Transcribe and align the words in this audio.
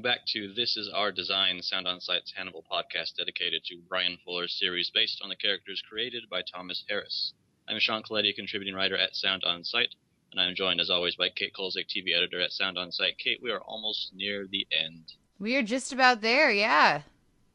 welcome 0.00 0.18
back 0.18 0.26
to 0.28 0.50
This 0.54 0.78
Is 0.78 0.90
Our 0.94 1.12
Design, 1.12 1.60
Sound 1.60 1.86
On 1.86 2.00
Sight's 2.00 2.32
Hannibal 2.34 2.64
podcast 2.72 3.16
dedicated 3.18 3.62
to 3.64 3.82
Bryan 3.86 4.16
Fuller's 4.24 4.56
series 4.58 4.90
based 4.94 5.20
on 5.22 5.28
the 5.28 5.36
characters 5.36 5.82
created 5.86 6.22
by 6.30 6.40
Thomas 6.40 6.82
Harris. 6.88 7.34
I'm 7.68 7.78
Sean 7.78 8.02
Coletti, 8.02 8.32
contributing 8.34 8.74
writer 8.74 8.96
at 8.96 9.14
Sound 9.14 9.44
On 9.44 9.62
Sight, 9.62 9.94
and 10.32 10.40
I'm 10.40 10.54
joined 10.54 10.80
as 10.80 10.88
always 10.88 11.16
by 11.16 11.28
Kate 11.28 11.52
Kulzick, 11.52 11.84
TV 11.94 12.16
editor 12.16 12.40
at 12.40 12.50
Sound 12.50 12.78
On 12.78 12.90
Sight. 12.90 13.18
Kate, 13.22 13.40
we 13.42 13.50
are 13.50 13.60
almost 13.60 14.12
near 14.14 14.46
the 14.50 14.66
end. 14.72 15.12
We 15.38 15.54
are 15.56 15.62
just 15.62 15.92
about 15.92 16.22
there, 16.22 16.50
yeah. 16.50 17.02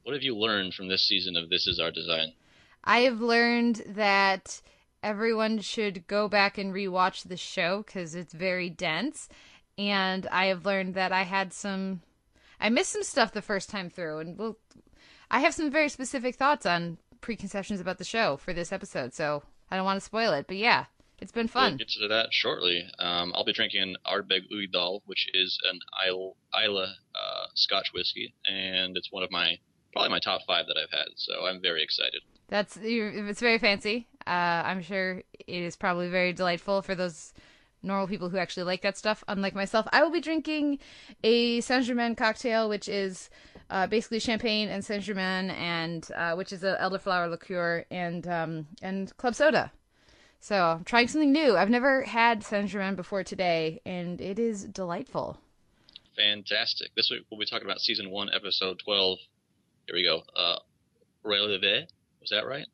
What 0.03 0.14
have 0.14 0.22
you 0.22 0.38
learned 0.38 0.75
from 0.75 0.88
this 0.88 1.08
season 1.08 1.36
of 1.36 1.50
This 1.50 1.66
Is 1.66 1.80
Our 1.80 1.89
Design? 1.89 2.34
I 2.84 3.00
have 3.00 3.22
learned 3.22 3.81
that 3.88 4.62
everyone 5.02 5.62
should 5.62 6.05
go 6.05 6.27
back 6.27 6.59
and 6.59 6.72
rewatch 6.72 7.23
the 7.23 7.38
show 7.38 7.81
because 7.84 8.14
it's 8.14 8.34
very 8.34 8.70
dense. 8.70 9.30
And 9.80 10.27
I 10.27 10.45
have 10.45 10.64
learned 10.64 10.94
that 10.94 11.12
I 11.12 11.23
had 11.23 11.52
some, 11.52 12.02
I 12.59 12.70
missed 12.70 12.91
some 12.91 13.04
stuff 13.04 13.34
the 13.34 13.41
first 13.41 13.70
time 13.70 13.90
through, 13.90 14.20
and 14.20 14.38
we'll, 14.38 14.58
I 15.30 15.40
have 15.40 15.54
some 15.54 15.72
very 15.72 15.90
specific 15.90 16.36
thoughts 16.36 16.66
on 16.66 16.98
preconceptions 17.22 17.80
about 17.80 17.98
the 17.98 18.04
show 18.04 18.38
for 18.38 18.54
this 18.54 18.72
episode. 18.72 19.14
So 19.14 19.44
I 19.70 19.76
don't 19.76 19.86
want 19.86 19.98
to 19.98 20.05
spoil 20.05 20.31
it, 20.34 20.45
but 20.48 20.58
yeah, 20.58 20.86
it's 21.20 21.31
been 21.31 21.48
fun. 21.48 21.72
We'll 21.72 21.78
get 21.80 21.90
to 21.90 22.08
that 22.08 22.28
shortly. 22.31 22.88
Um, 23.00 23.31
I'll 23.36 23.45
be 23.45 23.54
drinking 23.54 23.81
an 23.81 23.95
Ardbeg 24.05 24.44
Uigeadail, 24.54 25.02
which 25.05 25.28
is 25.34 25.58
an 25.70 25.80
Islay 26.06 26.83
uh, 27.16 27.45
Scotch 27.56 27.92
whiskey, 27.94 28.33
and 28.45 28.98
it's 28.98 29.11
one 29.11 29.23
of 29.23 29.31
my 29.31 29.58
probably 29.94 30.09
my 30.09 30.20
top 30.20 30.42
five 30.45 30.67
that 30.67 30.78
I've 30.78 30.92
had. 30.92 31.08
So 31.16 31.45
I'm 31.45 31.61
very 31.61 31.81
excited. 31.81 32.22
That's 32.50 32.78
it's 32.81 33.39
very 33.39 33.58
fancy. 33.58 34.08
Uh, 34.28 34.64
I'm 34.66 34.81
sure 34.81 35.23
it 35.39 35.45
is 35.48 35.76
probably 35.76 36.09
very 36.09 36.33
delightful 36.33 36.81
for 36.81 36.95
those 36.95 37.33
normal 37.86 38.08
people 38.08 38.30
who 38.30 38.38
actually 38.38 38.64
like 38.64 38.81
that 38.81 38.97
stuff. 38.97 39.23
Unlike 39.28 39.55
myself, 39.55 39.88
I 39.91 40.03
will 40.03 40.11
be 40.11 40.22
drinking 40.22 40.80
a 41.23 41.61
Saint 41.61 41.86
Germain 41.86 42.16
cocktail, 42.16 42.67
which 42.67 42.89
is 42.89 43.30
uh, 43.69 43.88
basically 43.88 44.19
champagne 44.19 44.67
and 44.69 44.83
Saint 44.83 45.03
Germain, 45.03 45.52
and 45.52 46.08
uh, 46.16 46.33
which 46.36 46.52
is 46.52 46.64
an 46.64 46.75
elderflower 46.75 47.30
liqueur 47.30 47.86
and 47.92 48.27
um, 48.27 48.67
and 48.81 49.16
club 49.17 49.36
soda. 49.36 49.72
So 50.39 50.55
I'm 50.55 50.83
trying 50.83 51.08
something 51.08 51.31
new. 51.31 51.55
I've 51.55 51.69
never 51.69 52.03
had 52.03 52.44
Saint 52.44 52.69
Germain 52.69 52.95
before 52.95 53.23
today, 53.23 53.81
and 53.86 54.20
it 54.20 54.38
is 54.38 54.66
delightful. 54.66 55.39
Fantastic. 56.16 56.94
This 56.95 57.09
week 57.11 57.25
we'll 57.30 57.39
be 57.39 57.45
talking 57.45 57.66
about 57.66 57.80
season 57.80 58.09
one, 58.09 58.30
episode 58.33 58.80
twelve. 58.83 59.20
Here 59.88 59.95
we 59.95 60.03
go. 60.03 60.23
Uh, 60.36 60.59
Relevé. 61.25 61.88
Was 62.22 62.30
that 62.31 62.45
right? 62.47 62.67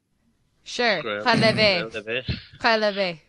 Sure. 0.64 1.02
Relevé. 1.02 2.26
Relevé. 2.62 3.20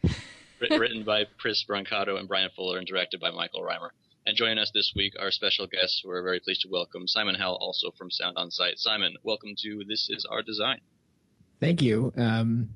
Written 0.70 1.05
by 1.05 1.24
Chris 1.38 1.64
Brancato 1.68 2.18
and 2.18 2.28
Bryan 2.28 2.50
Fuller 2.55 2.78
and 2.78 2.86
directed 2.86 3.20
by 3.20 3.30
Michael 3.30 3.62
Rymer. 3.62 3.92
And 4.27 4.36
joining 4.36 4.58
us 4.58 4.70
this 4.72 4.92
week, 4.94 5.14
our 5.18 5.32
special 5.32 5.66
guests, 5.66 6.02
we're 6.05 6.22
very 6.22 6.38
pleased 6.38 6.60
to 6.62 6.68
welcome 6.70 7.08
Simon 7.08 7.34
Howell, 7.34 7.58
also 7.60 7.91
from 7.98 8.10
Sound 8.10 8.36
on 8.36 8.50
Sight. 8.50 8.78
Simon, 8.78 9.16
welcome 9.24 9.55
to 9.62 9.83
This 9.88 10.08
Is 10.08 10.24
Our 10.30 10.42
Design. 10.42 10.80
Thank 11.60 11.83
you. 11.83 12.12
Um, 12.16 12.70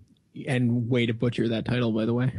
and 0.46 0.90
way 0.90 1.06
to 1.06 1.14
butcher 1.14 1.48
that 1.48 1.64
title, 1.64 1.92
by 1.92 2.04
the 2.04 2.12
way. 2.12 2.32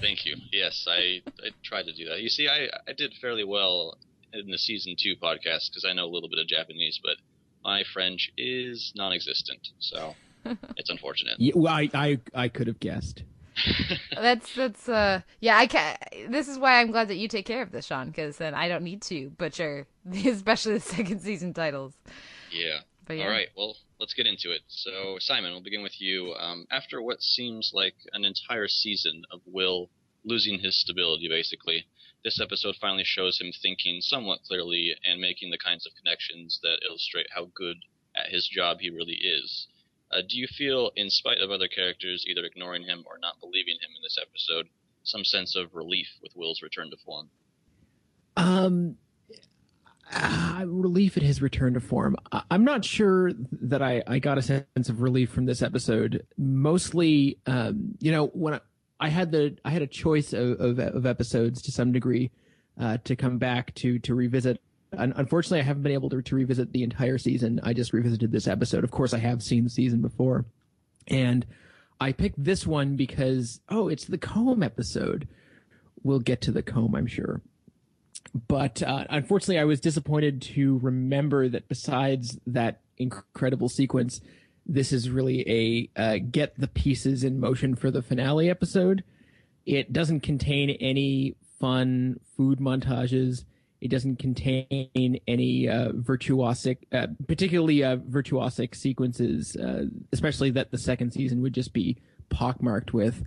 Thank 0.00 0.24
you. 0.24 0.36
Yes, 0.50 0.86
I, 0.88 1.22
I 1.40 1.50
tried 1.62 1.84
to 1.84 1.92
do 1.92 2.06
that. 2.06 2.20
You 2.20 2.28
see, 2.30 2.48
I, 2.48 2.68
I 2.88 2.94
did 2.94 3.12
fairly 3.20 3.44
well 3.44 3.98
in 4.32 4.50
the 4.50 4.58
season 4.58 4.96
two 4.98 5.14
podcast 5.22 5.70
because 5.70 5.86
I 5.88 5.92
know 5.92 6.06
a 6.06 6.12
little 6.12 6.28
bit 6.28 6.38
of 6.38 6.48
Japanese, 6.48 6.98
but 7.02 7.16
my 7.62 7.84
French 7.92 8.32
is 8.36 8.92
non-existent, 8.96 9.68
so 9.78 10.14
it's 10.76 10.90
unfortunate. 10.90 11.34
Yeah, 11.38 11.52
well, 11.54 11.72
I, 11.72 11.90
I 11.94 12.18
I 12.34 12.48
could 12.48 12.66
have 12.66 12.80
guessed. 12.80 13.22
that's 14.14 14.54
that's 14.54 14.88
uh 14.88 15.20
yeah 15.40 15.56
I 15.56 15.66
can 15.66 15.96
This 16.28 16.48
is 16.48 16.58
why 16.58 16.80
I'm 16.80 16.90
glad 16.90 17.08
that 17.08 17.16
you 17.16 17.28
take 17.28 17.46
care 17.46 17.62
of 17.62 17.70
this, 17.70 17.86
Sean, 17.86 18.08
because 18.08 18.36
then 18.36 18.54
I 18.54 18.68
don't 18.68 18.84
need 18.84 19.02
to 19.02 19.30
butcher, 19.30 19.86
especially 20.12 20.74
the 20.74 20.80
second 20.80 21.20
season 21.20 21.54
titles. 21.54 21.94
Yeah. 22.50 22.80
But 23.06 23.18
yeah. 23.18 23.24
All 23.24 23.30
right. 23.30 23.48
Well, 23.56 23.76
let's 24.00 24.14
get 24.14 24.26
into 24.26 24.50
it. 24.50 24.62
So, 24.68 25.18
Simon, 25.18 25.52
we'll 25.52 25.62
begin 25.62 25.82
with 25.82 26.00
you. 26.00 26.34
Um, 26.34 26.66
after 26.70 27.02
what 27.02 27.22
seems 27.22 27.72
like 27.74 27.94
an 28.12 28.24
entire 28.24 28.68
season 28.68 29.24
of 29.30 29.40
Will 29.46 29.90
losing 30.24 30.58
his 30.60 30.80
stability, 30.80 31.28
basically, 31.28 31.86
this 32.24 32.40
episode 32.40 32.76
finally 32.80 33.04
shows 33.04 33.38
him 33.38 33.52
thinking 33.52 34.00
somewhat 34.00 34.42
clearly 34.42 34.96
and 35.04 35.20
making 35.20 35.50
the 35.50 35.58
kinds 35.58 35.86
of 35.86 35.92
connections 35.94 36.58
that 36.62 36.80
illustrate 36.88 37.26
how 37.34 37.50
good 37.54 37.76
at 38.16 38.30
his 38.30 38.48
job 38.48 38.78
he 38.80 38.88
really 38.88 39.18
is. 39.22 39.66
Uh, 40.14 40.22
do 40.28 40.38
you 40.38 40.46
feel, 40.46 40.92
in 40.96 41.10
spite 41.10 41.40
of 41.40 41.50
other 41.50 41.66
characters 41.66 42.24
either 42.28 42.44
ignoring 42.44 42.84
him 42.84 43.02
or 43.06 43.18
not 43.20 43.40
believing 43.40 43.74
him 43.82 43.90
in 43.96 44.02
this 44.02 44.16
episode, 44.20 44.68
some 45.02 45.24
sense 45.24 45.56
of 45.56 45.74
relief 45.74 46.06
with 46.22 46.32
Will's 46.36 46.62
return 46.62 46.90
to 46.90 46.96
form? 47.04 47.30
Um, 48.36 48.96
uh, 50.12 50.64
relief 50.66 51.16
at 51.16 51.22
his 51.22 51.42
return 51.42 51.74
to 51.74 51.80
form. 51.80 52.16
I'm 52.50 52.64
not 52.64 52.84
sure 52.84 53.32
that 53.62 53.82
I, 53.82 54.02
I 54.06 54.18
got 54.20 54.38
a 54.38 54.42
sense 54.42 54.88
of 54.88 55.02
relief 55.02 55.30
from 55.30 55.46
this 55.46 55.62
episode. 55.62 56.26
Mostly, 56.38 57.38
um, 57.46 57.96
you 58.00 58.12
know, 58.12 58.26
when 58.28 58.54
I, 58.54 58.60
I, 59.00 59.08
had 59.08 59.32
the 59.32 59.56
I 59.64 59.70
had 59.70 59.82
a 59.82 59.86
choice 59.86 60.32
of, 60.32 60.60
of, 60.60 60.78
of 60.78 61.06
episodes 61.06 61.62
to 61.62 61.72
some 61.72 61.90
degree 61.90 62.30
uh, 62.80 62.98
to 63.04 63.16
come 63.16 63.38
back 63.38 63.74
to 63.76 63.98
to 64.00 64.14
revisit. 64.14 64.60
Unfortunately, 64.98 65.60
I 65.60 65.64
haven't 65.64 65.82
been 65.82 65.92
able 65.92 66.10
to, 66.10 66.22
to 66.22 66.34
revisit 66.34 66.72
the 66.72 66.82
entire 66.82 67.18
season. 67.18 67.60
I 67.62 67.72
just 67.72 67.92
revisited 67.92 68.32
this 68.32 68.48
episode. 68.48 68.84
Of 68.84 68.90
course, 68.90 69.14
I 69.14 69.18
have 69.18 69.42
seen 69.42 69.64
the 69.64 69.70
season 69.70 70.00
before, 70.00 70.44
and 71.08 71.46
I 72.00 72.12
picked 72.12 72.42
this 72.42 72.66
one 72.66 72.96
because 72.96 73.60
oh, 73.68 73.88
it's 73.88 74.04
the 74.04 74.18
comb 74.18 74.62
episode. 74.62 75.28
We'll 76.02 76.20
get 76.20 76.40
to 76.42 76.52
the 76.52 76.62
comb, 76.62 76.94
I'm 76.94 77.06
sure 77.06 77.40
but 78.48 78.82
uh, 78.82 79.04
unfortunately, 79.10 79.58
I 79.58 79.64
was 79.64 79.80
disappointed 79.80 80.42
to 80.42 80.78
remember 80.78 81.48
that 81.48 81.68
besides 81.68 82.38
that 82.46 82.80
incredible 82.96 83.68
sequence, 83.68 84.20
this 84.66 84.92
is 84.92 85.10
really 85.10 85.90
a 85.96 86.00
uh, 86.00 86.18
get 86.30 86.58
the 86.58 86.68
pieces 86.68 87.22
in 87.22 87.38
motion 87.38 87.74
for 87.74 87.90
the 87.90 88.02
finale 88.02 88.48
episode. 88.48 89.04
It 89.66 89.92
doesn't 89.92 90.20
contain 90.20 90.70
any 90.70 91.36
fun 91.60 92.18
food 92.36 92.58
montages. 92.58 93.44
It 93.84 93.88
doesn't 93.90 94.18
contain 94.18 95.20
any 95.28 95.68
uh, 95.68 95.90
virtuosic, 95.92 96.78
uh, 96.90 97.06
particularly 97.28 97.84
uh, 97.84 97.98
virtuosic 97.98 98.74
sequences, 98.74 99.54
uh, 99.56 99.84
especially 100.12 100.50
that 100.52 100.72
the 100.72 100.78
second 100.78 101.12
season 101.12 101.40
would 101.42 101.52
just 101.52 101.72
be 101.72 101.98
pockmarked 102.30 102.92
with 102.92 103.24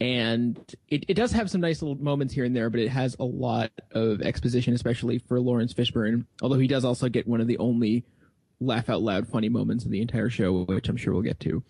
and 0.00 0.58
it, 0.88 1.04
it 1.08 1.14
does 1.14 1.30
have 1.32 1.50
some 1.50 1.60
nice 1.60 1.82
little 1.82 2.02
moments 2.02 2.32
here 2.32 2.44
and 2.44 2.56
there, 2.56 2.70
but 2.70 2.80
it 2.80 2.88
has 2.88 3.16
a 3.20 3.24
lot 3.24 3.70
of 3.92 4.22
exposition, 4.22 4.72
especially 4.72 5.18
for 5.18 5.38
Laurence 5.40 5.74
Fishburne. 5.74 6.24
Although 6.40 6.58
he 6.58 6.66
does 6.66 6.84
also 6.84 7.08
get 7.08 7.28
one 7.28 7.40
of 7.40 7.46
the 7.46 7.58
only 7.58 8.04
laugh 8.60 8.88
out 8.88 9.02
loud 9.02 9.28
funny 9.28 9.50
moments 9.50 9.84
in 9.84 9.90
the 9.90 10.00
entire 10.00 10.30
show, 10.30 10.64
which 10.64 10.88
I'm 10.88 10.96
sure 10.96 11.12
we'll 11.12 11.22
get 11.22 11.40
to. 11.40 11.62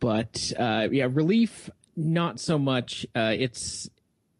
But 0.00 0.52
uh, 0.58 0.88
yeah, 0.90 1.08
relief, 1.10 1.68
not 1.96 2.40
so 2.40 2.58
much. 2.58 3.06
Uh, 3.14 3.34
it's 3.36 3.90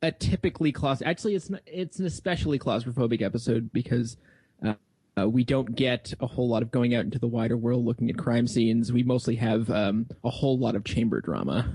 a 0.04 0.12
typically 0.12 0.72
claus. 0.72 1.03
Actually, 1.03 1.34
it's 1.34 1.50
it's 1.66 1.98
an 1.98 2.06
especially 2.06 2.59
claustrophobic 2.59 3.22
episode 3.22 3.72
because. 3.72 4.16
Uh, 4.65 4.75
uh, 5.16 5.28
we 5.28 5.44
don't 5.44 5.76
get 5.76 6.12
a 6.19 6.26
whole 6.26 6.48
lot 6.48 6.60
of 6.60 6.72
going 6.72 6.92
out 6.92 7.04
into 7.04 7.20
the 7.20 7.26
wider 7.28 7.56
world 7.56 7.84
looking 7.84 8.10
at 8.10 8.19
crime 8.19 8.48
scenes. 8.48 8.92
We 8.92 9.04
mostly 9.04 9.37
have 9.37 9.70
um, 9.70 10.09
a 10.25 10.31
whole 10.31 10.59
lot 10.59 10.75
of 10.75 10.82
chamber 10.82 11.20
drama. 11.20 11.72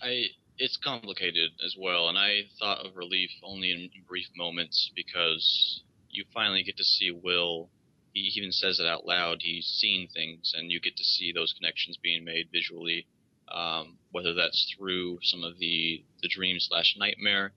I 0.00 0.28
it's 0.56 0.76
complicated 0.76 1.50
as 1.64 1.76
well, 1.78 2.08
and 2.08 2.16
I 2.16 2.42
thought 2.58 2.86
of 2.86 2.96
relief 2.96 3.30
only 3.42 3.70
in 3.70 3.90
brief 4.08 4.28
moments 4.36 4.90
because 4.94 5.82
you 6.10 6.24
finally 6.32 6.62
get 6.62 6.76
to 6.76 6.84
see 6.84 7.10
Will. 7.10 7.68
He 8.12 8.20
even 8.36 8.52
says 8.52 8.78
it 8.78 8.86
out 8.86 9.04
loud. 9.04 9.38
He's 9.40 9.66
seen 9.66 10.08
things, 10.14 10.54
and 10.56 10.70
you 10.70 10.80
get 10.80 10.96
to 10.96 11.04
see 11.04 11.32
those 11.32 11.52
connections 11.52 11.98
being 12.00 12.24
made 12.24 12.48
visually. 12.52 13.06
Um, 13.52 13.98
whether 14.10 14.34
that's 14.34 14.74
through 14.76 15.18
some 15.22 15.44
of 15.44 15.58
the 15.58 16.04
the 16.22 16.28
dream 16.28 16.56
slash 16.58 16.96
nightmare 16.98 17.52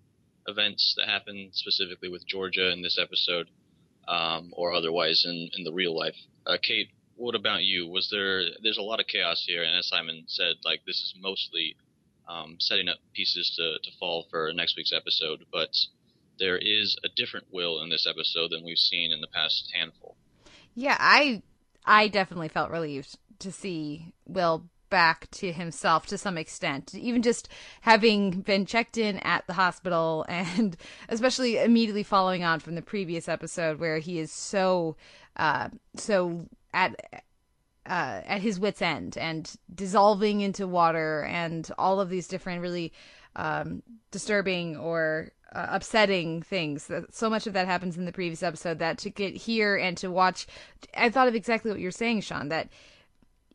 events 0.47 0.95
that 0.97 1.07
happen 1.07 1.49
specifically 1.53 2.09
with 2.09 2.27
Georgia 2.27 2.71
in 2.71 2.81
this 2.81 2.97
episode, 2.99 3.49
um, 4.07 4.53
or 4.55 4.73
otherwise 4.73 5.23
in 5.25 5.49
in 5.53 5.63
the 5.63 5.73
real 5.73 5.97
life. 5.97 6.15
Uh, 6.45 6.57
Kate, 6.61 6.89
what 7.15 7.35
about 7.35 7.63
you? 7.63 7.87
Was 7.87 8.09
there 8.11 8.43
there's 8.61 8.77
a 8.77 8.83
lot 8.83 8.99
of 8.99 9.07
chaos 9.07 9.43
here, 9.47 9.63
and 9.63 9.75
as 9.77 9.87
Simon 9.87 10.23
said, 10.27 10.55
like 10.63 10.81
this 10.85 10.97
is 10.97 11.13
mostly 11.19 11.75
um, 12.27 12.57
setting 12.59 12.89
up 12.89 12.97
pieces 13.13 13.53
to, 13.57 13.77
to 13.83 13.97
fall 13.97 14.27
for 14.29 14.51
next 14.53 14.75
week's 14.75 14.93
episode, 14.93 15.45
but 15.51 15.69
there 16.39 16.57
is 16.57 16.97
a 17.03 17.09
different 17.15 17.47
Will 17.51 17.81
in 17.81 17.89
this 17.89 18.05
episode 18.07 18.51
than 18.51 18.63
we've 18.63 18.77
seen 18.77 19.11
in 19.11 19.21
the 19.21 19.27
past 19.27 19.71
handful. 19.73 20.15
Yeah, 20.75 20.97
I 20.99 21.41
I 21.85 22.07
definitely 22.07 22.49
felt 22.49 22.71
relieved 22.71 23.17
to 23.39 23.51
see 23.51 24.13
Will 24.25 24.69
back 24.89 25.29
to 25.31 25.51
himself 25.51 26.05
to 26.07 26.17
some 26.17 26.37
extent. 26.37 26.93
Even 26.95 27.21
just 27.21 27.49
having 27.81 28.41
been 28.41 28.65
checked 28.65 28.97
in 28.97 29.17
at 29.19 29.45
the 29.47 29.53
hospital 29.53 30.25
and 30.29 30.77
especially 31.09 31.57
immediately 31.57 32.03
following 32.03 32.43
on 32.43 32.59
from 32.59 32.75
the 32.75 32.81
previous 32.81 33.27
episode 33.27 33.79
where 33.79 33.99
he 33.99 34.19
is 34.19 34.31
so 34.31 34.95
uh 35.35 35.69
so 35.95 36.47
at 36.73 37.23
uh, 37.87 38.21
at 38.25 38.41
his 38.41 38.59
wits 38.59 38.81
end 38.81 39.17
and 39.17 39.55
dissolving 39.73 40.41
into 40.41 40.67
water 40.67 41.23
and 41.23 41.71
all 41.77 42.01
of 42.01 42.09
these 42.09 42.27
different 42.27 42.61
really 42.61 42.91
um, 43.37 43.81
disturbing 44.11 44.75
or 44.75 45.31
uh, 45.53 45.67
upsetting 45.69 46.41
things. 46.41 46.91
So 47.11 47.29
much 47.29 47.47
of 47.47 47.53
that 47.53 47.67
happens 47.67 47.97
in 47.97 48.05
the 48.05 48.11
previous 48.11 48.43
episode 48.43 48.79
that 48.79 48.97
to 48.99 49.09
get 49.09 49.35
here 49.35 49.77
and 49.77 49.95
to 49.97 50.11
watch, 50.11 50.47
I 50.95 51.09
thought 51.09 51.27
of 51.27 51.35
exactly 51.35 51.71
what 51.71 51.79
you're 51.79 51.91
saying, 51.91 52.21
Sean. 52.21 52.49
That 52.49 52.69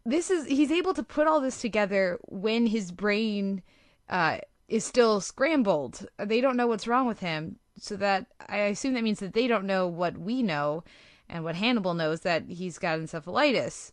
this 0.05 0.31
is 0.31 0.47
he's 0.47 0.73
able 0.73 0.95
to 0.95 1.03
put 1.03 1.27
all 1.27 1.41
this 1.41 1.61
together 1.61 2.19
when 2.29 2.67
his 2.67 2.91
brain 2.91 3.63
uh, 4.09 4.39
is 4.69 4.85
still 4.85 5.21
scrambled. 5.21 6.07
They 6.19 6.41
don't 6.41 6.57
know 6.57 6.67
what's 6.67 6.89
wrong 6.89 7.07
with 7.07 7.21
him, 7.21 7.57
so 7.79 7.97
that 7.97 8.27
I 8.49 8.59
assume 8.59 8.95
that 8.95 9.05
means 9.05 9.21
that 9.21 9.35
they 9.35 9.47
don't 9.47 9.65
know 9.65 9.87
what 9.87 10.19
we 10.19 10.43
know, 10.43 10.85
and 11.29 11.45
what 11.45 11.55
Hannibal 11.55 11.95
knows 11.95 12.21
that 12.21 12.45
he's 12.49 12.79
got 12.79 12.99
encephalitis. 12.99 13.93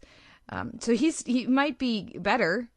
Um, 0.50 0.79
so 0.79 0.94
he's 0.94 1.23
he 1.23 1.45
might 1.45 1.77
be 1.77 2.17
better 2.19 2.69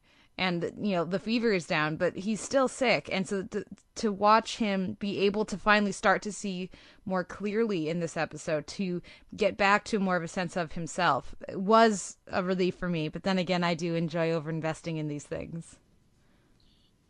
and 0.42 0.72
you 0.80 0.96
know 0.96 1.04
the 1.04 1.20
fever 1.20 1.52
is 1.52 1.66
down 1.66 1.94
but 1.94 2.16
he's 2.16 2.40
still 2.40 2.66
sick. 2.66 3.08
And 3.12 3.28
so 3.28 3.44
to, 3.44 3.64
to 3.96 4.12
watch 4.12 4.56
him 4.56 4.96
be 4.98 5.20
able 5.20 5.44
to 5.44 5.56
finally 5.56 5.92
start 5.92 6.20
to 6.22 6.32
see 6.32 6.68
more 7.06 7.22
clearly 7.22 7.88
in 7.88 8.00
this 8.00 8.16
episode 8.16 8.66
to 8.66 9.00
get 9.36 9.56
back 9.56 9.84
to 9.84 10.00
more 10.00 10.16
of 10.16 10.24
a 10.24 10.28
sense 10.28 10.56
of 10.56 10.72
himself 10.72 11.36
was 11.54 12.16
a 12.26 12.42
relief 12.42 12.74
for 12.74 12.88
me. 12.88 13.08
But 13.08 13.22
then 13.22 13.38
again 13.38 13.62
i 13.62 13.74
do 13.74 13.94
enjoy 13.94 14.32
over 14.32 14.50
investing 14.50 14.96
in 14.96 15.06
these 15.06 15.24
things. 15.24 15.76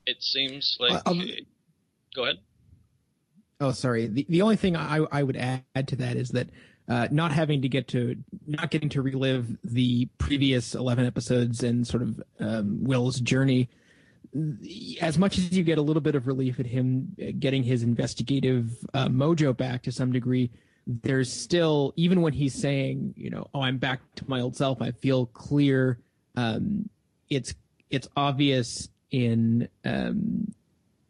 It 0.04 0.22
seems 0.22 0.76
like 0.78 1.00
um, 1.06 1.26
go 2.14 2.24
ahead. 2.24 2.36
Oh 3.60 3.72
sorry. 3.72 4.08
The, 4.08 4.26
the 4.28 4.42
only 4.42 4.56
thing 4.56 4.76
I, 4.76 5.06
I 5.10 5.22
would 5.22 5.36
add 5.36 5.88
to 5.88 5.96
that 5.96 6.16
is 6.16 6.30
that 6.30 6.50
uh, 6.88 7.08
not 7.10 7.32
having 7.32 7.62
to 7.62 7.68
get 7.68 7.88
to 7.88 8.16
not 8.46 8.70
getting 8.70 8.88
to 8.90 9.02
relive 9.02 9.56
the 9.64 10.06
previous 10.18 10.74
11 10.74 11.06
episodes 11.06 11.62
and 11.62 11.86
sort 11.86 12.02
of 12.02 12.22
um, 12.40 12.82
will's 12.82 13.20
journey 13.20 13.68
as 15.00 15.18
much 15.18 15.36
as 15.36 15.52
you 15.52 15.62
get 15.62 15.78
a 15.78 15.82
little 15.82 16.00
bit 16.00 16.14
of 16.14 16.26
relief 16.26 16.58
at 16.58 16.66
him 16.66 17.14
getting 17.38 17.62
his 17.62 17.82
investigative 17.82 18.70
uh, 18.94 19.06
mojo 19.08 19.56
back 19.56 19.82
to 19.82 19.92
some 19.92 20.12
degree 20.12 20.50
there's 20.86 21.32
still 21.32 21.92
even 21.96 22.22
when 22.22 22.32
he's 22.32 22.54
saying 22.54 23.14
you 23.16 23.30
know 23.30 23.46
oh 23.54 23.62
i'm 23.62 23.78
back 23.78 24.00
to 24.16 24.28
my 24.28 24.40
old 24.40 24.56
self 24.56 24.82
i 24.82 24.90
feel 24.90 25.26
clear 25.26 25.98
um, 26.36 26.88
it's 27.30 27.54
it's 27.90 28.08
obvious 28.16 28.88
in 29.10 29.68
um, 29.84 30.52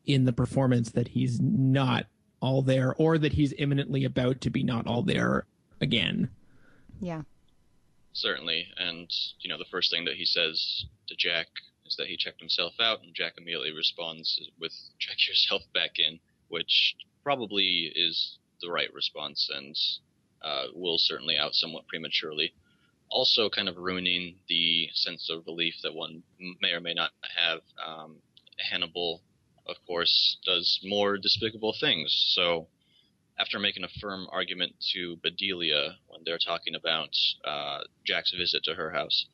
in 0.04 0.24
the 0.24 0.32
performance 0.32 0.90
that 0.90 1.08
he's 1.08 1.40
not 1.40 2.06
all 2.40 2.60
there 2.60 2.94
or 2.98 3.18
that 3.18 3.32
he's 3.32 3.54
imminently 3.58 4.04
about 4.04 4.40
to 4.40 4.50
be 4.50 4.64
not 4.64 4.86
all 4.86 5.02
there 5.02 5.46
again. 5.82 6.30
Yeah. 7.00 7.22
Certainly. 8.12 8.68
And, 8.78 9.10
you 9.40 9.50
know, 9.50 9.58
the 9.58 9.70
first 9.70 9.90
thing 9.90 10.04
that 10.06 10.14
he 10.14 10.24
says 10.24 10.86
to 11.08 11.14
Jack 11.16 11.48
is 11.86 11.96
that 11.96 12.06
he 12.06 12.16
checked 12.16 12.40
himself 12.40 12.74
out, 12.80 13.02
and 13.02 13.14
Jack 13.14 13.34
immediately 13.36 13.72
responds 13.72 14.40
with, 14.60 14.72
check 14.98 15.16
yourself 15.28 15.62
back 15.74 15.98
in, 15.98 16.20
which 16.48 16.94
probably 17.24 17.92
is 17.94 18.38
the 18.60 18.70
right 18.70 18.92
response 18.94 19.50
and 19.54 19.76
uh, 20.42 20.66
will 20.74 20.98
certainly 20.98 21.36
out 21.36 21.54
somewhat 21.54 21.86
prematurely. 21.88 22.54
Also, 23.10 23.50
kind 23.50 23.68
of 23.68 23.76
ruining 23.76 24.36
the 24.48 24.88
sense 24.94 25.28
of 25.30 25.44
relief 25.46 25.74
that 25.82 25.94
one 25.94 26.22
may 26.60 26.70
or 26.70 26.80
may 26.80 26.94
not 26.94 27.10
have. 27.36 27.60
Um, 27.84 28.16
Hannibal, 28.70 29.20
of 29.66 29.76
course, 29.86 30.38
does 30.46 30.80
more 30.84 31.18
despicable 31.18 31.74
things. 31.78 32.32
So, 32.34 32.68
after 33.38 33.58
making 33.58 33.84
a 33.84 34.00
firm 34.00 34.26
argument 34.30 34.74
to 34.92 35.16
Bedelia 35.22 35.96
when 36.08 36.22
they're 36.24 36.38
talking 36.38 36.74
about 36.74 37.16
uh, 37.44 37.80
Jack's 38.04 38.32
visit 38.32 38.62
to 38.64 38.74
her 38.74 38.90
house, 38.90 39.26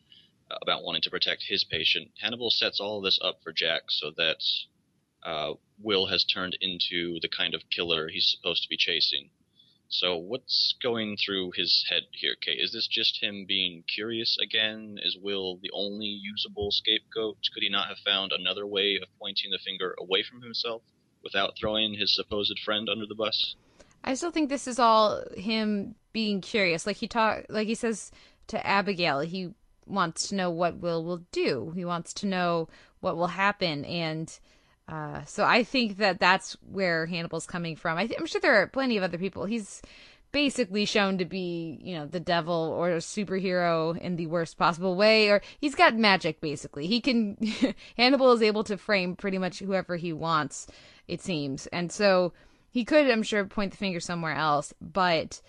uh, 0.51 0.57
about 0.63 0.83
wanting 0.83 1.03
to 1.03 1.11
protect 1.11 1.45
his 1.49 1.65
patient, 1.65 2.11
Hannibal 2.21 2.51
sets 2.51 2.81
all 2.81 3.01
this 3.01 3.19
up 3.23 3.41
for 3.43 3.53
Jack 3.53 3.83
so 3.89 4.11
that 4.17 4.43
uh, 5.23 5.55
Will 5.79 6.07
has 6.07 6.25
turned 6.25 6.57
into 6.61 7.19
the 7.21 7.29
kind 7.29 7.55
of 7.55 7.69
killer 7.71 8.09
he's 8.09 8.31
supposed 8.31 8.63
to 8.63 8.69
be 8.69 8.77
chasing. 8.77 9.31
So, 9.91 10.17
what's 10.17 10.75
going 10.83 11.17
through 11.17 11.53
his 11.57 11.87
head 11.89 12.05
here, 12.13 12.37
Kate? 12.41 12.61
Is 12.61 12.73
this 12.73 12.87
just 12.87 13.23
him 13.23 13.47
being 13.47 13.85
curious 13.93 14.37
again? 14.39 14.99
Is 15.03 15.17
Will 15.17 15.57
the 15.57 15.71
only 15.73 16.07
usable 16.07 16.71
scapegoat? 16.71 17.39
Could 17.53 17.63
he 17.63 17.71
not 17.71 17.89
have 17.89 17.99
found 17.99 18.33
another 18.33 18.67
way 18.67 18.97
of 18.97 19.09
pointing 19.19 19.51
the 19.51 19.59
finger 19.59 19.95
away 19.99 20.23
from 20.23 20.43
himself 20.43 20.83
without 21.25 21.57
throwing 21.59 21.95
his 21.95 22.15
supposed 22.15 22.59
friend 22.65 22.89
under 22.89 23.07
the 23.07 23.15
bus? 23.15 23.57
I 24.05 24.15
still 24.15 24.31
think 24.31 24.49
this 24.49 24.67
is 24.67 24.79
all 24.79 25.23
him 25.37 25.95
being 26.13 26.41
curious. 26.41 26.87
Like 26.87 26.97
he 26.97 27.09
talk, 27.09 27.45
like 27.49 27.69
he 27.69 27.75
says 27.75 28.11
to 28.49 28.67
Abigail, 28.67 29.21
he 29.21 29.51
wants 29.87 30.29
to 30.29 30.35
know 30.35 30.51
what 30.51 30.79
Will 30.79 31.05
will 31.05 31.25
do. 31.33 31.73
He 31.75 31.85
wants 31.85 32.13
to 32.15 32.27
know 32.27 32.69
what 33.01 33.17
will 33.17 33.29
happen, 33.29 33.85
and 33.85 34.39
uh, 34.89 35.23
so 35.25 35.45
I 35.45 35.65
think 35.65 35.99
that 35.99 36.19
that's 36.19 36.57
where 36.63 37.07
Hannibal's 37.07 37.47
coming 37.47 37.77
from. 37.77 37.99
I 37.99 38.09
am 38.19 38.27
sure 38.27 38.41
there 38.41 38.61
are 38.63 38.67
plenty 38.67 38.97
of 38.97 39.03
other 39.03 39.19
people. 39.19 39.45
He's 39.45 39.83
basically 40.33 40.85
shown 40.85 41.19
to 41.19 41.25
be, 41.25 41.79
you 41.83 41.95
know, 41.97 42.07
the 42.07 42.21
devil 42.21 42.55
or 42.55 42.91
a 42.91 42.97
superhero 42.97 43.99
in 43.99 44.17
the 44.17 44.27
worst 44.27 44.59
possible 44.59 44.97
way, 44.97 45.29
or 45.29 45.43
he's 45.61 45.75
got 45.75 45.97
magic 45.97 46.41
basically. 46.41 46.87
He 46.87 47.01
can, 47.01 47.37
Hannibal 47.97 48.33
is 48.33 48.43
able 48.43 48.65
to 48.65 48.77
frame 48.77 49.17
pretty 49.17 49.39
much 49.39 49.59
whoever 49.59 49.97
he 49.97 50.13
wants, 50.13 50.67
it 51.07 51.23
seems. 51.23 51.67
And 51.69 51.91
so 51.91 52.33
he 52.71 52.85
could, 52.85 53.11
I'm 53.11 53.23
sure, 53.23 53.45
point 53.45 53.73
the 53.73 53.77
finger 53.77 54.01
somewhere 54.01 54.35
else, 54.35 54.75
but 54.81 55.41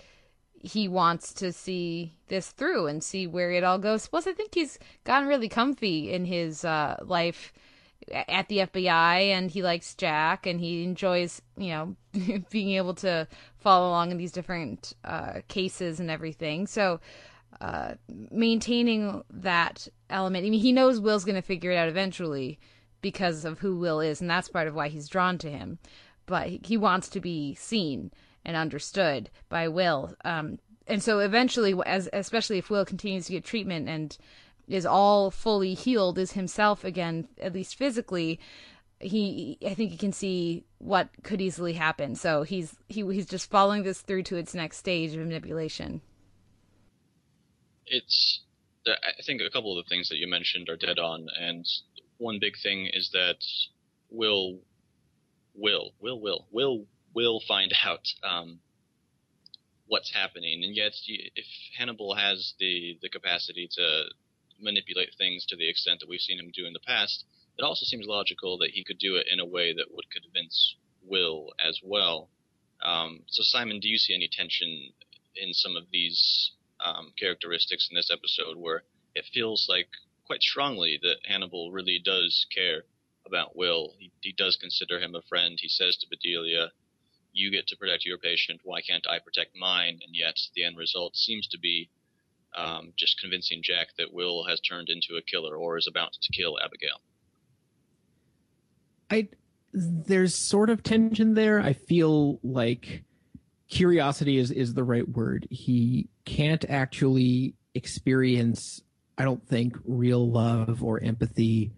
he 0.61 0.87
wants 0.87 1.33
to 1.35 1.51
see 1.51 2.17
this 2.27 2.51
through 2.51 2.87
and 2.87 3.03
see 3.03 3.27
where 3.27 3.51
it 3.51 3.63
all 3.63 3.77
goes. 3.77 4.07
Plus, 4.07 4.27
I 4.27 4.33
think 4.33 4.53
he's 4.53 4.77
gotten 5.03 5.27
really 5.27 5.49
comfy 5.49 6.11
in 6.11 6.25
his 6.25 6.65
uh, 6.65 6.97
life 7.01 7.53
at 8.11 8.47
the 8.47 8.59
FBI, 8.59 9.29
and 9.29 9.51
he 9.51 9.61
likes 9.61 9.95
Jack, 9.95 10.45
and 10.45 10.59
he 10.59 10.83
enjoys, 10.83 11.41
you 11.57 11.69
know, 11.69 11.95
being 12.49 12.71
able 12.71 12.93
to 12.95 13.27
follow 13.57 13.89
along 13.89 14.11
in 14.11 14.17
these 14.17 14.31
different 14.31 14.93
uh, 15.03 15.41
cases 15.47 15.99
and 15.99 16.09
everything. 16.09 16.67
So, 16.67 16.99
uh, 17.61 17.95
maintaining 18.07 19.23
that 19.29 19.87
element. 20.09 20.45
I 20.45 20.49
mean, 20.49 20.61
he 20.61 20.71
knows 20.71 20.99
Will's 20.99 21.25
going 21.25 21.35
to 21.35 21.41
figure 21.41 21.71
it 21.71 21.77
out 21.77 21.89
eventually 21.89 22.59
because 23.01 23.43
of 23.43 23.59
who 23.59 23.77
Will 23.77 23.99
is, 23.99 24.21
and 24.21 24.29
that's 24.29 24.47
part 24.47 24.67
of 24.67 24.75
why 24.75 24.87
he's 24.87 25.09
drawn 25.09 25.37
to 25.39 25.49
him 25.49 25.79
but 26.29 26.47
he 26.47 26.77
wants 26.77 27.09
to 27.09 27.19
be 27.19 27.55
seen 27.55 28.11
and 28.45 28.55
understood 28.55 29.31
by 29.49 29.67
Will. 29.67 30.13
Um, 30.23 30.59
and 30.85 31.01
so 31.01 31.19
eventually, 31.19 31.75
as 31.85 32.07
especially 32.13 32.59
if 32.59 32.69
Will 32.69 32.85
continues 32.85 33.25
to 33.25 33.31
get 33.31 33.43
treatment 33.43 33.89
and 33.89 34.15
is 34.67 34.85
all 34.85 35.31
fully 35.31 35.73
healed, 35.73 36.19
is 36.19 36.33
himself 36.33 36.83
again, 36.83 37.27
at 37.41 37.53
least 37.53 37.75
physically, 37.75 38.39
he 38.99 39.57
I 39.65 39.73
think 39.73 39.91
he 39.91 39.97
can 39.97 40.13
see 40.13 40.65
what 40.77 41.09
could 41.23 41.41
easily 41.41 41.73
happen. 41.73 42.13
So 42.13 42.43
he's 42.43 42.75
he 42.87 43.01
he's 43.11 43.25
just 43.25 43.49
following 43.49 43.81
this 43.81 44.01
through 44.01 44.23
to 44.23 44.37
its 44.37 44.53
next 44.53 44.77
stage 44.77 45.13
of 45.13 45.19
manipulation. 45.19 46.01
It's 47.87 48.41
I 48.85 49.21
think 49.25 49.41
a 49.41 49.49
couple 49.49 49.77
of 49.77 49.83
the 49.83 49.89
things 49.89 50.09
that 50.09 50.17
you 50.17 50.27
mentioned 50.27 50.69
are 50.69 50.77
dead 50.77 50.99
on, 50.99 51.27
and 51.39 51.65
one 52.17 52.37
big 52.39 52.53
thing 52.61 52.87
is 52.93 53.09
that 53.13 53.43
Will 54.11 54.59
will, 55.59 55.93
will, 55.99 56.19
will, 56.19 56.47
will, 56.51 56.85
will 57.13 57.41
find 57.47 57.73
out 57.85 58.07
um, 58.23 58.59
what's 59.87 60.13
happening. 60.13 60.63
And 60.63 60.75
yet, 60.75 60.93
if 61.07 61.45
Hannibal 61.77 62.15
has 62.15 62.53
the 62.59 62.97
the 63.01 63.09
capacity 63.09 63.67
to 63.73 64.03
manipulate 64.61 65.09
things 65.17 65.45
to 65.47 65.55
the 65.55 65.69
extent 65.69 65.99
that 65.99 66.09
we've 66.09 66.19
seen 66.19 66.39
him 66.39 66.51
do 66.53 66.65
in 66.65 66.73
the 66.73 66.79
past, 66.85 67.25
it 67.57 67.63
also 67.63 67.85
seems 67.85 68.05
logical 68.07 68.57
that 68.59 68.71
he 68.71 68.83
could 68.83 68.99
do 68.99 69.15
it 69.15 69.27
in 69.31 69.39
a 69.39 69.45
way 69.45 69.73
that 69.73 69.93
would 69.93 70.05
convince 70.11 70.75
Will 71.03 71.49
as 71.65 71.79
well. 71.83 72.29
Um, 72.83 73.21
so, 73.27 73.41
Simon, 73.43 73.79
do 73.79 73.89
you 73.89 73.97
see 73.97 74.13
any 74.13 74.29
tension 74.31 74.93
in 75.35 75.53
some 75.53 75.75
of 75.75 75.83
these 75.91 76.51
um, 76.83 77.11
characteristics 77.19 77.87
in 77.89 77.95
this 77.95 78.11
episode 78.11 78.57
where 78.57 78.83
it 79.15 79.25
feels 79.33 79.67
like 79.69 79.89
quite 80.25 80.41
strongly 80.41 80.99
that 81.01 81.17
Hannibal 81.25 81.71
really 81.71 81.99
does 82.03 82.45
care 82.53 82.83
about 83.29 83.55
Will. 83.55 83.93
He, 83.97 84.11
he 84.21 84.33
does 84.33 84.57
consider 84.57 84.99
him 84.99 85.15
a 85.15 85.21
friend. 85.29 85.57
He 85.59 85.69
says 85.69 85.95
to 85.97 86.07
Bedelia, 86.09 86.71
You 87.31 87.51
get 87.51 87.67
to 87.67 87.77
protect 87.77 88.05
your 88.05 88.17
patient. 88.17 88.61
Why 88.63 88.81
can't 88.81 89.05
I 89.07 89.19
protect 89.19 89.55
mine? 89.55 89.99
And 90.05 90.15
yet 90.15 90.35
the 90.55 90.65
end 90.65 90.77
result 90.77 91.15
seems 91.15 91.47
to 91.49 91.59
be 91.59 91.89
um, 92.57 92.93
just 92.97 93.19
convincing 93.21 93.61
Jack 93.63 93.89
that 93.97 94.13
Will 94.13 94.45
has 94.47 94.59
turned 94.59 94.89
into 94.89 95.17
a 95.17 95.21
killer 95.21 95.55
or 95.55 95.77
is 95.77 95.87
about 95.87 96.13
to 96.13 96.31
kill 96.31 96.57
Abigail. 96.59 97.01
I 99.11 99.29
there's 99.71 100.35
sort 100.35 100.71
of 100.71 100.81
tension 100.81 101.35
there. 101.35 101.59
I 101.59 101.73
feel 101.73 102.39
like 102.43 103.03
curiosity 103.69 104.37
is 104.37 104.51
is 104.51 104.73
the 104.73 104.83
right 104.83 105.07
word. 105.07 105.47
He 105.49 106.09
can't 106.25 106.65
actually 106.67 107.55
experience 107.75 108.81
I 109.17 109.25
don't 109.25 109.45
think 109.47 109.75
real 109.85 110.31
love 110.31 110.81
or 110.81 111.03
empathy 111.03 111.71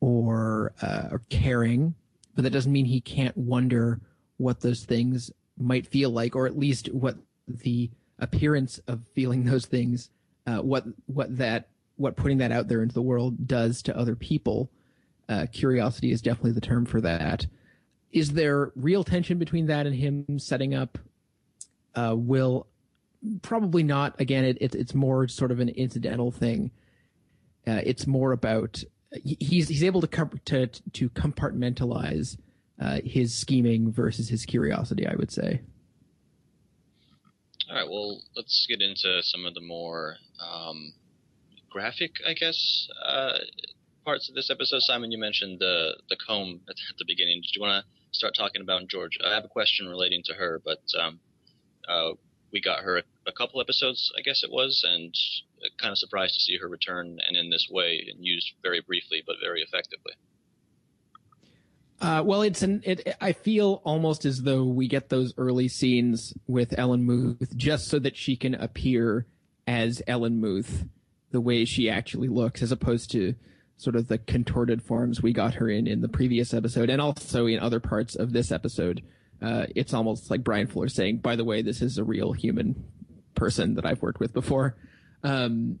or 0.00 0.72
uh, 0.82 1.08
or 1.10 1.22
caring, 1.28 1.94
but 2.34 2.42
that 2.44 2.50
doesn't 2.50 2.72
mean 2.72 2.86
he 2.86 3.00
can't 3.00 3.36
wonder 3.36 4.00
what 4.38 4.60
those 4.60 4.84
things 4.84 5.30
might 5.58 5.86
feel 5.86 6.10
like, 6.10 6.34
or 6.34 6.46
at 6.46 6.58
least 6.58 6.88
what 6.92 7.16
the 7.46 7.90
appearance 8.18 8.80
of 8.86 9.00
feeling 9.14 9.44
those 9.44 9.66
things, 9.66 10.10
uh, 10.46 10.58
what 10.58 10.84
what 11.06 11.36
that 11.36 11.68
what 11.96 12.16
putting 12.16 12.38
that 12.38 12.52
out 12.52 12.68
there 12.68 12.82
into 12.82 12.94
the 12.94 13.02
world 13.02 13.46
does 13.46 13.82
to 13.82 13.96
other 13.96 14.16
people. 14.16 14.70
Uh, 15.28 15.46
curiosity 15.52 16.10
is 16.10 16.22
definitely 16.22 16.52
the 16.52 16.60
term 16.60 16.84
for 16.86 17.00
that. 17.00 17.46
is 18.12 18.32
there 18.32 18.72
real 18.74 19.04
tension 19.04 19.38
between 19.38 19.66
that 19.66 19.86
and 19.86 19.94
him 19.94 20.38
setting 20.38 20.74
up 20.74 20.98
uh, 21.94 22.14
Will? 22.16 22.66
Probably 23.42 23.82
not. 23.82 24.18
Again, 24.20 24.44
it, 24.44 24.58
it, 24.60 24.74
it's 24.74 24.94
more 24.94 25.28
sort 25.28 25.50
of 25.50 25.60
an 25.60 25.68
incidental 25.68 26.30
thing. 26.30 26.70
Uh, 27.66 27.80
it's 27.84 28.06
more 28.06 28.32
about 28.32 28.82
he's 29.12 29.68
he's 29.68 29.84
able 29.84 30.00
to 30.00 30.30
to 30.44 30.66
to 30.66 31.10
compartmentalize 31.10 32.36
uh, 32.80 33.00
his 33.04 33.34
scheming 33.34 33.92
versus 33.92 34.28
his 34.28 34.44
curiosity. 34.44 35.06
I 35.06 35.14
would 35.16 35.30
say. 35.30 35.60
All 37.68 37.76
right. 37.76 37.88
Well, 37.88 38.20
let's 38.34 38.66
get 38.68 38.80
into 38.82 39.22
some 39.22 39.44
of 39.44 39.54
the 39.54 39.60
more 39.60 40.16
um, 40.40 40.92
graphic, 41.70 42.12
I 42.26 42.34
guess, 42.34 42.88
uh, 43.06 43.38
parts 44.04 44.28
of 44.28 44.34
this 44.34 44.50
episode. 44.50 44.82
Simon, 44.82 45.12
you 45.12 45.18
mentioned 45.18 45.60
the 45.60 45.96
the 46.08 46.16
comb 46.16 46.60
at, 46.68 46.74
the 46.98 47.04
beginning. 47.06 47.42
Did 47.42 47.54
you 47.54 47.62
want 47.62 47.84
to 47.84 48.18
start 48.18 48.34
talking 48.36 48.60
about 48.60 48.88
George? 48.88 49.16
I 49.24 49.32
have 49.34 49.44
a 49.44 49.48
question 49.48 49.86
relating 49.86 50.22
to 50.26 50.34
her, 50.34 50.60
but 50.64 50.82
um, 51.00 51.20
uh, 51.88 52.12
we 52.52 52.60
got 52.60 52.80
her 52.80 52.98
a, 53.26 53.32
couple 53.32 53.60
episodes, 53.60 54.12
I 54.18 54.22
guess 54.22 54.42
it 54.42 54.50
was, 54.50 54.84
and 54.86 55.14
kind 55.80 55.92
of 55.92 55.98
surprised 55.98 56.34
to 56.34 56.40
see 56.40 56.58
her 56.58 56.68
return 56.68 57.18
and 57.26 57.36
in 57.36 57.50
this 57.50 57.68
way 57.70 58.06
and 58.10 58.24
used 58.24 58.52
very 58.62 58.80
briefly 58.80 59.22
but 59.26 59.36
very 59.42 59.62
effectively. 59.62 60.12
Uh, 62.00 62.22
well, 62.24 62.40
it's 62.40 62.62
an. 62.62 62.82
It, 62.84 63.14
I 63.20 63.32
feel 63.32 63.82
almost 63.84 64.24
as 64.24 64.42
though 64.42 64.64
we 64.64 64.88
get 64.88 65.10
those 65.10 65.34
early 65.36 65.68
scenes 65.68 66.32
with 66.46 66.78
Ellen 66.78 67.04
Muth 67.04 67.54
just 67.56 67.88
so 67.88 67.98
that 67.98 68.16
she 68.16 68.36
can 68.36 68.54
appear 68.54 69.26
as 69.66 70.02
Ellen 70.06 70.40
Muth, 70.40 70.86
the 71.30 71.42
way 71.42 71.66
she 71.66 71.90
actually 71.90 72.28
looks, 72.28 72.62
as 72.62 72.72
opposed 72.72 73.10
to 73.12 73.34
sort 73.76 73.96
of 73.96 74.08
the 74.08 74.16
contorted 74.16 74.82
forms 74.82 75.22
we 75.22 75.32
got 75.32 75.54
her 75.54 75.68
in 75.68 75.86
in 75.86 76.00
the 76.00 76.08
previous 76.08 76.54
episode, 76.54 76.88
and 76.88 77.02
also 77.02 77.46
in 77.46 77.58
other 77.58 77.80
parts 77.80 78.14
of 78.14 78.32
this 78.32 78.50
episode. 78.50 79.02
Uh, 79.42 79.66
it's 79.74 79.92
almost 79.92 80.30
like 80.30 80.42
Bryan 80.42 80.68
Fuller 80.68 80.88
saying, 80.88 81.18
"By 81.18 81.36
the 81.36 81.44
way, 81.44 81.60
this 81.60 81.82
is 81.82 81.98
a 81.98 82.04
real 82.04 82.32
human 82.32 82.82
person 83.34 83.74
that 83.74 83.84
I've 83.84 84.00
worked 84.00 84.20
with 84.20 84.32
before." 84.32 84.74
Um, 85.22 85.78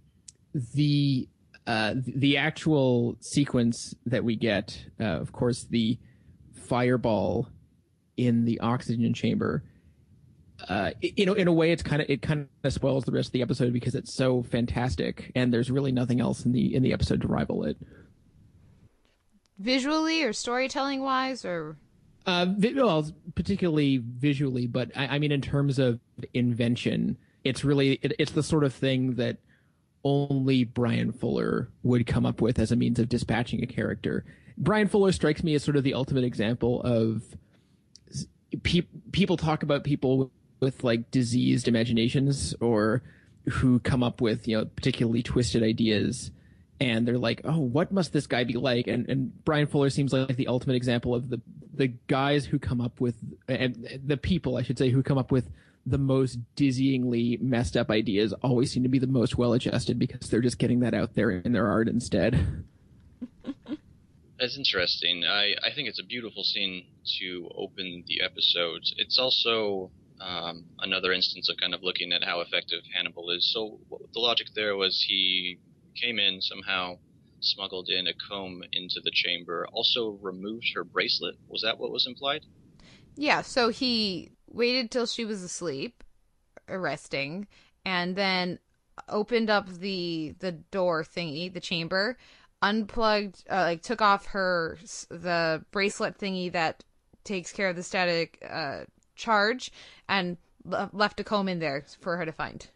the 0.74 1.28
uh, 1.66 1.94
the 1.96 2.36
actual 2.36 3.16
sequence 3.20 3.94
that 4.06 4.24
we 4.24 4.34
get, 4.34 4.84
uh, 4.98 5.04
of 5.04 5.32
course, 5.32 5.64
the 5.64 5.98
fireball 6.52 7.48
in 8.16 8.44
the 8.44 8.58
oxygen 8.60 9.14
chamber. 9.14 9.62
Uh, 10.68 10.90
you 11.00 11.24
know, 11.24 11.32
in 11.32 11.48
a 11.48 11.52
way, 11.52 11.72
it's 11.72 11.82
kind 11.82 12.02
of 12.02 12.10
it 12.10 12.22
kind 12.22 12.48
of 12.64 12.72
spoils 12.72 13.04
the 13.04 13.12
rest 13.12 13.28
of 13.28 13.32
the 13.32 13.42
episode 13.42 13.72
because 13.72 13.94
it's 13.94 14.12
so 14.12 14.42
fantastic, 14.42 15.32
and 15.34 15.52
there's 15.52 15.70
really 15.70 15.92
nothing 15.92 16.20
else 16.20 16.44
in 16.44 16.52
the 16.52 16.74
in 16.74 16.82
the 16.82 16.92
episode 16.92 17.20
to 17.22 17.28
rival 17.28 17.64
it. 17.64 17.76
Visually 19.58 20.22
or 20.22 20.32
storytelling 20.32 21.02
wise, 21.02 21.44
or 21.44 21.76
uh, 22.26 22.46
well, 22.74 23.10
particularly 23.34 24.02
visually, 24.04 24.66
but 24.66 24.90
I, 24.96 25.06
I 25.06 25.18
mean, 25.18 25.32
in 25.32 25.40
terms 25.40 25.78
of 25.78 26.00
invention, 26.34 27.16
it's 27.44 27.64
really 27.64 27.98
it, 28.02 28.12
it's 28.18 28.32
the 28.32 28.42
sort 28.42 28.64
of 28.64 28.74
thing 28.74 29.14
that 29.14 29.38
only 30.04 30.64
Bryan 30.64 31.12
Fuller 31.12 31.68
would 31.82 32.06
come 32.06 32.24
up 32.24 32.40
with 32.40 32.58
as 32.58 32.72
a 32.72 32.76
means 32.76 32.98
of 32.98 33.08
dispatching 33.08 33.62
a 33.62 33.66
character. 33.66 34.24
Bryan 34.56 34.88
Fuller 34.88 35.12
strikes 35.12 35.42
me 35.42 35.54
as 35.54 35.62
sort 35.62 35.76
of 35.76 35.84
the 35.84 35.94
ultimate 35.94 36.24
example 36.24 36.82
of 36.82 37.22
pe- 38.62 38.86
people 39.12 39.36
talk 39.36 39.62
about 39.62 39.84
people 39.84 40.18
with, 40.18 40.30
with 40.60 40.84
like 40.84 41.10
diseased 41.10 41.68
imaginations 41.68 42.54
or 42.60 43.02
who 43.48 43.78
come 43.80 44.02
up 44.02 44.20
with 44.20 44.46
you 44.46 44.58
know 44.58 44.64
particularly 44.64 45.22
twisted 45.22 45.62
ideas 45.62 46.30
and 46.78 47.08
they're 47.08 47.18
like 47.18 47.40
oh 47.44 47.58
what 47.58 47.90
must 47.90 48.12
this 48.12 48.26
guy 48.26 48.44
be 48.44 48.54
like 48.54 48.86
and 48.86 49.08
and 49.08 49.44
Bryan 49.44 49.66
Fuller 49.66 49.90
seems 49.90 50.12
like 50.12 50.36
the 50.36 50.48
ultimate 50.48 50.76
example 50.76 51.14
of 51.14 51.30
the 51.30 51.40
the 51.72 51.88
guys 52.08 52.44
who 52.44 52.58
come 52.58 52.80
up 52.80 53.00
with 53.00 53.14
and 53.48 54.00
the 54.04 54.16
people 54.16 54.56
I 54.56 54.62
should 54.62 54.78
say 54.78 54.90
who 54.90 55.02
come 55.02 55.16
up 55.16 55.32
with 55.32 55.50
the 55.90 55.98
most 55.98 56.38
dizzyingly 56.56 57.40
messed 57.40 57.76
up 57.76 57.90
ideas 57.90 58.32
always 58.42 58.72
seem 58.72 58.82
to 58.82 58.88
be 58.88 58.98
the 58.98 59.06
most 59.06 59.36
well 59.36 59.52
adjusted 59.52 59.98
because 59.98 60.30
they're 60.30 60.40
just 60.40 60.58
getting 60.58 60.80
that 60.80 60.94
out 60.94 61.14
there 61.14 61.30
in 61.30 61.52
their 61.52 61.66
art 61.66 61.88
instead. 61.88 62.64
That's 64.38 64.56
interesting. 64.56 65.24
I, 65.24 65.54
I 65.62 65.74
think 65.74 65.88
it's 65.88 66.00
a 66.00 66.04
beautiful 66.04 66.44
scene 66.44 66.86
to 67.18 67.50
open 67.54 68.04
the 68.06 68.22
episodes. 68.22 68.94
It's 68.96 69.18
also 69.18 69.90
um, 70.20 70.64
another 70.78 71.12
instance 71.12 71.50
of 71.50 71.56
kind 71.58 71.74
of 71.74 71.82
looking 71.82 72.12
at 72.12 72.24
how 72.24 72.40
effective 72.40 72.80
Hannibal 72.94 73.30
is. 73.30 73.52
So 73.52 73.78
the 73.90 74.20
logic 74.20 74.48
there 74.54 74.76
was 74.76 75.04
he 75.06 75.58
came 75.94 76.18
in 76.18 76.40
somehow, 76.40 76.98
smuggled 77.40 77.88
in 77.88 78.06
a 78.06 78.14
comb 78.28 78.62
into 78.72 79.00
the 79.02 79.10
chamber, 79.12 79.66
also 79.72 80.18
removed 80.22 80.66
her 80.74 80.84
bracelet. 80.84 81.36
Was 81.48 81.62
that 81.62 81.78
what 81.78 81.90
was 81.90 82.06
implied? 82.06 82.46
Yeah. 83.20 83.42
So 83.42 83.68
he 83.68 84.30
waited 84.48 84.90
till 84.90 85.04
she 85.04 85.26
was 85.26 85.42
asleep, 85.42 86.02
resting, 86.66 87.46
and 87.84 88.16
then 88.16 88.58
opened 89.10 89.50
up 89.50 89.68
the 89.68 90.34
the 90.38 90.52
door 90.52 91.04
thingy, 91.04 91.52
the 91.52 91.60
chamber, 91.60 92.16
unplugged, 92.62 93.44
uh, 93.50 93.56
like 93.56 93.82
took 93.82 94.00
off 94.00 94.24
her 94.26 94.78
the 95.10 95.62
bracelet 95.70 96.16
thingy 96.16 96.50
that 96.52 96.82
takes 97.22 97.52
care 97.52 97.68
of 97.68 97.76
the 97.76 97.82
static 97.82 98.42
uh, 98.48 98.84
charge, 99.16 99.70
and 100.08 100.38
left 100.64 101.20
a 101.20 101.24
comb 101.24 101.46
in 101.46 101.58
there 101.58 101.84
for 102.00 102.16
her 102.16 102.24
to 102.24 102.32
find. 102.32 102.68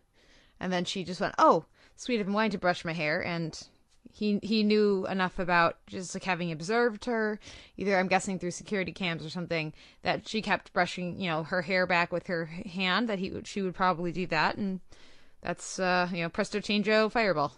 And 0.60 0.70
then 0.70 0.84
she 0.84 1.04
just 1.04 1.22
went, 1.22 1.34
"Oh, 1.38 1.64
sweet! 1.96 2.20
I've 2.20 2.50
to 2.50 2.58
brush 2.58 2.84
my 2.84 2.92
hair," 2.92 3.24
and 3.24 3.66
he 4.14 4.38
he 4.44 4.62
knew 4.62 5.04
enough 5.08 5.40
about 5.40 5.76
just 5.88 6.14
like 6.14 6.22
having 6.22 6.52
observed 6.52 7.04
her 7.04 7.40
either 7.76 7.98
i'm 7.98 8.06
guessing 8.06 8.38
through 8.38 8.52
security 8.52 8.92
cams 8.92 9.26
or 9.26 9.28
something 9.28 9.72
that 10.02 10.28
she 10.28 10.40
kept 10.40 10.72
brushing 10.72 11.20
you 11.20 11.28
know 11.28 11.42
her 11.42 11.62
hair 11.62 11.84
back 11.84 12.12
with 12.12 12.28
her 12.28 12.46
hand 12.46 13.08
that 13.08 13.18
he 13.18 13.28
would 13.30 13.46
she 13.46 13.60
would 13.60 13.74
probably 13.74 14.12
do 14.12 14.24
that 14.26 14.56
and 14.56 14.78
that's 15.42 15.80
uh 15.80 16.08
you 16.12 16.22
know 16.22 16.28
presto 16.28 16.60
changeo 16.60 17.10
fireball. 17.10 17.56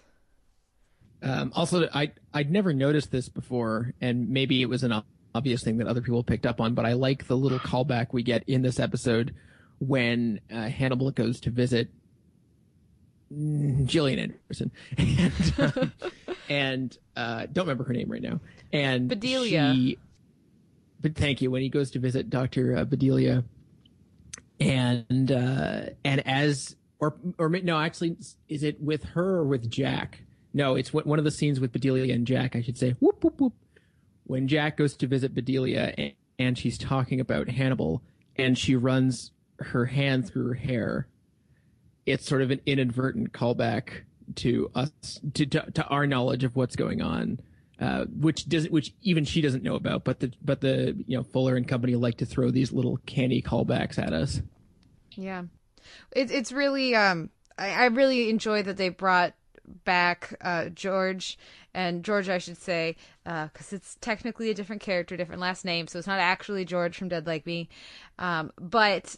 Um 1.22 1.52
also 1.54 1.88
i 1.92 2.10
i'd 2.32 2.50
never 2.50 2.72
noticed 2.72 3.10
this 3.10 3.28
before 3.28 3.92
and 4.00 4.30
maybe 4.30 4.62
it 4.62 4.68
was 4.68 4.82
an 4.82 5.02
obvious 5.34 5.62
thing 5.62 5.76
that 5.76 5.86
other 5.86 6.00
people 6.00 6.24
picked 6.24 6.46
up 6.46 6.58
on 6.58 6.72
but 6.72 6.86
i 6.86 6.94
like 6.94 7.26
the 7.26 7.36
little 7.36 7.58
callback 7.58 8.08
we 8.12 8.22
get 8.22 8.42
in 8.46 8.62
this 8.62 8.80
episode 8.80 9.34
when 9.78 10.40
uh, 10.50 10.68
hannibal 10.68 11.10
goes 11.10 11.38
to 11.40 11.50
visit 11.50 11.90
Gillian 13.28 14.18
Anderson, 14.20 14.70
and, 14.98 15.54
um, 15.58 15.92
and 16.48 16.96
uh, 17.16 17.46
don't 17.52 17.64
remember 17.64 17.84
her 17.84 17.92
name 17.92 18.10
right 18.10 18.22
now. 18.22 18.40
And 18.72 19.08
Bedelia. 19.08 19.74
She, 19.74 19.98
but 21.00 21.14
thank 21.14 21.42
you. 21.42 21.50
When 21.50 21.62
he 21.62 21.68
goes 21.68 21.90
to 21.92 21.98
visit 21.98 22.30
Doctor 22.30 22.76
uh, 22.76 22.84
Bedelia, 22.84 23.44
and 24.60 25.30
uh, 25.30 25.80
and 26.04 26.26
as 26.26 26.76
or 26.98 27.16
or 27.38 27.48
no, 27.48 27.78
actually, 27.78 28.16
is 28.48 28.62
it 28.62 28.80
with 28.80 29.04
her 29.04 29.36
or 29.36 29.44
with 29.44 29.70
Jack? 29.70 30.22
No, 30.54 30.74
it's 30.74 30.92
one 30.92 31.18
of 31.18 31.24
the 31.24 31.30
scenes 31.30 31.60
with 31.60 31.72
Bedelia 31.72 32.14
and 32.14 32.26
Jack. 32.26 32.56
I 32.56 32.62
should 32.62 32.78
say. 32.78 32.92
Whoop 33.00 33.22
whoop 33.22 33.40
whoop. 33.40 33.52
When 34.24 34.48
Jack 34.48 34.76
goes 34.76 34.96
to 34.96 35.06
visit 35.06 35.34
Bedelia 35.34 35.94
and, 35.96 36.12
and 36.38 36.58
she's 36.58 36.78
talking 36.78 37.20
about 37.20 37.48
Hannibal, 37.48 38.02
and 38.36 38.58
she 38.58 38.74
runs 38.74 39.30
her 39.60 39.86
hand 39.86 40.28
through 40.28 40.48
her 40.48 40.54
hair 40.54 41.06
it's 42.06 42.24
sort 42.24 42.40
of 42.40 42.50
an 42.50 42.60
inadvertent 42.64 43.32
callback 43.32 44.04
to 44.36 44.70
us 44.74 44.90
to, 45.34 45.46
to, 45.46 45.70
to 45.72 45.84
our 45.86 46.06
knowledge 46.06 46.44
of 46.44 46.56
what's 46.56 46.76
going 46.76 47.02
on 47.02 47.40
uh, 47.80 48.04
which 48.06 48.48
doesn't 48.48 48.72
which 48.72 48.94
even 49.02 49.24
she 49.24 49.40
doesn't 49.40 49.62
know 49.62 49.74
about 49.74 50.04
but 50.04 50.20
the 50.20 50.32
but 50.42 50.60
the 50.60 50.96
you 51.06 51.16
know 51.16 51.22
fuller 51.22 51.56
and 51.56 51.68
company 51.68 51.94
like 51.94 52.16
to 52.16 52.26
throw 52.26 52.50
these 52.50 52.72
little 52.72 52.98
candy 53.06 53.42
callbacks 53.42 53.98
at 53.98 54.12
us 54.12 54.40
yeah 55.14 55.42
it, 56.12 56.30
it's 56.30 56.52
really 56.52 56.94
um 56.94 57.30
I, 57.58 57.70
I 57.70 57.86
really 57.86 58.30
enjoy 58.30 58.62
that 58.62 58.76
they 58.76 58.88
brought 58.88 59.34
back 59.84 60.34
uh, 60.40 60.68
George 60.68 61.38
and 61.74 62.04
George, 62.04 62.28
I 62.28 62.38
should 62.38 62.56
say, 62.56 62.96
because 63.24 63.72
uh, 63.72 63.76
it's 63.76 63.96
technically 64.00 64.50
a 64.50 64.54
different 64.54 64.80
character, 64.80 65.16
different 65.16 65.40
last 65.40 65.64
name, 65.64 65.86
so 65.86 65.98
it's 65.98 66.06
not 66.06 66.20
actually 66.20 66.64
George 66.64 66.96
from 66.96 67.08
Dead 67.08 67.26
Like 67.26 67.44
Me. 67.46 67.68
Um, 68.18 68.52
but 68.58 69.16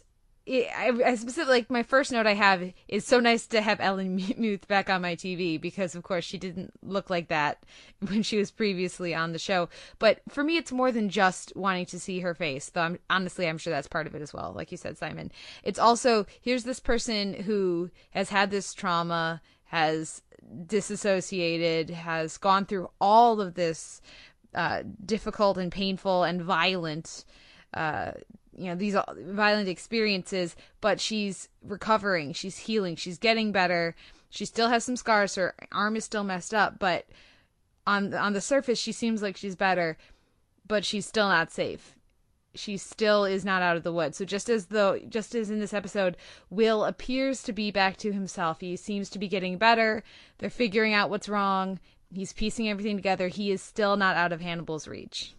I, 0.49 0.91
I 1.05 1.15
specifically 1.15 1.53
like 1.53 1.69
my 1.69 1.83
first 1.83 2.11
note 2.11 2.25
I 2.25 2.33
have 2.33 2.73
is 2.87 3.05
so 3.05 3.19
nice 3.19 3.45
to 3.47 3.61
have 3.61 3.79
Ellen 3.79 4.15
Muth 4.37 4.67
back 4.67 4.89
on 4.89 5.01
my 5.01 5.15
TV 5.15 5.61
because 5.61 5.93
of 5.93 6.01
course 6.01 6.25
she 6.25 6.39
didn't 6.39 6.73
look 6.81 7.09
like 7.09 7.27
that 7.27 7.63
when 8.07 8.23
she 8.23 8.37
was 8.37 8.49
previously 8.49 9.13
on 9.13 9.31
the 9.31 9.39
show. 9.39 9.69
But 9.99 10.21
for 10.27 10.43
me, 10.43 10.57
it's 10.57 10.71
more 10.71 10.91
than 10.91 11.09
just 11.09 11.55
wanting 11.55 11.85
to 11.87 11.99
see 11.99 12.21
her 12.21 12.33
face. 12.33 12.69
Though 12.69 12.81
I'm, 12.81 12.99
honestly, 13.09 13.47
I'm 13.47 13.59
sure 13.59 13.71
that's 13.71 13.87
part 13.87 14.07
of 14.07 14.15
it 14.15 14.23
as 14.23 14.33
well. 14.33 14.51
Like 14.55 14.71
you 14.71 14.77
said, 14.77 14.97
Simon, 14.97 15.31
it's 15.63 15.79
also 15.79 16.25
here's 16.41 16.63
this 16.63 16.79
person 16.79 17.33
who 17.33 17.91
has 18.11 18.29
had 18.29 18.49
this 18.49 18.73
trauma, 18.73 19.41
has 19.65 20.23
disassociated, 20.65 21.91
has 21.91 22.37
gone 22.37 22.65
through 22.65 22.89
all 22.99 23.39
of 23.39 23.53
this 23.53 24.01
uh, 24.55 24.81
difficult 25.05 25.59
and 25.59 25.71
painful 25.71 26.23
and 26.23 26.41
violent. 26.41 27.23
Uh, 27.71 28.13
you 28.59 28.67
know 28.67 28.75
these 28.75 28.95
uh, 28.95 29.03
violent 29.27 29.69
experiences 29.69 30.55
but 30.81 30.99
she's 30.99 31.49
recovering 31.63 32.33
she's 32.33 32.57
healing 32.57 32.95
she's 32.95 33.17
getting 33.17 33.51
better 33.51 33.95
she 34.29 34.45
still 34.45 34.69
has 34.69 34.83
some 34.83 34.95
scars 34.95 35.35
her 35.35 35.55
arm 35.71 35.95
is 35.95 36.03
still 36.03 36.23
messed 36.23 36.53
up 36.53 36.77
but 36.77 37.05
on 37.87 38.13
on 38.13 38.33
the 38.33 38.41
surface 38.41 38.77
she 38.77 38.91
seems 38.91 39.21
like 39.21 39.37
she's 39.37 39.55
better 39.55 39.97
but 40.67 40.83
she's 40.83 41.05
still 41.05 41.27
not 41.27 41.51
safe 41.51 41.95
she 42.55 42.77
still 42.77 43.25
is 43.25 43.45
not 43.45 43.61
out 43.61 43.77
of 43.77 43.83
the 43.83 43.93
woods. 43.93 44.17
So 44.17 44.25
just 44.25 44.49
as 44.49 44.67
though 44.67 44.99
just 45.07 45.35
as 45.35 45.49
in 45.49 45.59
this 45.59 45.73
episode, 45.73 46.17
Will 46.49 46.83
appears 46.83 47.43
to 47.43 47.53
be 47.53 47.71
back 47.71 47.97
to 47.97 48.11
himself. 48.11 48.59
He 48.59 48.75
seems 48.75 49.09
to 49.11 49.19
be 49.19 49.27
getting 49.27 49.57
better. 49.57 50.03
They're 50.39 50.49
figuring 50.49 50.93
out 50.93 51.09
what's 51.09 51.29
wrong. 51.29 51.79
He's 52.13 52.33
piecing 52.33 52.67
everything 52.67 52.95
together. 52.95 53.27
He 53.27 53.51
is 53.51 53.61
still 53.61 53.95
not 53.97 54.15
out 54.15 54.33
of 54.33 54.41
Hannibal's 54.41 54.87
reach. 54.87 55.35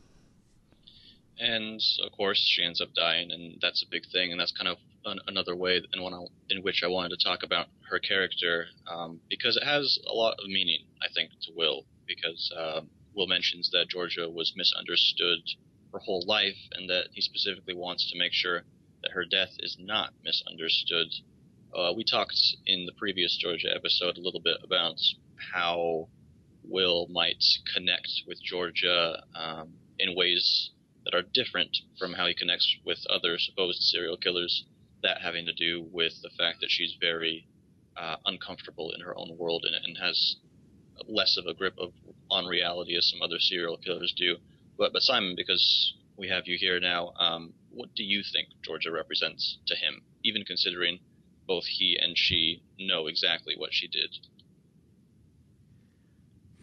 And 1.41 1.81
of 2.05 2.13
course, 2.13 2.39
she 2.39 2.63
ends 2.63 2.83
up 2.83 2.93
dying, 2.95 3.33
and 3.33 3.59
that's 3.63 3.83
a 3.83 3.91
big 3.91 4.05
thing. 4.13 4.31
And 4.31 4.39
that's 4.39 4.53
kind 4.53 4.69
of 4.69 4.77
an, 5.07 5.21
another 5.27 5.57
way 5.57 5.81
in, 5.93 6.03
one, 6.03 6.13
in 6.51 6.63
which 6.63 6.83
I 6.85 6.89
wanted 6.89 7.19
to 7.19 7.25
talk 7.25 7.43
about 7.43 7.69
her 7.89 7.99
character 7.99 8.67
um, 8.87 9.21
because 9.31 9.57
it 9.57 9.65
has 9.65 9.99
a 10.07 10.13
lot 10.13 10.35
of 10.39 10.47
meaning, 10.47 10.85
I 11.03 11.07
think, 11.15 11.31
to 11.43 11.53
Will. 11.57 11.87
Because 12.07 12.53
uh, 12.55 12.81
Will 13.15 13.27
mentions 13.27 13.71
that 13.71 13.89
Georgia 13.89 14.29
was 14.29 14.53
misunderstood 14.55 15.41
her 15.93 15.99
whole 15.99 16.23
life, 16.27 16.59
and 16.73 16.89
that 16.91 17.09
he 17.13 17.21
specifically 17.21 17.75
wants 17.75 18.11
to 18.11 18.19
make 18.19 18.33
sure 18.33 18.63
that 19.03 19.13
her 19.13 19.25
death 19.25 19.57
is 19.61 19.77
not 19.81 20.13
misunderstood. 20.23 21.09
Uh, 21.75 21.93
we 21.97 22.05
talked 22.05 22.39
in 22.67 22.85
the 22.85 22.93
previous 22.93 23.37
Georgia 23.39 23.69
episode 23.75 24.19
a 24.19 24.21
little 24.21 24.41
bit 24.41 24.59
about 24.63 25.01
how 25.55 26.09
Will 26.65 27.07
might 27.09 27.43
connect 27.75 28.11
with 28.27 28.43
Georgia 28.43 29.23
um, 29.35 29.73
in 29.99 30.15
ways 30.15 30.71
that 31.11 31.17
are 31.17 31.23
different 31.35 31.77
from 31.99 32.13
how 32.13 32.27
he 32.27 32.35
connects 32.35 32.77
with 32.85 32.99
other 33.09 33.39
supposed 33.39 33.83
serial 33.83 34.17
killers. 34.17 34.65
That 35.03 35.23
having 35.23 35.47
to 35.47 35.53
do 35.53 35.87
with 35.91 36.13
the 36.23 36.31
fact 36.37 36.61
that 36.61 36.71
she's 36.71 36.97
very 37.01 37.47
uh, 37.97 38.17
uncomfortable 38.27 38.93
in 38.95 39.01
her 39.01 39.17
own 39.17 39.37
world 39.39 39.65
and, 39.67 39.75
and, 39.75 39.97
has 39.99 40.37
less 41.09 41.39
of 41.39 41.47
a 41.47 41.55
grip 41.55 41.75
of 41.79 41.93
on 42.31 42.45
reality 42.45 42.97
as 42.97 43.09
some 43.09 43.23
other 43.23 43.39
serial 43.39 43.79
killers 43.79 44.13
do. 44.17 44.37
But 44.77 44.93
but 44.93 45.03
Simon, 45.03 45.35
because 45.37 45.95
we 46.19 46.29
have 46.29 46.47
you 46.47 46.59
here 46.59 46.79
now, 46.81 47.13
um, 47.19 47.55
what 47.71 47.95
do 47.95 48.05
you 48.05 48.23
think 48.23 48.49
Georgia 48.63 48.93
represents 48.93 49.59
to 49.67 49.75
him? 49.75 50.03
Even 50.23 50.45
considering 50.45 51.01
both 51.47 51.65
he 51.65 51.99
and 52.01 52.17
she 52.17 52.63
know 52.79 53.07
exactly 53.07 53.55
what 53.57 53.71
she 53.73 53.89
did. 53.89 54.11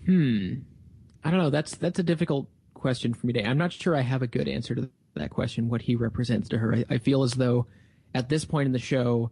Hmm. 0.05 0.61
I 1.23 1.31
don't 1.31 1.39
know. 1.39 1.49
That's 1.49 1.75
that's 1.75 1.99
a 1.99 2.03
difficult 2.03 2.47
question 2.77 3.13
for 3.13 3.27
me 3.27 3.33
today. 3.33 3.45
I'm 3.45 3.57
not 3.57 3.73
sure 3.73 3.95
I 3.95 4.01
have 4.01 4.21
a 4.21 4.27
good 4.27 4.47
answer 4.47 4.75
to 4.75 4.89
that 5.15 5.29
question. 5.29 5.69
What 5.69 5.81
he 5.81 5.95
represents 5.95 6.49
to 6.49 6.57
her, 6.57 6.75
I, 6.75 6.85
I 6.89 6.97
feel 6.97 7.23
as 7.23 7.33
though 7.33 7.67
at 8.13 8.29
this 8.29 8.45
point 8.45 8.67
in 8.67 8.71
the 8.71 8.79
show, 8.79 9.31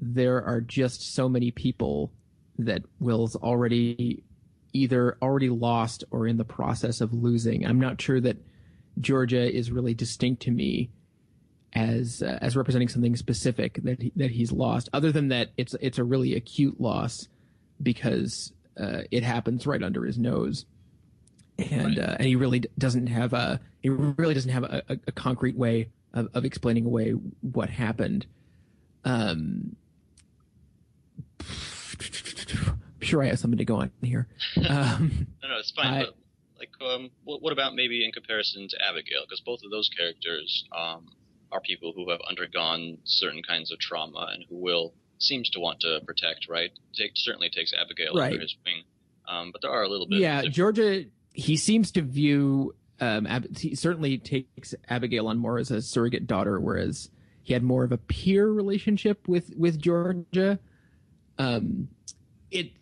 there 0.00 0.42
are 0.42 0.60
just 0.60 1.14
so 1.14 1.28
many 1.28 1.50
people 1.50 2.12
that 2.58 2.82
Will's 2.98 3.36
already 3.36 4.22
either 4.72 5.18
already 5.20 5.50
lost 5.50 6.04
or 6.10 6.26
in 6.26 6.36
the 6.36 6.44
process 6.44 7.00
of 7.00 7.12
losing. 7.12 7.66
I'm 7.66 7.80
not 7.80 8.00
sure 8.00 8.20
that 8.20 8.36
Georgia 9.00 9.50
is 9.50 9.70
really 9.70 9.94
distinct 9.94 10.42
to 10.42 10.50
me 10.50 10.90
as 11.74 12.22
uh, 12.22 12.38
as 12.42 12.56
representing 12.56 12.88
something 12.88 13.16
specific 13.16 13.80
that 13.84 14.02
he, 14.02 14.12
that 14.16 14.30
he's 14.30 14.52
lost. 14.52 14.88
Other 14.92 15.12
than 15.12 15.28
that, 15.28 15.50
it's 15.56 15.74
it's 15.80 15.98
a 15.98 16.04
really 16.04 16.34
acute 16.34 16.80
loss 16.80 17.28
because 17.82 18.52
uh, 18.78 19.02
it 19.10 19.22
happens 19.22 19.66
right 19.66 19.82
under 19.82 20.04
his 20.04 20.18
nose, 20.18 20.66
and 21.58 21.98
right. 21.98 22.08
uh, 22.08 22.16
and 22.18 22.26
he 22.26 22.36
really 22.36 22.60
doesn't 22.78 23.06
have 23.08 23.32
a 23.32 23.60
he 23.80 23.88
really 23.88 24.34
doesn't 24.34 24.50
have 24.50 24.64
a, 24.64 24.82
a, 25.06 25.12
concrete 25.12 25.56
way 25.56 25.88
of, 26.14 26.28
of, 26.34 26.44
explaining 26.44 26.86
away 26.86 27.10
what 27.40 27.68
happened. 27.68 28.26
Um, 29.04 29.76
I'm 31.40 32.78
sure 33.00 33.22
I 33.22 33.26
have 33.26 33.38
something 33.38 33.58
to 33.58 33.64
go 33.64 33.76
on 33.76 33.90
here. 34.02 34.28
Um, 34.68 35.26
no, 35.42 35.48
no, 35.48 35.58
it's 35.58 35.72
fine. 35.72 35.94
I, 35.94 36.04
but 36.04 36.14
like, 36.58 36.70
um, 36.80 37.10
what, 37.24 37.42
what, 37.42 37.52
about 37.52 37.74
maybe 37.74 38.04
in 38.04 38.12
comparison 38.12 38.68
to 38.68 38.76
Abigail? 38.88 39.22
Because 39.24 39.40
both 39.40 39.60
of 39.64 39.70
those 39.70 39.90
characters 39.96 40.64
um, 40.76 41.08
are 41.50 41.60
people 41.60 41.92
who 41.94 42.08
have 42.10 42.20
undergone 42.28 42.98
certain 43.04 43.42
kinds 43.42 43.72
of 43.72 43.80
trauma 43.80 44.30
and 44.32 44.44
who 44.48 44.56
will 44.56 44.94
seems 45.18 45.50
to 45.50 45.60
want 45.60 45.80
to 45.80 46.00
protect, 46.06 46.48
right? 46.48 46.70
Take, 46.94 47.12
certainly 47.14 47.50
takes 47.50 47.72
Abigail 47.72 48.14
right. 48.14 48.32
under 48.32 48.40
his 48.40 48.56
wing. 48.64 48.82
Um, 49.28 49.50
but 49.52 49.62
there 49.62 49.70
are 49.70 49.82
a 49.82 49.88
little 49.88 50.06
bit. 50.06 50.18
Yeah, 50.18 50.42
Georgia. 50.42 51.04
He 51.32 51.56
seems 51.56 51.90
to 51.92 52.02
view. 52.02 52.74
Um, 53.00 53.26
Ab- 53.26 53.56
he 53.56 53.74
certainly 53.74 54.18
takes 54.18 54.74
Abigail 54.88 55.26
on 55.26 55.38
more 55.38 55.58
as 55.58 55.70
a 55.70 55.82
surrogate 55.82 56.26
daughter, 56.26 56.60
whereas 56.60 57.10
he 57.42 57.52
had 57.52 57.62
more 57.62 57.84
of 57.84 57.92
a 57.92 57.98
peer 57.98 58.48
relationship 58.48 59.26
with 59.26 59.52
with 59.56 59.80
Georgia. 59.80 60.58
Um, 61.38 61.88
it 62.50 62.72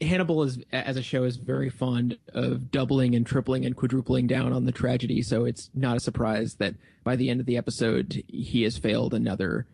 Hannibal 0.00 0.42
is 0.42 0.58
as 0.72 0.96
a 0.96 1.02
show 1.02 1.24
is 1.24 1.36
very 1.36 1.70
fond 1.70 2.18
of 2.32 2.70
doubling 2.70 3.14
and 3.14 3.26
tripling 3.26 3.64
and 3.64 3.76
quadrupling 3.76 4.26
down 4.26 4.52
on 4.52 4.64
the 4.64 4.72
tragedy, 4.72 5.22
so 5.22 5.44
it's 5.44 5.70
not 5.74 5.96
a 5.96 6.00
surprise 6.00 6.54
that 6.56 6.74
by 7.02 7.16
the 7.16 7.30
end 7.30 7.40
of 7.40 7.46
the 7.46 7.56
episode 7.56 8.22
he 8.28 8.62
has 8.62 8.78
failed 8.78 9.14
another 9.14 9.66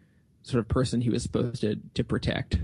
sort 0.43 0.61
of 0.61 0.69
person 0.69 1.01
he 1.01 1.11
was 1.11 1.23
supposed 1.23 1.61
to 1.63 1.77
to 1.95 2.05
protect. 2.05 2.59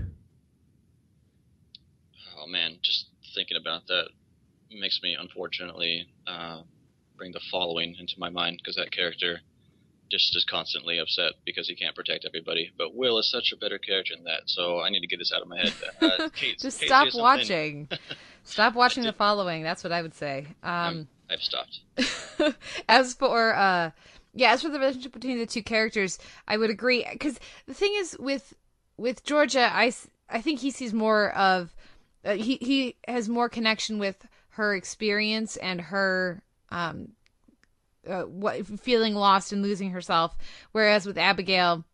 Oh 2.39 2.47
man, 2.47 2.77
just 2.81 3.07
thinking 3.35 3.57
about 3.57 3.87
that 3.87 4.07
makes 4.71 4.99
me 5.01 5.15
unfortunately 5.19 6.07
uh, 6.27 6.61
bring 7.17 7.31
the 7.31 7.41
following 7.51 7.95
into 7.99 8.13
my 8.17 8.29
mind 8.29 8.59
because 8.61 8.75
that 8.75 8.91
character 8.91 9.39
just 10.09 10.35
is 10.35 10.45
constantly 10.49 10.99
upset 10.99 11.33
because 11.45 11.67
he 11.67 11.75
can't 11.75 11.95
protect 11.95 12.25
everybody. 12.25 12.71
But 12.77 12.95
Will 12.95 13.17
is 13.19 13.29
such 13.29 13.51
a 13.53 13.57
better 13.57 13.77
character 13.77 14.15
than 14.15 14.25
that, 14.25 14.43
so 14.45 14.79
I 14.79 14.89
need 14.89 15.01
to 15.01 15.07
get 15.07 15.19
this 15.19 15.31
out 15.33 15.41
of 15.41 15.47
my 15.47 15.57
head. 15.57 15.73
Uh, 16.01 16.29
Kate, 16.35 16.59
just 16.59 16.79
Kate, 16.79 16.87
stop 16.87 17.07
watching. 17.13 17.89
stop 18.43 18.75
watching 18.75 19.03
the 19.03 19.13
following. 19.13 19.63
That's 19.63 19.83
what 19.83 19.91
I 19.91 20.01
would 20.01 20.13
say. 20.13 20.47
Um, 20.63 21.07
I've 21.29 21.41
stopped. 21.41 21.81
as 22.89 23.13
for 23.13 23.55
uh, 23.55 23.91
yeah, 24.33 24.51
as 24.51 24.61
for 24.61 24.69
the 24.69 24.79
relationship 24.79 25.13
between 25.13 25.39
the 25.39 25.45
two 25.45 25.63
characters, 25.63 26.19
I 26.47 26.57
would 26.57 26.69
agree 26.69 27.05
because 27.11 27.39
the 27.67 27.73
thing 27.73 27.93
is 27.95 28.15
with 28.19 28.53
with 28.97 29.23
Georgia, 29.23 29.69
I 29.71 29.91
I 30.29 30.41
think 30.41 30.59
he 30.59 30.71
sees 30.71 30.93
more 30.93 31.31
of 31.31 31.75
uh, 32.23 32.33
he 32.33 32.57
he 32.61 32.95
has 33.07 33.27
more 33.27 33.49
connection 33.49 33.99
with 33.99 34.25
her 34.57 34.75
experience 34.75 35.55
and 35.57 35.79
her 35.79 36.41
um 36.69 37.09
uh, 38.07 38.23
what 38.23 38.65
feeling 38.79 39.13
lost 39.13 39.51
and 39.51 39.61
losing 39.61 39.91
herself, 39.91 40.37
whereas 40.71 41.05
with 41.05 41.17
Abigail. 41.17 41.85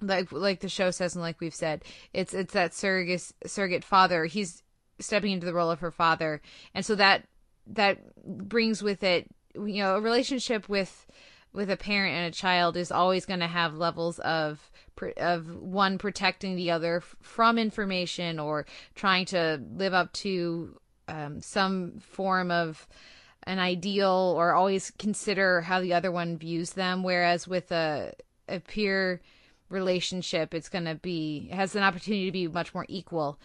Like 0.00 0.32
like 0.32 0.58
the 0.58 0.68
show 0.68 0.90
says 0.90 1.14
and 1.14 1.22
like 1.22 1.40
we've 1.40 1.54
said, 1.54 1.84
it's 2.12 2.34
it's 2.34 2.54
that 2.54 2.74
surrogate 2.74 3.32
surrogate 3.46 3.84
father. 3.84 4.24
He's 4.24 4.64
stepping 4.98 5.30
into 5.30 5.46
the 5.46 5.54
role 5.54 5.70
of 5.70 5.78
her 5.78 5.92
father, 5.92 6.42
and 6.74 6.84
so 6.84 6.96
that 6.96 7.28
that 7.68 7.98
brings 8.24 8.82
with 8.82 9.04
it 9.04 9.28
you 9.54 9.82
know 9.82 9.96
a 9.96 10.00
relationship 10.00 10.68
with 10.68 11.06
with 11.52 11.70
a 11.70 11.76
parent 11.76 12.14
and 12.14 12.26
a 12.26 12.36
child 12.36 12.76
is 12.76 12.90
always 12.90 13.26
going 13.26 13.40
to 13.40 13.46
have 13.46 13.74
levels 13.74 14.18
of 14.20 14.70
of 15.18 15.54
one 15.56 15.98
protecting 15.98 16.56
the 16.56 16.70
other 16.70 17.00
from 17.20 17.58
information 17.58 18.38
or 18.38 18.66
trying 18.94 19.24
to 19.26 19.60
live 19.74 19.94
up 19.94 20.12
to 20.12 20.78
um, 21.08 21.40
some 21.40 21.98
form 22.00 22.50
of 22.50 22.86
an 23.44 23.58
ideal 23.58 24.34
or 24.36 24.54
always 24.54 24.92
consider 24.98 25.62
how 25.62 25.80
the 25.80 25.94
other 25.94 26.12
one 26.12 26.38
views 26.38 26.72
them. 26.72 27.02
Whereas 27.02 27.48
with 27.48 27.72
a 27.72 28.14
a 28.48 28.60
peer 28.60 29.20
relationship 29.68 30.52
it's 30.52 30.68
going 30.68 30.84
to 30.84 30.96
be 30.96 31.48
has 31.48 31.74
an 31.74 31.82
opportunity 31.82 32.26
to 32.26 32.32
be 32.32 32.48
much 32.48 32.74
more 32.74 32.86
equal. 32.88 33.38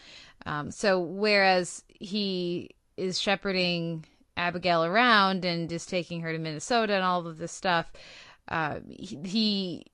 Um, 0.46 0.72
so 0.72 1.00
whereas 1.00 1.84
he 1.88 2.72
is 2.98 3.20
shepherding 3.20 4.06
Abigail 4.36 4.84
around 4.84 5.46
and 5.46 5.72
is 5.72 5.86
taking 5.86 6.22
her 6.22 6.32
to 6.32 6.38
Minnesota 6.38 6.94
and 6.94 7.04
all 7.04 7.26
of 7.26 7.38
this 7.38 7.52
stuff, 7.52 7.92
uh, 8.50 8.80
he 8.88 9.18
he 9.24 9.86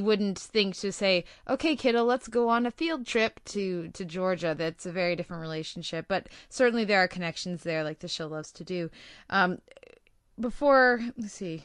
wouldn't 0.00 0.38
think 0.38 0.76
to 0.76 0.92
say, 0.92 1.24
"Okay, 1.48 1.76
kiddo, 1.76 2.02
let's 2.02 2.28
go 2.28 2.48
on 2.48 2.66
a 2.66 2.70
field 2.70 3.06
trip 3.06 3.40
to 3.46 3.88
to 3.88 4.04
Georgia." 4.04 4.54
That's 4.56 4.86
a 4.86 4.92
very 4.92 5.16
different 5.16 5.42
relationship, 5.42 6.06
but 6.08 6.28
certainly 6.48 6.84
there 6.84 7.02
are 7.02 7.08
connections 7.08 7.62
there, 7.62 7.84
like 7.84 8.00
the 8.00 8.08
show 8.08 8.26
loves 8.26 8.52
to 8.52 8.64
do. 8.64 8.90
Um, 9.30 9.60
before 10.40 11.00
let's 11.16 11.34
see, 11.34 11.64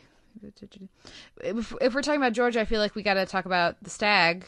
if, 1.41 1.73
if 1.81 1.93
we're 1.93 2.01
talking 2.01 2.21
about 2.21 2.33
Georgia, 2.33 2.61
I 2.61 2.65
feel 2.65 2.79
like 2.79 2.95
we 2.95 3.03
got 3.03 3.15
to 3.15 3.25
talk 3.25 3.45
about 3.45 3.83
the 3.83 3.89
stag. 3.89 4.45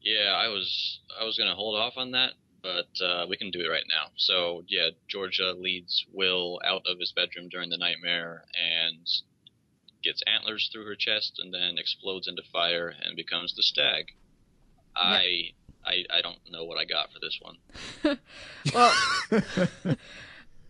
Yeah, 0.00 0.32
I 0.36 0.48
was 0.48 1.00
I 1.20 1.24
was 1.24 1.36
gonna 1.38 1.54
hold 1.54 1.78
off 1.78 1.94
on 1.96 2.12
that 2.12 2.32
but 2.62 3.04
uh, 3.04 3.26
we 3.28 3.36
can 3.36 3.50
do 3.50 3.60
it 3.60 3.68
right 3.68 3.84
now. 3.88 4.10
So 4.16 4.62
yeah, 4.68 4.90
Georgia 5.08 5.52
leads 5.58 6.06
Will 6.12 6.60
out 6.64 6.82
of 6.86 6.98
his 6.98 7.12
bedroom 7.12 7.48
during 7.48 7.70
the 7.70 7.76
nightmare 7.76 8.44
and 8.56 9.06
gets 10.02 10.22
antlers 10.26 10.68
through 10.72 10.86
her 10.86 10.96
chest, 10.96 11.38
and 11.38 11.52
then 11.52 11.78
explodes 11.78 12.28
into 12.28 12.42
fire 12.52 12.94
and 13.02 13.16
becomes 13.16 13.54
the 13.54 13.62
stag. 13.62 14.12
Yeah. 14.96 15.02
I 15.02 15.50
I 15.84 16.04
I 16.10 16.22
don't 16.22 16.38
know 16.50 16.64
what 16.64 16.78
I 16.78 16.84
got 16.84 17.12
for 17.12 17.18
this 17.20 17.38
one. 17.40 18.18
well, 18.74 19.96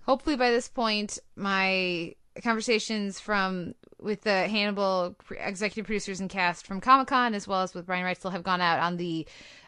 hopefully 0.02 0.36
by 0.36 0.50
this 0.50 0.68
point 0.68 1.18
my 1.36 2.14
conversations 2.42 3.20
from 3.20 3.74
with 4.00 4.22
the 4.22 4.48
Hannibal 4.48 5.14
executive 5.30 5.86
producers 5.86 6.20
and 6.20 6.28
cast 6.28 6.66
from 6.66 6.80
Comic 6.80 7.08
Con, 7.08 7.34
as 7.34 7.46
well 7.46 7.62
as 7.62 7.74
with 7.74 7.86
Brian 7.86 8.04
Reitzel, 8.04 8.32
have 8.32 8.42
gone 8.42 8.60
out 8.60 8.80
on 8.80 8.96
the 8.96 9.26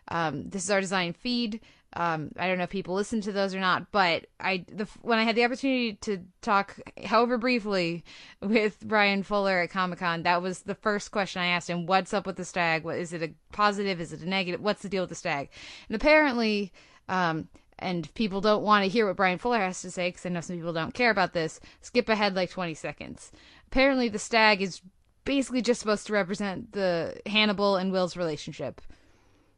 um, 0.08 0.48
This 0.48 0.64
Is 0.64 0.70
Our 0.70 0.80
Design 0.80 1.12
feed. 1.12 1.60
Um, 1.96 2.32
I 2.36 2.48
don't 2.48 2.58
know 2.58 2.64
if 2.64 2.70
people 2.70 2.94
listen 2.94 3.20
to 3.22 3.32
those 3.32 3.54
or 3.54 3.60
not, 3.60 3.92
but 3.92 4.26
I 4.40 4.64
the, 4.68 4.88
when 5.02 5.18
I 5.18 5.22
had 5.22 5.36
the 5.36 5.44
opportunity 5.44 5.94
to 6.02 6.24
talk, 6.42 6.76
however 7.04 7.38
briefly, 7.38 8.04
with 8.40 8.80
Bryan 8.80 9.22
Fuller 9.22 9.60
at 9.60 9.70
Comic 9.70 10.00
Con, 10.00 10.24
that 10.24 10.42
was 10.42 10.62
the 10.62 10.74
first 10.74 11.12
question 11.12 11.40
I 11.40 11.46
asked 11.46 11.70
him: 11.70 11.86
"What's 11.86 12.12
up 12.12 12.26
with 12.26 12.36
the 12.36 12.44
stag? 12.44 12.82
What 12.82 12.98
is 12.98 13.12
it 13.12 13.22
a 13.22 13.32
positive? 13.52 14.00
Is 14.00 14.12
it 14.12 14.22
a 14.22 14.28
negative? 14.28 14.60
What's 14.60 14.82
the 14.82 14.88
deal 14.88 15.04
with 15.04 15.10
the 15.10 15.14
stag?" 15.14 15.50
And 15.88 15.94
apparently, 15.94 16.72
um, 17.08 17.48
and 17.78 18.12
people 18.14 18.40
don't 18.40 18.64
want 18.64 18.84
to 18.84 18.90
hear 18.90 19.06
what 19.06 19.16
Bryan 19.16 19.38
Fuller 19.38 19.58
has 19.58 19.80
to 19.82 19.90
say 19.90 20.08
because 20.08 20.26
I 20.26 20.30
know 20.30 20.40
some 20.40 20.56
people 20.56 20.72
don't 20.72 20.94
care 20.94 21.10
about 21.10 21.32
this. 21.32 21.60
Skip 21.80 22.08
ahead 22.08 22.34
like 22.34 22.50
20 22.50 22.74
seconds. 22.74 23.30
Apparently, 23.68 24.08
the 24.08 24.18
stag 24.18 24.62
is 24.62 24.80
basically 25.24 25.62
just 25.62 25.80
supposed 25.80 26.06
to 26.06 26.12
represent 26.12 26.72
the 26.72 27.20
Hannibal 27.26 27.76
and 27.76 27.92
Will's 27.92 28.16
relationship. 28.16 28.80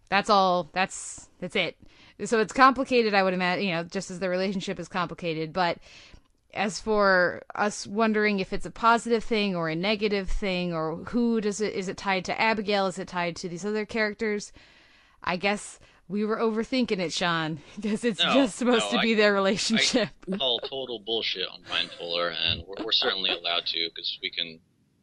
That's 0.09 0.31
all. 0.31 0.71
That's 0.73 1.29
that's 1.41 1.57
it. 1.57 1.77
So 2.25 2.41
it's 2.41 2.53
complicated. 2.53 3.13
I 3.15 3.23
would 3.23 3.35
imagine, 3.35 3.65
you 3.67 3.75
know, 3.75 3.83
just 3.85 4.11
as 4.11 4.21
the 4.21 4.29
relationship 4.29 4.79
is 4.81 4.89
complicated. 4.89 5.53
But 5.53 5.79
as 6.55 6.81
for 6.81 7.43
us 7.55 7.87
wondering 7.87 8.41
if 8.41 8.53
it's 8.55 8.65
a 8.65 8.71
positive 8.71 9.23
thing 9.23 9.55
or 9.55 9.69
a 9.69 9.75
negative 9.77 10.31
thing, 10.31 10.73
or 10.73 10.97
who 11.09 11.41
does 11.41 11.61
it 11.61 11.75
is 11.75 11.89
it 11.89 11.97
tied 11.97 12.25
to 12.27 12.41
Abigail? 12.41 12.87
Is 12.87 12.99
it 12.99 13.09
tied 13.09 13.37
to 13.37 13.49
these 13.49 13.65
other 13.65 13.85
characters? 13.85 14.53
I 15.23 15.37
guess 15.37 15.79
we 16.09 16.25
were 16.25 16.37
overthinking 16.37 17.01
it, 17.01 17.13
Sean, 17.13 17.59
because 17.81 18.05
it's 18.05 18.23
No, 18.23 18.33
just 18.33 18.57
supposed 18.57 18.85
no, 18.87 18.91
to 18.93 18.99
I- 18.99 19.03
be 19.03 19.15
their 19.15 19.33
relationship. 19.43 20.09
I 20.33 20.37
call 20.37 20.61
total 20.61 21.01
bullshit 21.01 21.49
on 21.53 21.63
Bryan 21.69 21.91
Fuller, 21.99 22.29
and 22.31 22.63
we're, 22.67 22.83
we're 22.85 22.93
certainly 22.93 23.31
allowed 23.31 23.67
to 23.67 23.89
because 23.93 24.19
we 24.23 24.31
can 24.31 24.61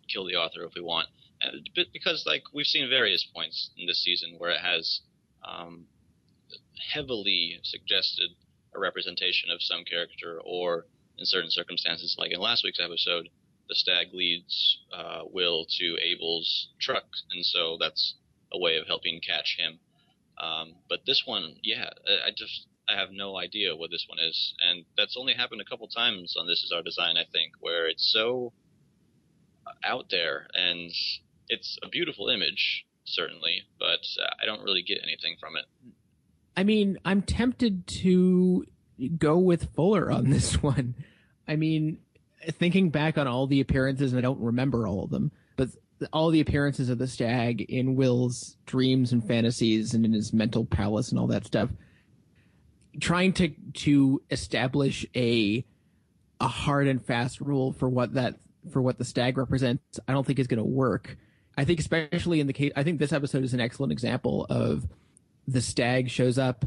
kill 0.07 0.25
the 0.25 0.35
author 0.35 0.63
if 0.63 0.73
we 0.75 0.81
want. 0.81 1.09
But 1.75 1.87
because 1.91 2.23
like 2.25 2.43
we've 2.53 2.65
seen 2.65 2.89
various 2.89 3.23
points 3.23 3.71
in 3.77 3.87
this 3.87 4.03
season 4.03 4.35
where 4.37 4.51
it 4.51 4.61
has 4.61 5.01
um, 5.43 5.85
heavily 6.93 7.59
suggested 7.63 8.31
a 8.75 8.79
representation 8.79 9.51
of 9.51 9.61
some 9.61 9.83
character, 9.83 10.39
or 10.43 10.85
in 11.17 11.25
certain 11.25 11.51
circumstances, 11.51 12.15
like 12.17 12.31
in 12.31 12.39
last 12.39 12.63
week's 12.63 12.79
episode, 12.79 13.29
the 13.69 13.75
stag 13.75 14.13
leads 14.13 14.79
uh, 14.91 15.21
Will 15.31 15.65
to 15.79 15.97
Abel's 16.01 16.69
truck, 16.79 17.05
and 17.31 17.45
so 17.45 17.77
that's 17.79 18.15
a 18.51 18.59
way 18.59 18.77
of 18.77 18.87
helping 18.87 19.21
catch 19.21 19.57
him. 19.57 19.79
Um, 20.37 20.75
but 20.89 21.05
this 21.05 21.23
one, 21.25 21.55
yeah, 21.63 21.89
I 22.07 22.27
I 22.27 22.31
just 22.35 22.67
I 22.89 22.95
have 22.95 23.11
no 23.11 23.37
idea 23.37 23.75
what 23.75 23.91
this 23.91 24.05
one 24.07 24.19
is, 24.19 24.55
and 24.59 24.85
that's 24.97 25.15
only 25.17 25.33
happened 25.33 25.61
a 25.61 25.65
couple 25.65 25.87
times 25.87 26.35
on 26.37 26.47
This 26.47 26.63
Is 26.63 26.71
Our 26.71 26.83
Design, 26.83 27.15
I 27.17 27.25
think, 27.31 27.53
where 27.59 27.87
it's 27.87 28.11
so 28.11 28.53
out 29.83 30.07
there, 30.09 30.47
and 30.53 30.91
it's 31.49 31.77
a 31.83 31.89
beautiful 31.89 32.29
image, 32.29 32.85
certainly, 33.05 33.63
but 33.79 34.05
uh, 34.21 34.29
I 34.41 34.45
don't 34.45 34.63
really 34.63 34.81
get 34.81 34.99
anything 35.03 35.35
from 35.39 35.55
it. 35.55 35.65
I 36.55 36.63
mean, 36.63 36.99
I'm 37.03 37.21
tempted 37.21 37.87
to 37.87 38.65
go 39.17 39.37
with 39.37 39.73
Fuller 39.75 40.11
on 40.11 40.29
this 40.29 40.61
one. 40.63 40.95
I 41.47 41.55
mean, 41.55 41.99
thinking 42.51 42.89
back 42.89 43.17
on 43.17 43.27
all 43.27 43.47
the 43.47 43.61
appearances, 43.61 44.13
and 44.13 44.19
I 44.19 44.21
don't 44.21 44.39
remember 44.39 44.87
all 44.87 45.03
of 45.03 45.09
them, 45.09 45.31
but 45.55 45.69
all 46.11 46.29
the 46.29 46.41
appearances 46.41 46.89
of 46.89 46.97
the 46.97 47.07
stag 47.07 47.61
in 47.61 47.95
Will's 47.95 48.57
dreams 48.65 49.11
and 49.11 49.25
fantasies 49.25 49.93
and 49.93 50.05
in 50.05 50.13
his 50.13 50.33
mental 50.33 50.65
palace 50.65 51.09
and 51.09 51.19
all 51.19 51.27
that 51.27 51.45
stuff, 51.45 51.69
trying 52.99 53.33
to 53.33 53.49
to 53.73 54.21
establish 54.29 55.05
a 55.15 55.65
a 56.39 56.47
hard 56.47 56.87
and 56.87 57.03
fast 57.03 57.39
rule 57.39 57.73
for 57.73 57.89
what 57.89 58.13
that 58.13 58.35
for 58.71 58.81
what 58.81 58.97
the 58.97 59.05
stag 59.05 59.37
represents, 59.37 59.99
I 60.07 60.13
don't 60.13 60.25
think 60.25 60.39
is 60.39 60.47
going 60.47 60.57
to 60.59 60.63
work. 60.63 61.17
I 61.57 61.65
think 61.65 61.79
especially 61.79 62.39
in 62.39 62.47
the 62.47 62.53
case, 62.53 62.71
I 62.75 62.83
think 62.83 62.99
this 62.99 63.13
episode 63.13 63.43
is 63.43 63.53
an 63.53 63.59
excellent 63.59 63.91
example 63.91 64.45
of 64.49 64.87
the 65.47 65.61
stag 65.61 66.09
shows 66.09 66.37
up 66.37 66.65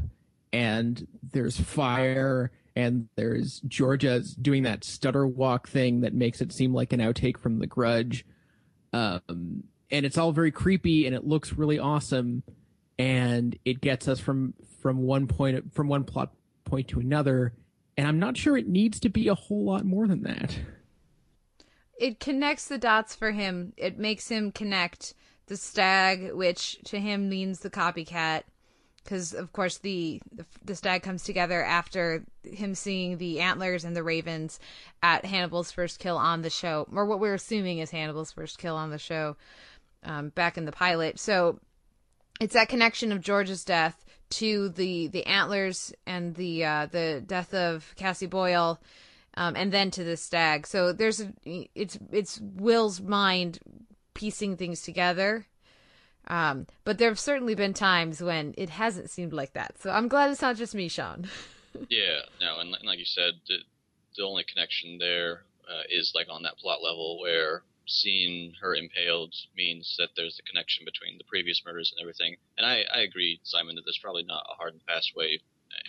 and 0.53 1.07
there's 1.31 1.59
fire 1.59 2.51
and 2.75 3.09
there's 3.15 3.59
Georgia 3.61 4.21
doing 4.41 4.63
that 4.63 4.83
stutter 4.83 5.25
walk 5.27 5.67
thing 5.67 6.01
that 6.01 6.13
makes 6.13 6.41
it 6.41 6.53
seem 6.53 6.73
like 6.73 6.93
an 6.93 6.99
outtake 6.99 7.37
from 7.37 7.59
The 7.59 7.67
Grudge. 7.67 8.25
Um, 8.93 9.63
and 9.89 10.05
it's 10.05 10.17
all 10.17 10.31
very 10.31 10.51
creepy 10.51 11.05
and 11.05 11.15
it 11.15 11.25
looks 11.25 11.53
really 11.53 11.79
awesome 11.79 12.43
and 12.99 13.57
it 13.65 13.81
gets 13.81 14.07
us 14.07 14.19
from 14.19 14.53
from 14.81 14.99
one 14.99 15.27
point 15.27 15.73
from 15.73 15.87
one 15.87 16.03
plot 16.03 16.33
point 16.65 16.87
to 16.89 16.99
another 16.99 17.53
and 17.97 18.07
I'm 18.07 18.19
not 18.19 18.37
sure 18.37 18.57
it 18.57 18.67
needs 18.67 18.99
to 19.01 19.09
be 19.09 19.27
a 19.27 19.35
whole 19.35 19.65
lot 19.65 19.85
more 19.85 20.07
than 20.07 20.23
that. 20.23 20.57
It 21.99 22.19
connects 22.19 22.67
the 22.67 22.77
dots 22.77 23.15
for 23.15 23.31
him. 23.31 23.73
It 23.77 23.97
makes 23.97 24.29
him 24.29 24.51
connect 24.51 25.13
the 25.47 25.57
stag, 25.57 26.33
which 26.33 26.77
to 26.85 26.99
him 26.99 27.29
means 27.29 27.59
the 27.59 27.69
copycat, 27.69 28.43
because 29.03 29.33
of 29.33 29.53
course 29.53 29.77
the, 29.77 30.21
the 30.31 30.45
the 30.65 30.75
stag 30.75 31.01
comes 31.03 31.23
together 31.23 31.63
after 31.63 32.25
him 32.43 32.75
seeing 32.75 33.17
the 33.17 33.39
antlers 33.39 33.85
and 33.85 33.95
the 33.95 34.03
ravens 34.03 34.59
at 35.01 35.25
Hannibal's 35.25 35.71
first 35.71 35.99
kill 35.99 36.17
on 36.17 36.41
the 36.41 36.49
show, 36.49 36.85
or 36.93 37.05
what 37.05 37.19
we're 37.19 37.33
assuming 37.33 37.79
is 37.79 37.91
Hannibal's 37.91 38.33
first 38.33 38.57
kill 38.57 38.75
on 38.75 38.91
the 38.91 38.97
show, 38.97 39.37
um, 40.03 40.29
back 40.29 40.57
in 40.57 40.65
the 40.65 40.71
pilot. 40.71 41.19
So 41.19 41.59
it's 42.41 42.53
that 42.53 42.69
connection 42.69 43.11
of 43.11 43.21
George's 43.21 43.63
death 43.63 44.03
to 44.29 44.69
the 44.69 45.07
the 45.07 45.25
antlers 45.25 45.93
and 46.05 46.35
the 46.35 46.65
uh, 46.65 46.87
the 46.91 47.23
death 47.25 47.53
of 47.53 47.93
Cassie 47.95 48.25
Boyle, 48.25 48.79
um, 49.37 49.55
and 49.55 49.71
then 49.71 49.91
to 49.91 50.03
the 50.03 50.17
stag. 50.17 50.67
So 50.67 50.91
there's 50.91 51.21
a, 51.21 51.31
it's 51.45 51.97
it's 52.11 52.41
Will's 52.41 52.99
mind 52.99 53.59
piecing 54.13 54.57
things 54.57 54.81
together. 54.81 55.47
Um, 56.27 56.67
but 56.83 56.97
there 56.97 57.07
have 57.07 57.19
certainly 57.19 57.55
been 57.55 57.73
times 57.73 58.21
when 58.21 58.53
it 58.57 58.69
hasn't 58.69 59.09
seemed 59.09 59.31
like 59.31 59.53
that. 59.53 59.79
So 59.79 59.91
I'm 59.91 60.09
glad 60.09 60.29
it's 60.29 60.41
not 60.41 60.57
just 60.57 60.75
me, 60.75 60.89
Sean. 60.89 61.29
Yeah, 61.89 62.21
no, 62.41 62.59
and, 62.59 62.75
like 62.85 62.97
you 62.97 63.05
said, 63.05 63.33
the, 63.47 63.57
the 64.15 64.23
only 64.23 64.43
connection 64.43 64.97
there 64.97 65.43
uh, 65.69 65.83
is 65.91 66.11
like 66.15 66.25
on 66.27 66.41
that 66.41 66.57
plot 66.57 66.79
level 66.81 67.19
where 67.21 67.61
seeing 67.85 68.53
her 68.61 68.73
impaled 68.73 69.35
means 69.55 69.95
that 69.99 70.09
there's 70.17 70.39
a 70.39 70.49
connection 70.49 70.85
between 70.85 71.19
the 71.19 71.23
previous 71.25 71.61
murders 71.63 71.93
and 71.93 72.01
everything. 72.01 72.35
And 72.57 72.65
I, 72.65 72.83
I 72.91 73.01
agree, 73.01 73.39
Simon, 73.43 73.75
that 73.75 73.83
there's 73.85 73.99
probably 74.01 74.23
not 74.23 74.49
a 74.49 74.55
hard 74.55 74.73
and 74.73 74.81
fast 74.87 75.13
way 75.15 75.39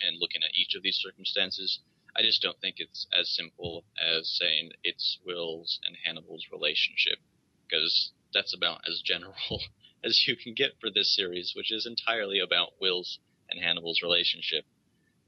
in 0.07 0.19
looking 0.19 0.43
at 0.43 0.53
each 0.53 0.75
of 0.75 0.83
these 0.83 0.97
circumstances. 1.01 1.79
I 2.19 2.21
just 2.21 2.41
don't 2.41 2.59
think 2.59 2.75
it's 2.79 3.07
as 3.17 3.33
simple 3.33 3.85
as 3.97 4.29
saying 4.37 4.71
it's 4.83 5.19
Will's 5.25 5.79
and 5.85 5.95
Hannibal's 6.03 6.47
relationship, 6.51 7.17
because 7.63 8.11
that's 8.33 8.53
about 8.53 8.81
as 8.85 9.01
general 9.01 9.35
as 10.03 10.27
you 10.27 10.35
can 10.35 10.53
get 10.53 10.71
for 10.81 10.89
this 10.89 11.15
series, 11.15 11.53
which 11.55 11.71
is 11.71 11.85
entirely 11.85 12.39
about 12.39 12.73
Will's 12.81 13.19
and 13.49 13.63
Hannibal's 13.63 14.01
relationship. 14.01 14.65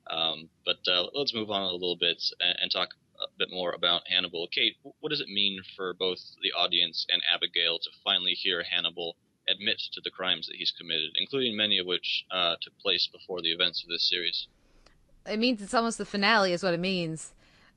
Um, 0.09 0.49
but 0.65 0.79
uh, 0.85 1.07
let's 1.13 1.33
move 1.33 1.49
on 1.49 1.61
a 1.61 1.71
little 1.71 1.95
bit 1.95 2.21
and, 2.41 2.57
and 2.63 2.69
talk 2.69 2.89
a 3.23 3.27
bit 3.37 3.51
more 3.51 3.71
about 3.71 4.09
Hannibal. 4.09 4.49
Kate, 4.51 4.75
what 4.99 5.11
does 5.11 5.21
it 5.21 5.29
mean 5.29 5.61
for 5.77 5.93
both 5.93 6.19
the 6.43 6.51
audience 6.51 7.05
and 7.07 7.21
Abigail 7.33 7.79
to 7.79 7.89
finally 8.03 8.33
hear 8.33 8.63
Hannibal 8.63 9.15
admit 9.47 9.81
to 9.93 10.01
the 10.03 10.11
crimes 10.11 10.47
that 10.47 10.57
he's 10.57 10.73
committed, 10.77 11.11
including 11.15 11.55
many 11.55 11.77
of 11.77 11.85
which 11.85 12.25
uh, 12.31 12.57
took 12.61 12.77
place 12.79 13.07
before 13.09 13.41
the 13.41 13.53
events 13.53 13.81
of 13.81 13.87
this 13.87 14.09
series? 14.09 14.49
It 15.25 15.39
means 15.39 15.61
it's 15.61 15.73
almost 15.73 15.97
the 15.97 16.05
finale 16.05 16.53
is 16.53 16.63
what 16.63 16.73
it 16.73 16.79
means. 16.79 17.33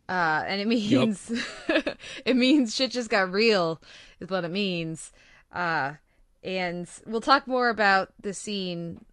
Uh 0.09 0.43
and 0.47 0.61
it 0.61 0.69
means 0.69 1.33
it 2.25 2.37
means 2.37 2.75
shit 2.75 2.91
just 2.91 3.11
got 3.11 3.33
real 3.33 3.81
is 4.21 4.29
what 4.29 4.45
it 4.45 4.51
means. 4.51 5.13
Uh 5.53 5.95
and 6.43 6.89
we'll 7.07 7.21
talk 7.21 7.47
more 7.47 7.69
about 7.69 8.11
the 8.21 8.35
scene 8.35 9.05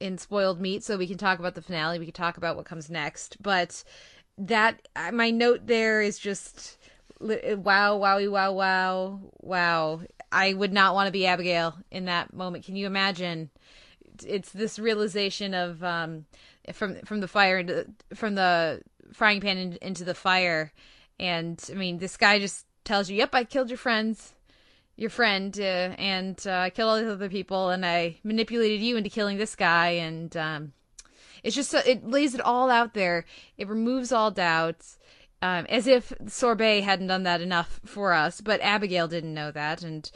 in 0.00 0.18
spoiled 0.18 0.60
meat 0.60 0.82
so 0.82 0.96
we 0.96 1.06
can 1.06 1.18
talk 1.18 1.38
about 1.38 1.54
the 1.54 1.62
finale 1.62 1.98
we 1.98 2.06
can 2.06 2.14
talk 2.14 2.36
about 2.38 2.56
what 2.56 2.64
comes 2.64 2.88
next 2.88 3.36
but 3.40 3.84
that 4.38 4.88
my 5.12 5.30
note 5.30 5.66
there 5.66 6.00
is 6.00 6.18
just 6.18 6.78
wow 7.20 7.98
wowie 7.98 8.30
wow 8.30 8.52
wow 8.52 9.20
wow. 9.42 10.00
I 10.32 10.54
would 10.54 10.72
not 10.72 10.94
want 10.94 11.08
to 11.08 11.12
be 11.12 11.26
abigail 11.26 11.76
in 11.90 12.04
that 12.04 12.32
moment. 12.32 12.64
Can 12.64 12.76
you 12.76 12.86
imagine? 12.86 13.50
It's 14.26 14.50
this 14.50 14.78
realization 14.78 15.54
of 15.54 15.82
um 15.82 16.26
from 16.72 16.96
from 17.02 17.20
the 17.20 17.28
fire 17.28 17.58
into 17.58 17.86
from 18.14 18.34
the 18.34 18.82
frying 19.12 19.40
pan 19.40 19.58
in, 19.58 19.78
into 19.82 20.04
the 20.04 20.14
fire. 20.14 20.72
And 21.18 21.62
i 21.70 21.74
mean 21.74 21.98
this 21.98 22.16
guy 22.16 22.38
just 22.38 22.66
tells 22.84 23.10
you 23.10 23.16
yep 23.16 23.34
i 23.34 23.44
killed 23.44 23.68
your 23.68 23.76
friends 23.76 24.34
your 24.96 25.10
friend 25.10 25.58
uh, 25.60 25.94
and 25.98 26.42
uh, 26.46 26.52
i 26.52 26.70
killed 26.70 26.88
all 26.90 26.98
these 26.98 27.08
other 27.08 27.28
people 27.28 27.68
and 27.70 27.84
i 27.84 28.16
manipulated 28.24 28.80
you 28.80 28.96
into 28.96 29.10
killing 29.10 29.38
this 29.38 29.56
guy. 29.56 29.90
And 29.90 30.36
um 30.36 30.72
it's 31.42 31.56
just 31.56 31.72
it 31.74 32.06
lays 32.06 32.34
it 32.34 32.40
all 32.40 32.70
out 32.70 32.94
there. 32.94 33.24
It 33.56 33.68
removes 33.68 34.12
all 34.12 34.30
doubts 34.30 34.98
um, 35.42 35.64
as 35.70 35.86
if 35.86 36.12
sorbet 36.26 36.82
hadn't 36.82 37.06
done 37.06 37.22
that 37.22 37.40
enough 37.40 37.80
for 37.84 38.12
us 38.12 38.42
but 38.42 38.60
abigail 38.60 39.08
didn't 39.08 39.34
know 39.34 39.50
that. 39.50 39.82
And 39.82 40.10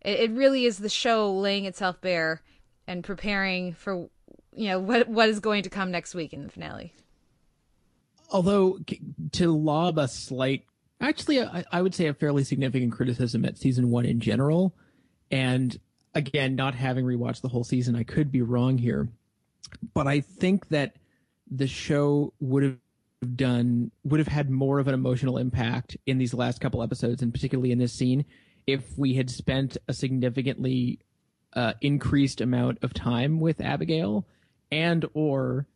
it, 0.00 0.20
it 0.20 0.30
really 0.30 0.64
is 0.64 0.78
the 0.78 0.88
show 0.88 1.30
laying 1.32 1.66
itself 1.66 2.00
bare 2.00 2.42
and 2.86 3.04
preparing 3.04 3.72
for 3.72 4.08
you 4.54 4.68
know 4.68 4.80
what 4.80 5.08
what 5.08 5.28
is 5.28 5.40
going 5.40 5.62
to 5.62 5.70
come 5.70 5.90
next 5.90 6.14
week 6.14 6.32
in 6.32 6.44
the 6.44 6.50
finale. 6.50 6.92
Although 8.30 8.78
to 9.32 9.50
lob 9.50 9.98
a 9.98 10.06
slight 10.08 10.64
Actually, 11.00 11.40
I, 11.40 11.64
I 11.72 11.80
would 11.80 11.94
say 11.94 12.06
a 12.06 12.14
fairly 12.14 12.44
significant 12.44 12.92
criticism 12.92 13.44
at 13.44 13.56
season 13.56 13.90
one 13.90 14.04
in 14.04 14.20
general. 14.20 14.74
And 15.30 15.78
again, 16.14 16.56
not 16.56 16.74
having 16.74 17.06
rewatched 17.06 17.40
the 17.40 17.48
whole 17.48 17.64
season, 17.64 17.96
I 17.96 18.02
could 18.02 18.30
be 18.30 18.42
wrong 18.42 18.76
here. 18.76 19.08
But 19.94 20.06
I 20.06 20.20
think 20.20 20.68
that 20.68 20.96
the 21.50 21.66
show 21.66 22.34
would 22.40 22.62
have 22.62 22.76
done 23.36 23.90
would 24.04 24.18
have 24.18 24.28
had 24.28 24.50
more 24.50 24.78
of 24.78 24.88
an 24.88 24.94
emotional 24.94 25.36
impact 25.36 25.96
in 26.06 26.18
these 26.18 26.32
last 26.32 26.58
couple 26.58 26.82
episodes 26.82 27.20
and 27.20 27.34
particularly 27.34 27.70
in 27.70 27.76
this 27.76 27.92
scene 27.92 28.24
if 28.66 28.96
we 28.96 29.12
had 29.12 29.28
spent 29.28 29.76
a 29.88 29.92
significantly 29.92 31.00
uh, 31.52 31.74
increased 31.82 32.40
amount 32.40 32.78
of 32.80 32.94
time 32.94 33.38
with 33.38 33.60
Abigail 33.60 34.26
and 34.70 35.04
or 35.14 35.66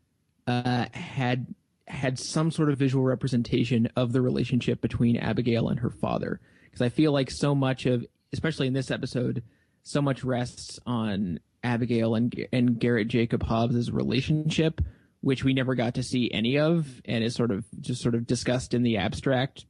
uh, 0.47 0.87
had 0.93 1.55
had 1.87 2.19
some 2.19 2.51
sort 2.51 2.71
of 2.71 2.79
visual 2.79 3.05
representation 3.05 3.89
of 3.97 4.13
the 4.13 4.23
relationship 4.23 4.81
between 4.81 5.17
Abigail 5.17 5.69
and 5.69 5.81
her 5.81 5.91
father 5.91 6.41
because 6.65 6.81
I 6.81 6.89
feel 6.89 7.13
like 7.13 7.31
so 7.31 7.55
much 7.55 7.87
of 7.87 8.07
especially 8.33 8.67
in 8.67 8.73
this 8.73 8.91
episode 8.91 9.43
so 9.83 10.01
much 10.01 10.25
rests 10.25 10.81
on 10.87 11.41
Abigail 11.63 12.15
and 12.15 12.35
and 12.53 12.79
Garrett 12.79 13.09
Jacob 13.09 13.43
Hobbs' 13.43 13.91
relationship 13.91 14.81
which 15.25 15.43
we 15.43 15.55
never 15.55 15.75
got 15.75 15.95
to 15.95 16.03
see 16.03 16.31
any 16.31 16.59
of 16.59 17.01
and 17.07 17.25
is 17.25 17.35
sort 17.35 17.51
of 17.51 17.65
just 17.81 18.03
sort 18.03 18.15
of 18.15 18.27
discussed 18.27 18.75
in 18.75 18.83
the 18.83 18.99
abstract, 18.99 19.65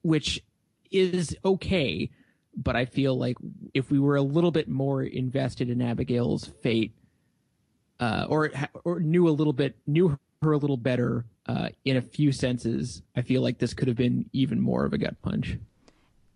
which 0.00 0.42
is 0.90 1.36
okay. 1.44 2.10
But 2.56 2.76
I 2.76 2.86
feel 2.86 3.14
like 3.16 3.36
if 3.74 3.90
we 3.90 3.98
were 3.98 4.16
a 4.16 4.22
little 4.22 4.50
bit 4.50 4.68
more 4.68 5.02
invested 5.02 5.68
in 5.68 5.82
Abigail's 5.82 6.50
fate, 6.62 6.94
uh, 8.00 8.26
or 8.28 8.50
or 8.84 9.00
knew 9.00 9.28
a 9.28 9.30
little 9.30 9.52
bit 9.52 9.76
knew 9.86 10.18
her 10.42 10.52
a 10.52 10.58
little 10.58 10.76
better 10.76 11.24
uh, 11.46 11.68
in 11.84 11.96
a 11.96 12.02
few 12.02 12.32
senses, 12.32 13.02
I 13.14 13.22
feel 13.22 13.42
like 13.42 13.58
this 13.58 13.74
could 13.74 13.88
have 13.88 13.96
been 13.96 14.28
even 14.32 14.60
more 14.60 14.84
of 14.84 14.92
a 14.92 14.98
gut 14.98 15.20
punch. 15.22 15.58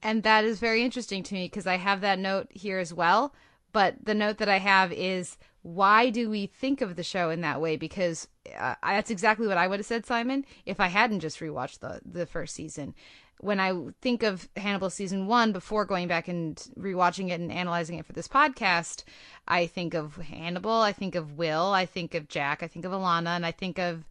And 0.02 0.22
that 0.24 0.44
is 0.44 0.60
very 0.60 0.84
interesting 0.84 1.22
to 1.22 1.34
me 1.34 1.46
because 1.46 1.66
I 1.66 1.76
have 1.76 2.02
that 2.02 2.18
note 2.18 2.48
here 2.50 2.78
as 2.78 2.92
well. 2.92 3.34
But 3.72 4.04
the 4.04 4.14
note 4.14 4.38
that 4.38 4.48
I 4.48 4.58
have 4.58 4.92
is 4.92 5.38
why 5.62 6.10
do 6.10 6.28
we 6.28 6.46
think 6.46 6.82
of 6.82 6.94
the 6.94 7.02
show 7.02 7.30
in 7.30 7.40
that 7.40 7.60
way? 7.60 7.76
Because 7.76 8.28
uh, 8.56 8.74
that's 8.82 9.10
exactly 9.10 9.46
what 9.46 9.56
I 9.56 9.66
would 9.66 9.78
have 9.78 9.86
said, 9.86 10.04
Simon, 10.04 10.44
if 10.66 10.78
I 10.78 10.88
hadn't 10.88 11.20
just 11.20 11.40
rewatched 11.40 11.80
the 11.80 12.00
the 12.04 12.26
first 12.26 12.54
season. 12.54 12.94
When 13.40 13.60
I 13.60 13.72
think 14.00 14.22
of 14.22 14.48
Hannibal 14.56 14.90
season 14.90 15.26
one 15.26 15.52
before 15.52 15.84
going 15.84 16.08
back 16.08 16.28
and 16.28 16.56
rewatching 16.78 17.30
it 17.30 17.40
and 17.40 17.52
analyzing 17.52 17.98
it 17.98 18.06
for 18.06 18.12
this 18.12 18.28
podcast, 18.28 19.04
I 19.46 19.66
think 19.66 19.94
of 19.94 20.16
Hannibal, 20.16 20.70
I 20.70 20.92
think 20.92 21.14
of 21.14 21.36
Will, 21.36 21.72
I 21.72 21.84
think 21.84 22.14
of 22.14 22.28
Jack, 22.28 22.62
I 22.62 22.68
think 22.68 22.84
of 22.84 22.92
Alana, 22.92 23.36
and 23.36 23.44
I 23.44 23.52
think 23.52 23.78
of 23.78 24.04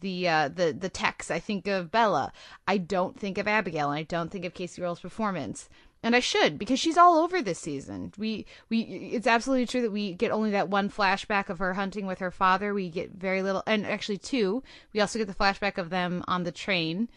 the 0.00 0.28
uh, 0.28 0.48
the 0.48 0.72
the 0.72 0.88
Tex. 0.88 1.30
I 1.30 1.38
think 1.38 1.66
of 1.66 1.90
Bella. 1.90 2.32
I 2.66 2.78
don't 2.78 3.18
think 3.18 3.38
of 3.38 3.46
Abigail, 3.46 3.90
and 3.90 3.98
I 3.98 4.02
don't 4.02 4.30
think 4.30 4.44
of 4.44 4.54
Kacey 4.54 4.82
Rohl's 4.82 5.00
performance 5.00 5.68
and 6.02 6.16
I 6.16 6.20
should 6.20 6.58
because 6.58 6.78
she's 6.78 6.96
all 6.96 7.18
over 7.18 7.42
this 7.42 7.58
season. 7.58 8.12
We 8.16 8.46
we 8.68 8.80
it's 8.80 9.26
absolutely 9.26 9.66
true 9.66 9.82
that 9.82 9.92
we 9.92 10.14
get 10.14 10.30
only 10.30 10.50
that 10.52 10.68
one 10.68 10.90
flashback 10.90 11.48
of 11.48 11.58
her 11.58 11.74
hunting 11.74 12.06
with 12.06 12.18
her 12.20 12.30
father. 12.30 12.72
We 12.72 12.88
get 12.88 13.12
very 13.12 13.42
little, 13.42 13.62
and 13.66 13.86
actually 13.86 14.18
two. 14.18 14.62
We 14.92 15.00
also 15.00 15.18
get 15.18 15.28
the 15.28 15.34
flashback 15.34 15.78
of 15.78 15.90
them 15.90 16.24
on 16.26 16.44
the 16.44 16.52
train. 16.52 17.08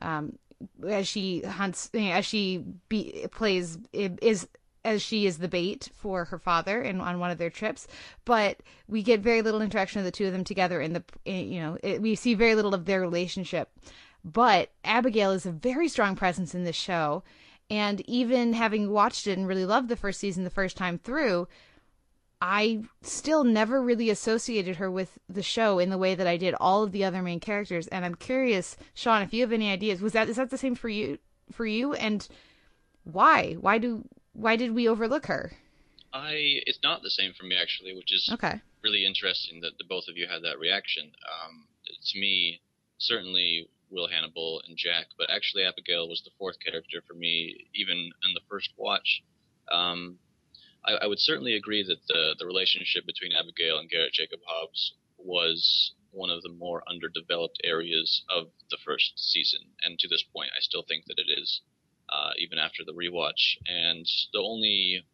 Um, 0.00 0.38
as 0.86 1.06
she 1.06 1.42
hunts, 1.42 1.90
eh, 1.94 2.10
as 2.10 2.24
she 2.24 2.64
be, 2.88 3.26
plays 3.30 3.78
eh, 3.94 4.10
is 4.20 4.48
as 4.84 5.02
she 5.02 5.26
is 5.26 5.38
the 5.38 5.48
bait 5.48 5.90
for 5.94 6.26
her 6.26 6.38
father 6.38 6.80
in 6.80 7.00
on 7.00 7.18
one 7.18 7.30
of 7.30 7.38
their 7.38 7.50
trips. 7.50 7.86
But 8.24 8.60
we 8.86 9.02
get 9.02 9.20
very 9.20 9.42
little 9.42 9.60
interaction 9.60 9.98
of 9.98 10.04
the 10.04 10.10
two 10.10 10.26
of 10.26 10.32
them 10.32 10.44
together 10.44 10.80
in 10.80 10.92
the 10.92 11.04
in, 11.24 11.52
you 11.52 11.60
know 11.60 11.78
it, 11.82 12.00
we 12.00 12.14
see 12.14 12.34
very 12.34 12.54
little 12.54 12.74
of 12.74 12.84
their 12.86 13.00
relationship. 13.00 13.70
But 14.24 14.70
abigail 14.84 15.30
is 15.30 15.46
a 15.46 15.52
very 15.52 15.88
strong 15.88 16.16
presence 16.16 16.54
in 16.54 16.64
this 16.64 16.76
show. 16.76 17.22
And 17.70 18.00
even 18.08 18.54
having 18.54 18.90
watched 18.90 19.26
it 19.26 19.36
and 19.36 19.46
really 19.46 19.66
loved 19.66 19.90
the 19.90 19.96
first 19.96 20.20
season 20.20 20.42
the 20.42 20.50
first 20.50 20.76
time 20.76 20.98
through, 20.98 21.48
I 22.40 22.82
still 23.02 23.42
never 23.42 23.82
really 23.82 24.10
associated 24.10 24.76
her 24.76 24.90
with 24.90 25.18
the 25.28 25.42
show 25.42 25.78
in 25.78 25.90
the 25.90 25.98
way 25.98 26.14
that 26.14 26.26
I 26.26 26.36
did 26.36 26.54
all 26.60 26.84
of 26.84 26.92
the 26.92 27.04
other 27.04 27.22
main 27.22 27.40
characters. 27.40 27.88
And 27.88 28.04
I'm 28.04 28.14
curious, 28.14 28.76
Sean, 28.94 29.22
if 29.22 29.32
you 29.32 29.42
have 29.42 29.52
any 29.52 29.70
ideas, 29.70 30.00
was 30.00 30.12
that 30.12 30.28
is 30.28 30.36
that 30.36 30.50
the 30.50 30.58
same 30.58 30.74
for 30.74 30.88
you 30.88 31.18
for 31.52 31.66
you? 31.66 31.94
And 31.94 32.26
why? 33.04 33.54
Why 33.54 33.78
do 33.78 34.06
why 34.32 34.56
did 34.56 34.72
we 34.72 34.88
overlook 34.88 35.26
her? 35.26 35.52
I 36.12 36.62
it's 36.66 36.80
not 36.82 37.02
the 37.02 37.10
same 37.10 37.32
for 37.32 37.44
me 37.44 37.56
actually, 37.56 37.94
which 37.94 38.12
is 38.12 38.30
okay. 38.32 38.60
really 38.82 39.04
interesting 39.04 39.60
that 39.62 39.76
the 39.78 39.84
both 39.84 40.08
of 40.08 40.16
you 40.16 40.28
had 40.28 40.42
that 40.42 40.58
reaction. 40.58 41.10
Um, 41.44 41.66
to 42.12 42.18
me, 42.20 42.60
certainly 42.98 43.68
Will 43.90 44.08
Hannibal 44.08 44.62
and 44.66 44.76
Jack, 44.76 45.06
but 45.18 45.30
actually 45.30 45.64
Abigail 45.64 46.08
was 46.08 46.22
the 46.22 46.30
fourth 46.38 46.56
character 46.60 47.02
for 47.06 47.14
me, 47.14 47.68
even 47.74 47.96
in 47.96 48.34
the 48.34 48.40
first 48.48 48.70
watch. 48.76 49.22
Um, 49.72 50.18
I, 50.88 51.04
I, 51.04 51.06
would 51.06 51.20
certainly 51.20 51.54
agree 51.54 51.82
that 51.82 52.06
the 52.08 52.34
the 52.38 52.46
relationship 52.46 53.04
between 53.06 53.32
Abigail 53.32 53.78
and 53.78 53.90
Garrett 53.90 54.12
Jacob 54.12 54.40
Hobbs 54.46 54.94
was 55.18 55.92
one 56.10 56.30
of 56.30 56.42
the 56.42 56.48
more 56.48 56.82
underdeveloped 56.88 57.60
areas 57.62 58.24
of 58.34 58.48
the 58.70 58.78
first 58.84 59.12
season, 59.16 59.60
and 59.84 59.98
to 59.98 60.08
this 60.08 60.24
point, 60.34 60.50
I 60.56 60.60
still 60.60 60.82
think 60.82 61.04
that 61.06 61.18
it 61.18 61.30
is, 61.38 61.60
uh, 62.08 62.32
even 62.38 62.58
after 62.58 62.82
the 62.84 62.94
rewatch. 62.94 63.58
And 63.66 64.06
the 64.32 64.40
only 64.40 65.04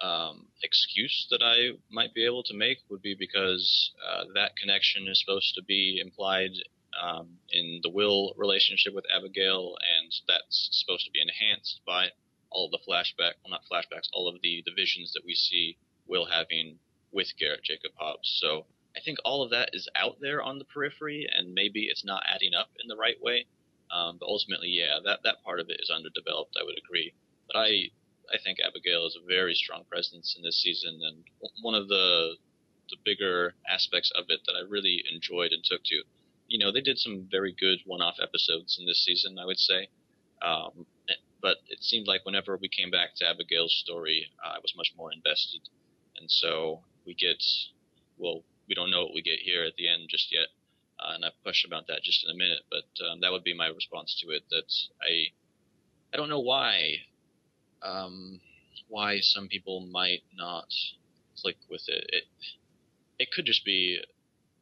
um, 0.00 0.46
excuse 0.62 1.26
that 1.30 1.42
I 1.42 1.78
might 1.90 2.14
be 2.14 2.24
able 2.24 2.42
to 2.44 2.54
make 2.54 2.78
would 2.88 3.02
be 3.02 3.14
because 3.14 3.92
uh, 4.08 4.24
that 4.34 4.56
connection 4.56 5.06
is 5.08 5.20
supposed 5.20 5.54
to 5.56 5.62
be 5.62 6.00
implied 6.02 6.52
um, 7.00 7.38
in 7.52 7.80
the 7.82 7.90
Will 7.90 8.32
relationship 8.36 8.94
with 8.94 9.04
Abigail, 9.14 9.76
and 9.98 10.12
that's 10.26 10.70
supposed 10.72 11.04
to 11.04 11.10
be 11.10 11.20
enhanced 11.20 11.80
by 11.86 12.08
all 12.54 12.70
the 12.70 12.78
flashback, 12.88 13.34
well, 13.42 13.50
not 13.50 13.62
flashbacks, 13.70 14.08
all 14.12 14.28
of 14.28 14.40
the, 14.42 14.62
the 14.64 14.72
visions 14.74 15.12
that 15.12 15.24
we 15.26 15.34
see 15.34 15.76
Will 16.06 16.26
having 16.26 16.78
with 17.12 17.28
Garrett 17.38 17.64
Jacob 17.64 17.92
Hobbs. 17.96 18.38
So 18.40 18.66
I 18.96 19.00
think 19.00 19.18
all 19.24 19.42
of 19.42 19.50
that 19.50 19.70
is 19.72 19.88
out 19.96 20.16
there 20.20 20.42
on 20.42 20.58
the 20.58 20.64
periphery, 20.64 21.26
and 21.30 21.54
maybe 21.54 21.84
it's 21.84 22.04
not 22.04 22.22
adding 22.28 22.54
up 22.54 22.68
in 22.82 22.88
the 22.88 22.96
right 22.96 23.20
way. 23.20 23.46
Um, 23.90 24.16
but 24.18 24.26
ultimately, 24.26 24.68
yeah, 24.68 24.98
that 25.04 25.20
that 25.24 25.42
part 25.44 25.60
of 25.60 25.68
it 25.68 25.80
is 25.80 25.90
underdeveloped. 25.90 26.56
I 26.60 26.64
would 26.64 26.78
agree. 26.78 27.14
But 27.46 27.58
I 27.58 27.90
I 28.32 28.38
think 28.42 28.58
Abigail 28.60 29.06
is 29.06 29.16
a 29.16 29.26
very 29.26 29.54
strong 29.54 29.84
presence 29.90 30.34
in 30.36 30.42
this 30.42 30.62
season, 30.62 31.00
and 31.02 31.24
one 31.62 31.74
of 31.74 31.88
the 31.88 32.36
the 32.90 32.96
bigger 33.04 33.54
aspects 33.68 34.12
of 34.14 34.26
it 34.28 34.40
that 34.46 34.56
I 34.56 34.68
really 34.68 35.02
enjoyed 35.10 35.52
and 35.52 35.64
took 35.64 35.82
to 35.84 36.02
you 36.48 36.58
know, 36.58 36.72
they 36.72 36.80
did 36.80 36.98
some 36.98 37.26
very 37.30 37.54
good 37.58 37.78
one-off 37.86 38.16
episodes 38.22 38.78
in 38.78 38.86
this 38.86 39.04
season, 39.04 39.38
I 39.38 39.46
would 39.46 39.58
say. 39.58 39.88
Um, 40.42 40.86
but 41.44 41.58
it 41.68 41.84
seemed 41.84 42.06
like 42.06 42.24
whenever 42.24 42.56
we 42.56 42.70
came 42.70 42.90
back 42.90 43.10
to 43.14 43.28
Abigail's 43.28 43.76
story, 43.84 44.28
uh, 44.42 44.56
I 44.56 44.58
was 44.62 44.72
much 44.78 44.94
more 44.96 45.12
invested. 45.12 45.60
And 46.16 46.30
so 46.30 46.80
we 47.04 47.12
get, 47.12 47.36
well, 48.16 48.40
we 48.66 48.74
don't 48.74 48.90
know 48.90 49.02
what 49.02 49.12
we 49.14 49.20
get 49.20 49.40
here 49.40 49.62
at 49.62 49.76
the 49.76 49.86
end 49.86 50.08
just 50.08 50.32
yet. 50.32 50.46
Uh, 50.98 51.12
and 51.14 51.22
I 51.22 51.26
have 51.26 51.34
a 51.38 51.42
question 51.42 51.68
about 51.68 51.86
that 51.88 52.02
just 52.02 52.24
in 52.24 52.30
a 52.34 52.38
minute, 52.38 52.62
but 52.70 52.88
um, 53.04 53.20
that 53.20 53.30
would 53.30 53.44
be 53.44 53.54
my 53.54 53.66
response 53.66 54.18
to 54.22 54.32
it. 54.34 54.44
That 54.48 54.72
I, 55.02 55.34
I 56.14 56.16
don't 56.16 56.30
know 56.30 56.40
why, 56.40 56.94
um, 57.82 58.40
why 58.88 59.18
some 59.20 59.48
people 59.48 59.86
might 59.92 60.22
not 60.34 60.72
click 61.42 61.58
with 61.68 61.82
it. 61.88 62.06
It, 62.08 62.24
it 63.18 63.28
could 63.36 63.44
just 63.44 63.66
be 63.66 64.00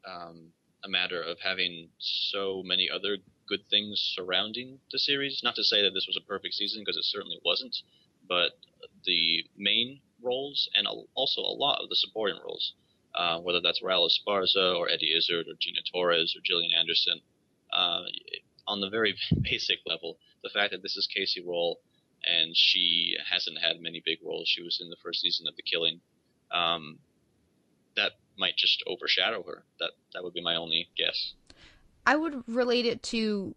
um, 0.05 0.49
a 0.83 0.89
matter 0.89 1.23
of 1.23 1.39
having 1.45 1.91
so 2.01 2.65
many 2.65 2.91
other 2.93 3.19
good 3.49 3.67
things 3.71 4.01
surrounding 4.17 4.79
the 4.91 4.99
series. 4.99 5.41
Not 5.43 5.55
to 5.57 5.65
say 5.65 5.83
that 5.83 5.95
this 5.95 6.07
was 6.07 6.17
a 6.17 6.27
perfect 6.27 6.55
season 6.55 6.83
because 6.83 6.97
it 6.97 7.05
certainly 7.05 7.39
wasn't, 7.45 7.77
but 8.29 8.53
the 9.05 9.45
main 9.57 10.01
roles 10.23 10.69
and 10.75 10.87
also 11.15 11.41
a 11.41 11.59
lot 11.59 11.81
of 11.83 11.89
the 11.89 11.97
supporting 11.97 12.41
roles, 12.43 12.75
uh, 13.15 13.39
whether 13.41 13.61
that's 13.61 13.83
Raul 13.83 14.09
Esparza 14.09 14.77
or 14.77 14.89
Eddie 14.89 15.15
Izzard 15.17 15.47
or 15.49 15.55
Gina 15.59 15.81
Torres 15.93 16.35
or 16.37 16.41
Gillian 16.45 16.73
Anderson, 16.73 17.21
uh, 17.73 18.03
on 18.67 18.81
the 18.81 18.91
very 18.91 19.17
basic 19.43 19.79
level, 19.87 20.19
the 20.43 20.51
fact 20.51 20.73
that 20.73 20.83
this 20.83 20.97
is 20.97 21.09
Kacey 21.09 21.45
Rohl 21.45 21.77
and 22.25 22.57
she 22.57 23.17
hasn't 23.31 23.59
had 23.59 23.81
many 23.81 24.03
big 24.05 24.19
roles. 24.25 24.49
She 24.49 24.63
was 24.63 24.81
in 24.81 24.91
the 24.91 24.97
first 25.03 25.21
season 25.21 25.47
of 25.49 25.57
The 25.57 25.63
Killing. 25.63 26.01
Um, 26.53 26.99
that 27.97 28.13
might 28.39 28.57
just 28.57 28.83
overshadow 28.87 29.43
her. 29.43 29.65
That 29.81 29.91
that 30.15 30.23
would 30.23 30.33
be 30.33 30.43
my 30.43 30.57
only 30.57 30.89
guess. 30.97 31.35
I 32.07 32.17
would 32.17 32.43
relate 32.49 32.87
it 32.87 33.03
to 33.05 33.55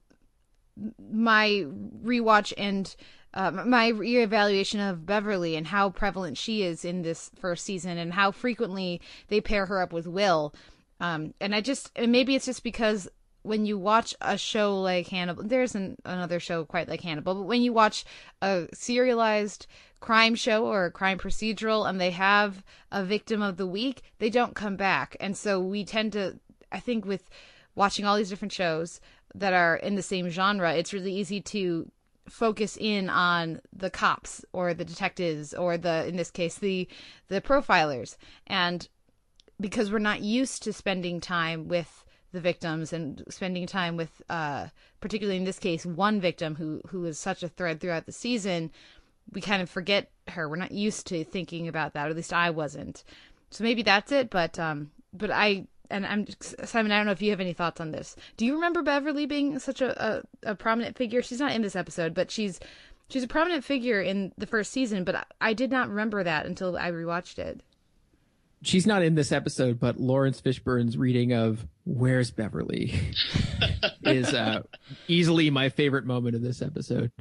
my 0.99 1.65
rewatch 2.03 2.53
and 2.58 2.95
uh, 3.34 3.51
my 3.51 3.91
reevaluation 3.91 4.89
of 4.89 5.05
Beverly 5.05 5.55
and 5.55 5.67
how 5.67 5.89
prevalent 5.89 6.38
she 6.38 6.63
is 6.63 6.86
in 6.86 7.01
this 7.01 7.31
first 7.39 7.65
season 7.65 7.97
and 7.97 8.13
how 8.13 8.31
frequently 8.31 9.01
they 9.27 9.41
pair 9.41 9.65
her 9.65 9.81
up 9.81 9.91
with 9.91 10.08
Will. 10.08 10.53
Um, 10.99 11.34
and 11.41 11.53
I 11.53 11.62
just 11.62 11.91
and 11.95 12.12
maybe 12.12 12.36
it's 12.36 12.45
just 12.45 12.63
because 12.63 13.10
when 13.41 13.65
you 13.65 13.77
watch 13.77 14.15
a 14.21 14.38
show 14.38 14.79
like 14.81 15.08
Hannibal, 15.08 15.43
there's 15.43 15.75
an, 15.75 15.97
another 16.03 16.39
show 16.39 16.65
quite 16.65 16.88
like 16.88 17.01
Hannibal, 17.01 17.36
but 17.36 17.43
when 17.43 17.62
you 17.62 17.73
watch 17.73 18.05
a 18.41 18.67
serialized 18.73 19.67
crime 19.99 20.36
show 20.36 20.65
or 20.65 20.86
a 20.86 20.91
crime 20.91 21.19
procedural 21.19 21.88
and 21.88 21.99
they 21.99 22.12
have 22.12 22.63
a 22.91 23.03
victim 23.03 23.41
of 23.41 23.58
the 23.58 23.67
week, 23.67 24.01
they 24.19 24.29
don't 24.29 24.55
come 24.55 24.75
back. 24.75 25.15
And 25.19 25.38
so 25.38 25.60
we 25.60 25.84
tend 25.84 26.13
to, 26.13 26.39
I 26.71 26.79
think, 26.79 27.05
with 27.05 27.29
watching 27.75 28.05
all 28.05 28.17
these 28.17 28.29
different 28.29 28.53
shows, 28.53 28.99
that 29.35 29.53
are 29.53 29.75
in 29.75 29.95
the 29.95 30.01
same 30.01 30.29
genre, 30.29 30.73
it's 30.73 30.93
really 30.93 31.13
easy 31.13 31.41
to 31.41 31.91
focus 32.27 32.77
in 32.79 33.09
on 33.09 33.61
the 33.71 33.89
cops 33.89 34.43
or 34.51 34.73
the 34.73 34.85
detectives 34.85 35.53
or 35.53 35.77
the 35.77 36.07
in 36.07 36.15
this 36.15 36.31
case 36.31 36.55
the 36.55 36.88
the 37.27 37.41
profilers. 37.41 38.17
And 38.47 38.88
because 39.59 39.91
we're 39.91 39.99
not 39.99 40.21
used 40.21 40.63
to 40.63 40.73
spending 40.73 41.19
time 41.19 41.67
with 41.67 42.03
the 42.31 42.41
victims 42.41 42.91
and 42.91 43.23
spending 43.29 43.67
time 43.67 43.95
with 43.95 44.21
uh 44.29 44.67
particularly 44.99 45.38
in 45.38 45.45
this 45.45 45.59
case 45.59 45.85
one 45.85 46.19
victim 46.19 46.55
who 46.55 46.81
who 46.88 47.05
is 47.05 47.19
such 47.19 47.43
a 47.43 47.47
thread 47.47 47.79
throughout 47.79 48.05
the 48.05 48.11
season 48.11 48.71
we 49.31 49.41
kind 49.41 49.61
of 49.61 49.69
forget 49.69 50.11
her. 50.27 50.47
We're 50.47 50.55
not 50.55 50.71
used 50.71 51.07
to 51.07 51.23
thinking 51.23 51.67
about 51.67 51.93
that 51.93 52.07
or 52.07 52.09
at 52.11 52.15
least 52.15 52.33
I 52.33 52.51
wasn't. 52.51 53.03
So 53.51 53.63
maybe 53.63 53.83
that's 53.83 54.11
it 54.11 54.29
but 54.29 54.57
um 54.57 54.91
but 55.13 55.29
I 55.29 55.67
and 55.89 56.06
I'm 56.06 56.26
Simon. 56.39 56.91
I 56.91 56.98
don't 56.98 57.06
know 57.06 57.12
if 57.12 57.21
you 57.21 57.32
have 57.32 57.39
any 57.39 57.54
thoughts 57.54 57.82
on 57.82 57.91
this. 57.91 58.15
Do 58.38 58.45
you 58.45 58.56
remember 58.56 58.82
Beverly 58.82 59.26
being 59.26 59.60
such 59.60 59.82
a, 59.82 60.24
a, 60.45 60.52
a 60.52 60.56
prominent 60.56 60.98
figure? 60.98 61.21
She's 61.21 61.39
not 61.39 61.52
in 61.52 61.62
this 61.62 61.76
episode, 61.76 62.13
but 62.13 62.32
she's 62.32 62.60
she's 63.10 63.24
a 63.24 63.28
prominent 63.28 63.63
figure 63.63 64.02
in 64.02 64.32
the 64.38 64.48
first 64.48 64.71
season. 64.71 65.04
But 65.04 65.15
I, 65.15 65.24
I 65.41 65.54
did 65.54 65.71
not 65.71 65.89
remember 65.89 66.24
that 66.24 66.45
until 66.45 66.78
I 66.78 66.91
rewatched 66.91 67.39
it. 67.39 67.62
She's 68.62 68.88
not 68.88 69.04
in 69.04 69.15
this 69.15 69.32
episode, 69.32 69.80
but 69.80 70.00
Laurence 70.00 70.41
Fishburne's 70.41 70.98
reading 70.98 71.34
of 71.34 71.67
"Where's 71.86 72.32
Beverly" 72.32 73.00
is 74.04 74.34
uh, 74.34 74.63
easily 75.08 75.50
my 75.50 75.69
favorite 75.69 76.06
moment 76.06 76.36
of 76.36 76.41
this 76.41 76.62
episode. 76.62 77.12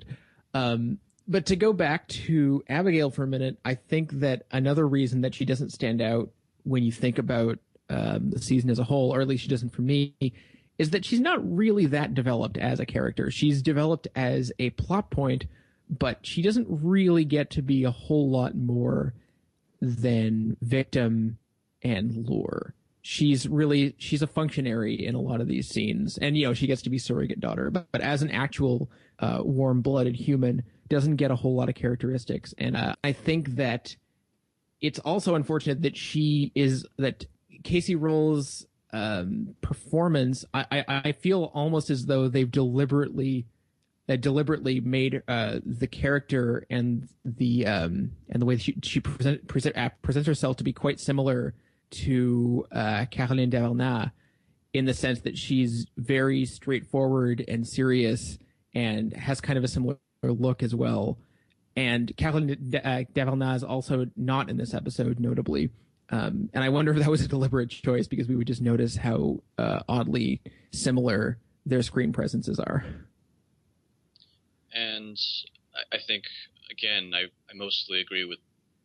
Um, 0.55 0.99
but 1.27 1.47
to 1.47 1.57
go 1.57 1.73
back 1.73 2.07
to 2.09 2.63
Abigail 2.69 3.11
for 3.11 3.25
a 3.25 3.27
minute, 3.27 3.59
I 3.65 3.75
think 3.75 4.13
that 4.21 4.47
another 4.51 4.87
reason 4.87 5.23
that 5.23 5.35
she 5.35 5.45
doesn't 5.45 5.71
stand 5.71 6.03
out 6.03 6.31
when 6.65 6.83
you 6.83 6.93
think 6.93 7.19
about 7.19 7.59
um, 7.91 8.31
the 8.31 8.41
season 8.41 8.71
as 8.71 8.79
a 8.79 8.85
whole, 8.85 9.15
or 9.15 9.21
at 9.21 9.29
least 9.29 9.43
she 9.43 9.49
doesn't 9.49 9.75
for 9.75 9.83
me, 9.83 10.15
is 10.79 10.91
that 10.91 11.05
she's 11.05 11.21
not 11.21 11.41
really 11.57 11.87
that 11.87 12.15
developed 12.15 12.59
as 12.59 12.81
a 12.81 12.87
character. 12.87 13.31
She's 13.31 13.63
developed 13.63 14.09
as 14.15 14.53
a 14.59 14.71
plot 14.71 15.11
point, 15.11 15.47
but 15.89 16.19
she 16.23 16.43
doesn't 16.43 16.67
really 16.69 17.25
get 17.25 17.51
to 17.51 17.63
be 17.63 17.85
a 17.85 17.91
whole 17.91 18.31
lot 18.31 18.55
more 18.55 19.15
than 19.81 20.57
victim 20.63 21.39
and 21.83 22.29
lure. 22.29 22.75
She's 23.03 23.47
really 23.47 23.95
she's 23.99 24.23
a 24.23 24.27
functionary 24.27 25.07
in 25.07 25.15
a 25.15 25.21
lot 25.21 25.43
of 25.43 25.49
these 25.49 25.69
scenes, 25.69 26.17
and 26.17 26.39
you 26.39 26.47
know 26.47 26.55
she 26.55 26.67
gets 26.67 26.83
to 26.83 26.91
be 26.91 26.99
surrogate 26.99 27.41
daughter, 27.41 27.71
but, 27.71 27.87
but 27.93 28.01
as 28.01 28.23
an 28.23 28.31
actual 28.31 28.91
uh, 29.19 29.41
warm 29.43 29.83
blooded 29.83 30.17
human, 30.17 30.63
doesn't 30.89 31.17
get 31.17 31.31
a 31.31 31.37
whole 31.37 31.55
lot 31.55 31.69
of 31.69 31.75
characteristics. 31.75 32.55
And 32.57 32.77
uh, 32.77 32.95
I 33.05 33.13
think 33.13 33.57
that 33.57 33.95
it's 34.81 34.99
also 34.99 35.35
unfortunate 35.35 35.83
that 35.83 35.97
she 35.97 36.51
is 36.55 36.87
that 36.99 37.27
Kacey 37.65 37.97
Rohl's 37.97 38.67
um, 38.93 39.57
performance, 39.61 40.45
I, 40.55 40.67
I, 40.71 40.85
I 41.07 41.13
feel 41.13 41.51
almost 41.55 41.91
as 41.91 42.07
though 42.07 42.29
they've 42.29 42.51
deliberately 42.51 43.47
that 44.07 44.21
deliberately 44.21 44.81
made 44.81 45.23
uh, 45.27 45.61
the 45.65 45.87
character 45.87 46.67
and 46.69 47.09
the 47.25 47.67
um, 47.67 48.13
and 48.29 48.41
the 48.41 48.47
way 48.47 48.57
she 48.59 48.77
she 48.83 49.01
present, 49.01 49.49
present 49.49 49.77
uh, 49.77 49.89
presents 50.03 50.27
herself 50.27 50.59
to 50.59 50.65
be 50.65 50.73
quite 50.73 51.01
similar 51.01 51.55
to 51.91 52.67
uh, 52.71 53.07
Caroline 53.11 54.13
in 54.75 54.85
the 54.85 54.95
sense 54.95 55.21
that 55.21 55.39
she's 55.39 55.87
very 55.97 56.45
straightforward 56.45 57.45
and 57.47 57.67
serious 57.67 58.39
and 58.75 59.13
has 59.15 59.41
kind 59.41 59.57
of 59.57 59.65
a 59.65 59.69
similar 59.69 59.97
look 60.23 60.63
as 60.63 60.75
well. 60.75 61.19
And 61.77 62.15
Caroline 62.17 62.57
Dhavernas 62.57 63.57
is 63.57 63.65
also 63.65 64.07
not 64.17 64.51
in 64.51 64.57
this 64.57 64.75
episode, 64.75 65.19
notably. 65.21 65.71
Um, 66.15 66.49
and 66.55 66.63
I 66.63 66.69
wonder 66.69 66.93
if 66.93 66.99
that 66.99 67.11
was 67.11 67.23
a 67.23 67.29
deliberate 67.29 67.71
choice 67.71 68.07
because 68.07 68.29
we 68.29 68.37
would 68.37 68.47
just 68.47 68.63
notice 68.63 68.97
how 68.97 69.41
uh, 69.59 69.81
oddly 69.89 70.41
similar 70.71 71.39
their 71.67 71.83
screen 71.83 72.13
presences 72.13 72.61
are. 72.61 72.85
And 74.73 75.19
I 75.93 75.97
think, 76.07 76.23
again, 76.71 77.11
I, 77.15 77.25
I 77.51 77.55
mostly 77.57 78.01
agree 78.01 78.25
with 78.25 78.39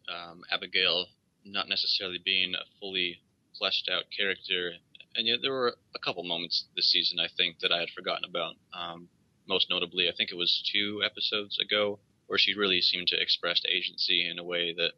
um, 0.10 0.42
Abigail 0.52 1.06
not 1.46 1.70
necessarily 1.70 2.18
being 2.24 2.56
a 2.56 2.66
fully 2.80 3.20
fleshed 3.60 3.92
out 3.94 4.06
character. 4.16 4.72
And 5.16 5.28
yet 5.28 5.40
there 5.44 5.54
were 5.54 5.76
a 5.94 6.00
couple 6.00 6.24
moments 6.24 6.66
this 6.76 6.92
season, 6.92 7.20
I 7.20 7.28
think, 7.38 7.60
that 7.60 7.72
I 7.72 7.82
had 7.82 7.90
forgotten 7.96 8.26
about. 8.28 8.56
Um, 8.74 9.08
most 9.48 9.68
notably, 9.70 10.10
I 10.10 10.14
think 10.18 10.32
it 10.32 10.36
was 10.36 10.64
two 10.74 11.04
episodes 11.06 11.60
ago, 11.60 12.00
where 12.26 12.40
she 12.40 12.56
really 12.56 12.82
seemed 12.82 13.08
to 13.10 13.22
express 13.22 13.62
agency 13.72 14.28
in 14.28 14.40
a 14.40 14.44
way 14.44 14.74
that 14.74 14.94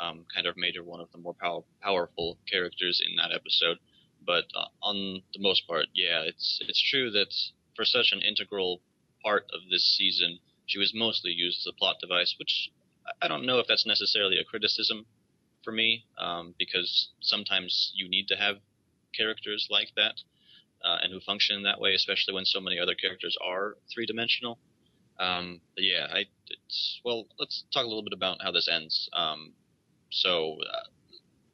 um, 0.00 0.24
kind 0.34 0.46
of 0.46 0.56
made 0.56 0.76
her 0.76 0.82
one 0.82 1.00
of 1.00 1.10
the 1.12 1.18
more 1.18 1.34
pow- 1.34 1.64
powerful 1.82 2.38
characters 2.50 3.00
in 3.06 3.16
that 3.16 3.34
episode. 3.34 3.78
But 4.24 4.44
uh, 4.54 4.66
on 4.82 5.22
the 5.32 5.40
most 5.40 5.66
part, 5.66 5.86
yeah, 5.94 6.22
it's 6.22 6.58
it's 6.66 6.82
true 6.90 7.10
that 7.12 7.32
for 7.76 7.84
such 7.84 8.12
an 8.12 8.20
integral 8.20 8.80
part 9.22 9.44
of 9.54 9.60
this 9.70 9.96
season, 9.96 10.38
she 10.66 10.78
was 10.78 10.92
mostly 10.94 11.30
used 11.30 11.60
as 11.60 11.72
a 11.72 11.78
plot 11.78 11.96
device, 12.00 12.34
which 12.38 12.70
I 13.22 13.28
don't 13.28 13.46
know 13.46 13.58
if 13.58 13.66
that's 13.66 13.86
necessarily 13.86 14.38
a 14.38 14.44
criticism 14.44 15.06
for 15.64 15.72
me, 15.72 16.04
um, 16.18 16.54
because 16.58 17.10
sometimes 17.20 17.92
you 17.94 18.08
need 18.08 18.28
to 18.28 18.36
have 18.36 18.56
characters 19.16 19.68
like 19.70 19.88
that 19.96 20.14
uh, 20.84 20.98
and 21.02 21.12
who 21.12 21.20
function 21.20 21.56
in 21.56 21.62
that 21.64 21.80
way, 21.80 21.94
especially 21.94 22.34
when 22.34 22.44
so 22.44 22.60
many 22.60 22.78
other 22.78 22.94
characters 22.94 23.36
are 23.44 23.76
three 23.92 24.06
dimensional. 24.06 24.58
Um, 25.18 25.60
yeah, 25.76 26.06
I, 26.12 26.26
well, 27.04 27.26
let's 27.38 27.64
talk 27.72 27.84
a 27.84 27.88
little 27.88 28.04
bit 28.04 28.12
about 28.12 28.38
how 28.42 28.52
this 28.52 28.68
ends. 28.70 29.08
Um, 29.12 29.52
so, 30.10 30.58
uh, 30.62 30.88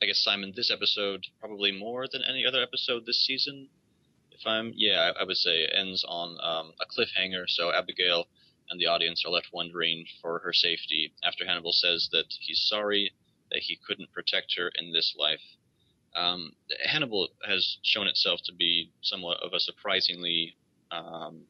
I 0.02 0.06
guess 0.06 0.22
Simon, 0.22 0.52
this 0.54 0.70
episode 0.70 1.26
probably 1.40 1.72
more 1.72 2.06
than 2.10 2.22
any 2.22 2.44
other 2.46 2.62
episode 2.62 3.06
this 3.06 3.24
season. 3.24 3.68
If 4.30 4.46
I'm, 4.46 4.72
yeah, 4.74 5.12
I, 5.16 5.22
I 5.22 5.24
would 5.24 5.36
say 5.36 5.66
ends 5.66 6.04
on 6.06 6.38
um, 6.42 6.72
a 6.80 6.86
cliffhanger. 6.86 7.44
So 7.48 7.72
Abigail 7.72 8.26
and 8.70 8.80
the 8.80 8.86
audience 8.86 9.24
are 9.24 9.30
left 9.30 9.48
wondering 9.52 10.06
for 10.20 10.40
her 10.40 10.52
safety 10.52 11.12
after 11.24 11.44
Hannibal 11.44 11.72
says 11.72 12.08
that 12.12 12.26
he's 12.40 12.60
sorry 12.68 13.12
that 13.50 13.60
he 13.60 13.78
couldn't 13.86 14.12
protect 14.12 14.54
her 14.56 14.70
in 14.76 14.92
this 14.92 15.14
life. 15.18 15.40
Um, 16.16 16.52
Hannibal 16.84 17.28
has 17.46 17.78
shown 17.82 18.06
itself 18.06 18.40
to 18.44 18.52
be 18.52 18.90
somewhat 19.02 19.38
of 19.42 19.52
a 19.52 19.60
surprisingly 19.60 20.56
um, 20.90 21.42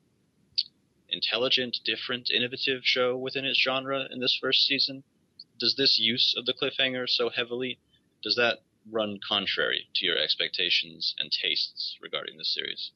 intelligent, 1.08 1.78
different, 1.84 2.30
innovative 2.30 2.80
show 2.82 3.16
within 3.16 3.44
its 3.44 3.60
genre 3.60 4.06
in 4.10 4.20
this 4.20 4.38
first 4.40 4.66
season 4.66 5.04
does 5.58 5.74
this 5.76 5.98
use 5.98 6.34
of 6.36 6.46
the 6.46 6.54
cliffhanger 6.54 7.08
so 7.08 7.30
heavily 7.30 7.78
does 8.22 8.36
that 8.36 8.58
run 8.90 9.18
contrary 9.26 9.86
to 9.94 10.06
your 10.06 10.18
expectations 10.18 11.14
and 11.18 11.30
tastes 11.30 11.96
regarding 12.02 12.36
this 12.38 12.52
series? 12.54 12.92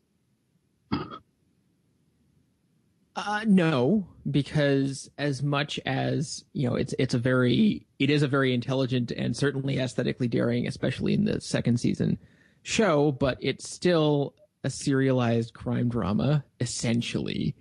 Uh, 3.16 3.44
no, 3.46 4.06
because 4.30 5.10
as 5.18 5.42
much 5.42 5.80
as 5.84 6.44
you 6.52 6.68
know, 6.68 6.76
it's 6.76 6.94
it's 7.00 7.14
a 7.14 7.18
very 7.18 7.84
it 7.98 8.10
is 8.10 8.22
a 8.22 8.28
very 8.28 8.54
intelligent 8.54 9.10
and 9.10 9.36
certainly 9.36 9.78
aesthetically 9.78 10.28
daring, 10.28 10.68
especially 10.68 11.14
in 11.14 11.24
the 11.24 11.40
second 11.40 11.80
season 11.80 12.16
show, 12.62 13.10
but 13.10 13.36
it's 13.40 13.68
still 13.68 14.34
a 14.62 14.70
serialized 14.70 15.52
crime 15.52 15.88
drama 15.88 16.44
essentially, 16.60 17.56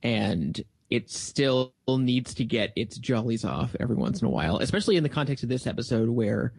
and 0.00 0.62
it 0.90 1.08
still 1.08 1.72
needs 1.88 2.34
to 2.34 2.44
get 2.44 2.72
its 2.74 2.98
jollies 2.98 3.44
off 3.44 3.76
every 3.78 3.96
once 3.96 4.20
in 4.20 4.26
a 4.26 4.30
while, 4.30 4.58
especially 4.58 4.96
in 4.96 5.04
the 5.04 5.08
context 5.08 5.44
of 5.44 5.48
this 5.48 5.66
episode 5.66 6.08
where 6.08 6.52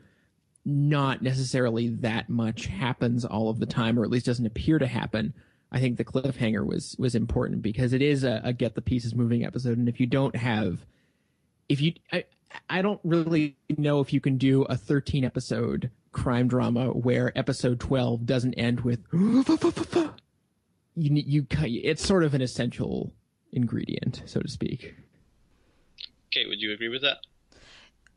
not 0.64 1.22
necessarily 1.22 1.90
that 1.90 2.30
much 2.30 2.68
happens 2.68 3.26
all 3.26 3.50
of 3.50 3.60
the 3.60 3.66
time, 3.66 4.00
or 4.00 4.04
at 4.04 4.10
least 4.10 4.26
doesn't 4.26 4.46
appear 4.46 4.80
to 4.80 4.88
happen. 4.88 5.34
I 5.72 5.80
think 5.80 5.98
the 5.98 6.06
cliffhanger 6.06 6.66
was 6.66 6.96
was 6.98 7.16
important 7.16 7.62
because 7.62 7.94
it 7.94 8.02
is 8.02 8.24
a, 8.24 8.42
a 8.44 8.54
get 8.54 8.76
the 8.76 8.82
pieces 8.82 9.16
moving 9.16 9.46
episode, 9.46 9.78
and 9.78 9.90
if 9.90 10.00
you 10.00 10.08
don't 10.08 10.36
have, 10.36 10.86
if 11.68 11.82
you, 11.82 11.94
I, 12.12 12.26
I 12.70 12.82
don't 12.82 13.00
really 13.04 13.58
know 13.78 14.00
if 14.00 14.14
you 14.14 14.22
can 14.22 14.38
do 14.38 14.64
a 14.64 14.78
13 14.78 15.26
episode 15.26 15.90
crime 16.12 16.48
drama 16.48 16.88
where 16.88 17.38
episode 17.38 17.80
12 17.80 18.26
doesn't 18.26 18.54
end 18.56 18.82
with 18.82 19.00
you 19.14 20.16
you 20.96 21.48
it's 21.52 22.06
sort 22.06 22.24
of 22.24 22.34
an 22.34 22.42
essential 22.42 23.14
ingredient, 23.52 24.24
so 24.26 24.40
to 24.40 24.48
speak. 24.48 24.96
Kate, 26.32 26.48
would 26.48 26.62
you 26.62 26.72
agree 26.74 26.90
with 26.90 27.02
that? 27.02 27.18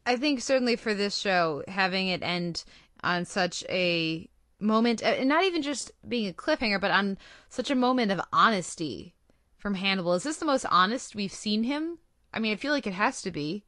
I 0.06 0.16
think 0.16 0.40
certainly 0.40 0.76
for 0.76 0.94
this 0.94 1.16
show, 1.16 1.64
having 1.66 2.08
it 2.08 2.22
end 2.22 2.64
on 3.02 3.24
such 3.24 3.64
a 3.68 4.28
moment, 4.60 5.02
uh, 5.02 5.06
and 5.06 5.28
not 5.28 5.44
even 5.44 5.62
just 5.62 5.90
being 6.06 6.28
a 6.28 6.32
cliffhanger, 6.32 6.80
but 6.80 6.90
on 6.90 7.18
such 7.48 7.70
a 7.70 7.74
moment 7.74 8.12
of 8.12 8.20
honesty 8.32 9.14
from 9.58 9.74
Hannibal. 9.74 10.14
Is 10.14 10.22
this 10.22 10.36
the 10.36 10.44
most 10.44 10.66
honest 10.70 11.14
we've 11.14 11.32
seen 11.32 11.64
him? 11.64 11.98
I 12.32 12.38
mean, 12.38 12.52
I 12.52 12.56
feel 12.56 12.72
like 12.72 12.86
it 12.86 12.92
has 12.92 13.22
to 13.22 13.30
be. 13.30 13.64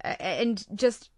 And 0.00 0.64
just 0.74 1.10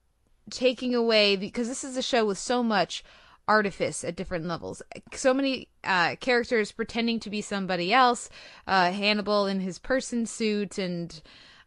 taking 0.50 0.94
away, 0.94 1.34
because 1.36 1.66
this 1.68 1.82
is 1.82 1.96
a 1.96 2.02
show 2.02 2.24
with 2.24 2.38
so 2.38 2.62
much 2.62 3.02
artifice 3.48 4.04
at 4.04 4.16
different 4.16 4.46
levels. 4.46 4.82
So 5.12 5.32
many 5.32 5.68
uh, 5.84 6.16
characters 6.16 6.72
pretending 6.72 7.20
to 7.20 7.30
be 7.30 7.40
somebody 7.40 7.92
else. 7.92 8.28
Uh, 8.66 8.90
Hannibal 8.90 9.46
in 9.46 9.60
his 9.60 9.78
person 9.78 10.26
suit 10.26 10.78
and 10.78 11.20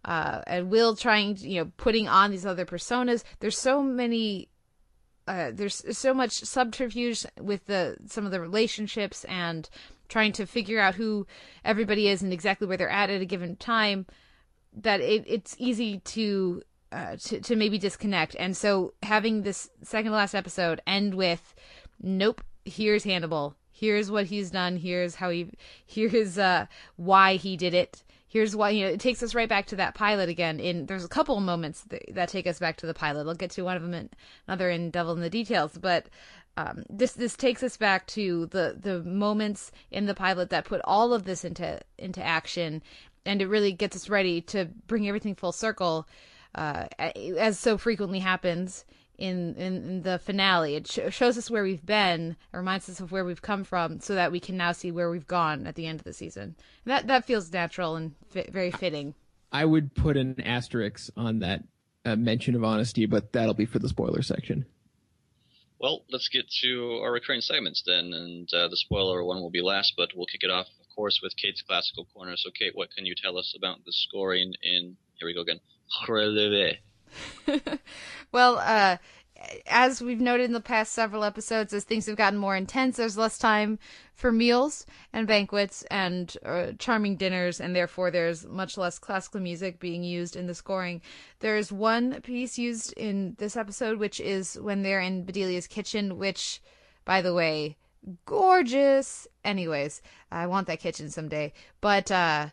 uh, 0.05 0.41
and 0.47 0.69
Will 0.69 0.95
trying, 0.95 1.35
to, 1.35 1.47
you 1.47 1.59
know, 1.59 1.71
putting 1.77 2.07
on 2.07 2.31
these 2.31 2.45
other 2.45 2.65
personas. 2.65 3.23
There's 3.39 3.57
so 3.57 3.83
many. 3.83 4.49
Uh, 5.27 5.51
there's 5.53 5.83
so 5.97 6.13
much 6.13 6.31
subterfuge 6.31 7.25
with 7.39 7.65
the 7.67 7.97
some 8.07 8.25
of 8.25 8.31
the 8.31 8.41
relationships 8.41 9.25
and 9.25 9.69
trying 10.07 10.31
to 10.31 10.45
figure 10.45 10.79
out 10.79 10.95
who 10.95 11.27
everybody 11.63 12.07
is 12.07 12.23
and 12.23 12.33
exactly 12.33 12.67
where 12.67 12.77
they're 12.77 12.89
at 12.89 13.11
at 13.11 13.21
a 13.21 13.25
given 13.25 13.55
time, 13.55 14.07
that 14.73 15.01
it, 15.01 15.23
it's 15.27 15.55
easy 15.59 15.99
to, 15.99 16.63
uh, 16.91 17.15
to 17.17 17.41
to 17.41 17.55
maybe 17.55 17.77
disconnect. 17.77 18.35
And 18.39 18.55
so 18.55 18.93
having 19.03 19.43
this 19.43 19.69
second 19.83 20.11
to 20.11 20.17
last 20.17 20.35
episode 20.35 20.81
end 20.87 21.15
with, 21.15 21.53
nope, 22.01 22.41
here's 22.65 23.03
Hannibal. 23.03 23.55
Here's 23.71 24.11
what 24.11 24.25
he's 24.25 24.51
done. 24.51 24.77
Here's 24.77 25.15
how 25.15 25.29
he. 25.29 25.49
Here's 25.85 26.37
uh, 26.37 26.65
why 26.97 27.35
he 27.35 27.55
did 27.57 27.73
it 27.73 28.03
here's 28.29 28.55
why 28.55 28.69
you 28.69 28.85
know 28.85 28.91
it 28.91 28.99
takes 28.99 29.21
us 29.21 29.35
right 29.35 29.49
back 29.49 29.65
to 29.65 29.75
that 29.75 29.95
pilot 29.95 30.29
again 30.29 30.59
in 30.59 30.85
there's 30.85 31.03
a 31.03 31.09
couple 31.09 31.35
of 31.35 31.43
moments 31.43 31.81
that, 31.89 32.03
that 32.13 32.29
take 32.29 32.47
us 32.47 32.59
back 32.59 32.77
to 32.77 32.85
the 32.85 32.93
pilot 32.93 33.27
i'll 33.27 33.35
get 33.35 33.51
to 33.51 33.63
one 33.63 33.75
of 33.75 33.81
them 33.81 33.93
and 33.93 34.15
another 34.47 34.69
in 34.69 34.89
devil 34.91 35.13
in 35.13 35.19
the 35.19 35.29
details 35.29 35.77
but 35.77 36.07
um, 36.55 36.83
this 36.89 37.13
this 37.13 37.35
takes 37.35 37.63
us 37.63 37.75
back 37.75 38.05
to 38.07 38.45
the 38.47 38.77
the 38.79 39.01
moments 39.03 39.71
in 39.91 40.05
the 40.05 40.13
pilot 40.13 40.49
that 40.51 40.65
put 40.65 40.81
all 40.83 41.13
of 41.13 41.25
this 41.25 41.43
into 41.43 41.79
into 41.97 42.23
action 42.23 42.81
and 43.25 43.41
it 43.41 43.47
really 43.47 43.71
gets 43.71 43.95
us 43.95 44.09
ready 44.09 44.41
to 44.41 44.65
bring 44.87 45.07
everything 45.07 45.35
full 45.35 45.51
circle 45.51 46.07
uh, 46.55 46.87
as 46.97 47.59
so 47.59 47.77
frequently 47.77 48.19
happens 48.19 48.85
in 49.17 49.55
in 49.55 50.01
the 50.03 50.19
finale. 50.19 50.75
It 50.75 50.87
sh- 50.87 51.13
shows 51.13 51.37
us 51.37 51.51
where 51.51 51.63
we've 51.63 51.85
been, 51.85 52.37
it 52.53 52.57
reminds 52.57 52.89
us 52.89 52.99
of 52.99 53.11
where 53.11 53.25
we've 53.25 53.41
come 53.41 53.63
from, 53.63 53.99
so 53.99 54.15
that 54.15 54.31
we 54.31 54.39
can 54.39 54.57
now 54.57 54.71
see 54.71 54.91
where 54.91 55.09
we've 55.09 55.27
gone 55.27 55.67
at 55.67 55.75
the 55.75 55.87
end 55.87 55.99
of 55.99 56.05
the 56.05 56.13
season. 56.13 56.55
And 56.85 56.91
that 56.91 57.07
that 57.07 57.25
feels 57.25 57.51
natural 57.51 57.95
and 57.95 58.15
fi- 58.29 58.49
very 58.51 58.71
fitting. 58.71 59.15
I 59.51 59.65
would 59.65 59.93
put 59.95 60.17
an 60.17 60.39
asterisk 60.41 61.09
on 61.17 61.39
that 61.39 61.63
uh, 62.05 62.15
mention 62.15 62.55
of 62.55 62.63
honesty, 62.63 63.05
but 63.05 63.33
that'll 63.33 63.53
be 63.53 63.65
for 63.65 63.79
the 63.79 63.89
spoiler 63.89 64.21
section. 64.21 64.65
Well, 65.79 66.03
let's 66.11 66.27
get 66.27 66.45
to 66.61 66.99
our 67.01 67.11
recurring 67.11 67.41
segments 67.41 67.83
then, 67.85 68.11
and 68.13 68.53
uh, 68.53 68.67
the 68.67 68.75
spoiler 68.75 69.23
one 69.23 69.39
will 69.41 69.49
be 69.49 69.61
last, 69.61 69.93
but 69.95 70.09
we'll 70.13 70.25
kick 70.25 70.43
it 70.43 70.51
off, 70.51 70.67
of 70.81 70.93
course, 70.93 71.21
with 71.23 71.37
Kate's 71.37 71.61
classical 71.61 72.05
corner. 72.13 72.35
So, 72.35 72.49
Kate, 72.51 72.75
what 72.75 72.93
can 72.93 73.05
you 73.05 73.15
tell 73.15 73.37
us 73.37 73.55
about 73.57 73.85
the 73.85 73.93
scoring 73.93 74.53
in? 74.61 74.97
Here 75.15 75.25
we 75.25 75.33
go 75.33 75.41
again. 75.41 75.61
well, 78.31 78.57
uh, 78.57 78.97
as 79.67 80.01
we've 80.01 80.19
noted 80.19 80.45
in 80.45 80.53
the 80.53 80.59
past 80.59 80.93
several 80.93 81.23
episodes, 81.23 81.73
as 81.73 81.83
things 81.83 82.05
have 82.05 82.17
gotten 82.17 82.37
more 82.37 82.55
intense, 82.55 82.97
there's 82.97 83.17
less 83.17 83.37
time 83.37 83.79
for 84.13 84.31
meals 84.31 84.85
and 85.13 85.27
banquets 85.27 85.83
and 85.89 86.35
uh, 86.45 86.67
charming 86.77 87.15
dinners, 87.15 87.59
and 87.59 87.75
therefore 87.75 88.11
there's 88.11 88.45
much 88.45 88.77
less 88.77 88.99
classical 88.99 89.39
music 89.39 89.79
being 89.79 90.03
used 90.03 90.35
in 90.35 90.47
the 90.47 90.53
scoring. 90.53 91.01
There's 91.39 91.71
one 91.71 92.21
piece 92.21 92.57
used 92.57 92.93
in 92.93 93.35
this 93.37 93.55
episode, 93.55 93.97
which 93.97 94.19
is 94.19 94.55
when 94.59 94.83
they're 94.83 95.01
in 95.01 95.25
Bedelia's 95.25 95.67
kitchen, 95.67 96.17
which, 96.17 96.61
by 97.05 97.21
the 97.21 97.33
way, 97.33 97.77
gorgeous. 98.25 99.27
Anyways, 99.43 100.01
I 100.31 100.47
want 100.47 100.67
that 100.67 100.81
kitchen 100.81 101.09
someday. 101.09 101.53
But 101.81 102.11
uh, 102.11 102.49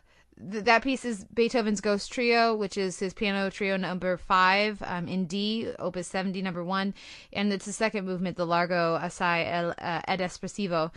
th- 0.51 0.63
that 0.65 0.83
piece 0.83 1.05
is 1.05 1.25
Beethoven's 1.25 1.81
Ghost 1.81 2.11
Trio, 2.11 2.55
which 2.55 2.77
is 2.77 2.99
his 2.99 3.13
piano 3.13 3.49
trio 3.49 3.77
number 3.77 4.17
five 4.17 4.81
um, 4.85 5.07
in 5.07 5.25
D, 5.25 5.71
Opus 5.79 6.07
70, 6.07 6.41
number 6.41 6.63
one, 6.63 6.93
and 7.33 7.51
it's 7.51 7.65
the 7.65 7.73
second 7.73 8.05
movement, 8.05 8.37
the 8.37 8.45
Largo 8.45 8.95
Assai 8.95 9.45
el, 9.45 9.71
uh, 9.71 10.01
ed 10.07 10.19
Espressivo. 10.19 10.91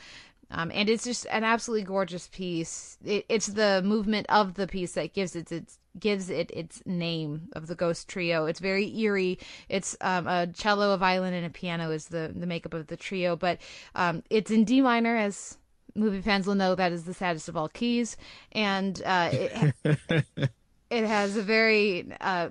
Um, 0.53 0.70
and 0.74 0.88
it's 0.88 1.05
just 1.05 1.26
an 1.30 1.45
absolutely 1.45 1.84
gorgeous 1.84 2.28
piece. 2.28 2.99
It, 3.05 3.24
it's 3.28 3.47
the 3.47 3.82
movement 3.84 4.26
of 4.28 4.55
the 4.55 4.66
piece 4.66 4.93
that 4.95 5.14
gives 5.14 5.36
it 5.36 5.53
its 5.53 5.78
gives 5.99 6.30
it 6.30 6.51
its 6.53 6.82
name 6.86 7.49
of 7.53 7.66
the 7.66 7.74
Ghost 7.74 8.09
Trio. 8.09 8.47
It's 8.47 8.61
very 8.61 8.97
eerie. 8.99 9.38
It's 9.68 9.97
um, 10.01 10.26
a 10.26 10.49
cello, 10.49 10.93
a 10.93 10.97
violin, 10.97 11.34
and 11.34 11.47
a 11.47 11.51
piano 11.51 11.91
is 11.93 12.07
the 12.07 12.32
the 12.34 12.47
makeup 12.47 12.74
of 12.74 12.88
the 12.88 12.97
trio. 12.97 13.36
But 13.36 13.61
um, 13.95 14.24
it's 14.28 14.51
in 14.51 14.64
D 14.64 14.80
minor, 14.80 15.16
as 15.16 15.57
movie 15.95 16.20
fans 16.20 16.47
will 16.47 16.55
know 16.55 16.74
that 16.74 16.93
is 16.93 17.05
the 17.05 17.14
saddest 17.14 17.49
of 17.49 17.57
all 17.57 17.68
keys, 17.68 18.16
and 18.53 19.01
uh, 19.05 19.30
it, 19.32 19.74
it 20.91 21.07
has 21.07 21.36
a 21.36 21.43
very 21.43 22.07
uh, 22.20 22.49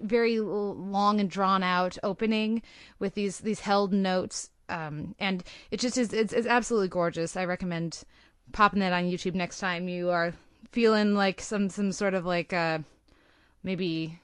very 0.00 0.40
long 0.40 1.20
and 1.20 1.30
drawn 1.30 1.62
out 1.62 1.98
opening 2.02 2.62
with 2.98 3.14
these 3.14 3.38
these 3.40 3.60
held 3.60 3.92
notes, 3.92 4.50
um, 4.68 5.14
and 5.18 5.44
it 5.70 5.80
just 5.80 5.98
is 5.98 6.12
it's, 6.12 6.32
it's 6.32 6.46
absolutely 6.46 6.88
gorgeous. 6.88 7.36
I 7.36 7.44
recommend 7.44 8.02
popping 8.52 8.80
that 8.80 8.92
on 8.92 9.04
YouTube 9.04 9.34
next 9.34 9.58
time 9.60 9.88
you 9.88 10.10
are 10.10 10.34
feeling 10.72 11.14
like 11.14 11.40
some 11.40 11.68
some 11.68 11.92
sort 11.92 12.14
of 12.14 12.26
like 12.26 12.52
uh, 12.52 12.78
maybe 13.62 14.18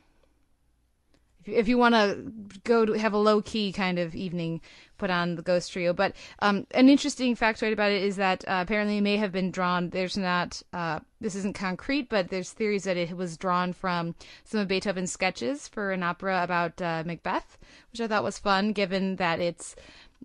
if 1.47 1.69
you 1.69 1.79
want 1.79 1.95
to 1.95 2.33
go 2.65 2.85
to 2.85 2.93
have 2.95 3.13
a 3.13 3.19
low 3.19 3.41
key 3.43 3.73
kind 3.73 3.99
of 3.99 4.15
evening, 4.15 4.61
put 4.99 5.11
on 5.11 5.37
the 5.37 5.43
Ghost 5.43 5.73
Trio. 5.73 5.93
But 5.93 6.15
um, 6.41 6.67
an 6.73 6.89
interesting 6.89 7.37
factoid 7.37 7.73
about 7.73 7.93
it 7.93 8.03
is 8.03 8.17
that 8.17 8.45
uh, 8.47 8.61
apparently 8.63 8.99
it 8.99 9.03
may 9.03 9.17
have 9.17 9.33
been 9.33 9.51
drawn. 9.51 9.91
There's 9.91 10.17
not. 10.17 10.63
Uh, 10.73 11.01
this 11.21 11.35
isn't 11.35 11.55
concrete, 11.55 12.09
but 12.09 12.29
there's 12.29 12.53
theories 12.53 12.85
that 12.85 12.97
it 12.97 13.17
was 13.17 13.37
drawn 13.37 13.73
from 13.73 14.15
some 14.45 14.61
of 14.61 14.69
Beethoven's 14.69 15.13
sketches 15.13 15.69
for 15.69 15.93
an 15.93 16.03
opera 16.03 16.43
about 16.43 16.81
uh, 16.83 17.03
Macbeth, 17.07 17.59
which 17.93 18.01
I 18.01 18.07
thought 18.07 18.25
was 18.25 18.39
fun, 18.39 18.73
given 18.73 19.17
that 19.17 19.41
it's 19.41 19.77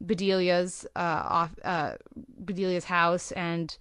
Bedelia's 0.06 0.86
uh, 0.96 1.24
off 1.26 1.52
uh, 1.64 1.94
Bedelia's 2.44 2.86
house 2.86 3.32
and 3.34 3.78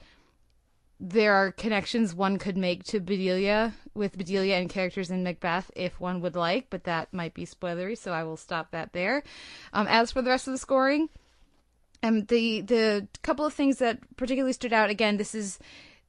there 1.01 1.33
are 1.33 1.51
connections 1.51 2.15
one 2.15 2.39
could 2.39 2.59
make 2.59 2.85
to 2.85 3.01
Bedelia 3.01 3.73
with 3.95 4.19
Bedelia 4.19 4.57
and 4.57 4.69
characters 4.69 5.11
in 5.11 5.25
Macbeth 5.25 5.71
if 5.75 5.99
one 5.99 6.21
would 6.21 6.37
like, 6.37 6.69
but 6.69 6.85
that 6.85 7.13
might 7.13 7.33
be 7.33 7.47
spoilery, 7.47 7.97
so 7.97 8.13
I 8.13 8.23
will 8.23 8.37
stop 8.37 8.71
that 8.73 8.93
there. 8.93 9.23
Um, 9.73 9.87
as 9.89 10.13
for 10.13 10.21
the 10.21 10.29
rest 10.29 10.47
of 10.47 10.53
the 10.53 10.59
scoring, 10.59 11.09
um, 12.03 12.27
the 12.27 12.61
the 12.61 13.09
couple 13.23 13.47
of 13.47 13.55
things 13.55 13.79
that 13.79 13.99
particularly 14.17 14.53
stood 14.53 14.75
out 14.75 14.91
again, 14.91 15.17
this 15.17 15.35
is 15.35 15.59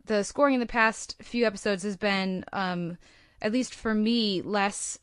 the 0.06 0.24
scoring 0.24 0.56
in 0.56 0.60
the 0.60 0.66
past 0.66 1.16
few 1.22 1.46
episodes 1.46 1.84
has 1.84 1.96
been, 1.96 2.44
um, 2.52 2.98
at 3.42 3.54
least 3.54 3.74
for 3.74 3.94
me, 3.94 4.42
less 4.42 5.00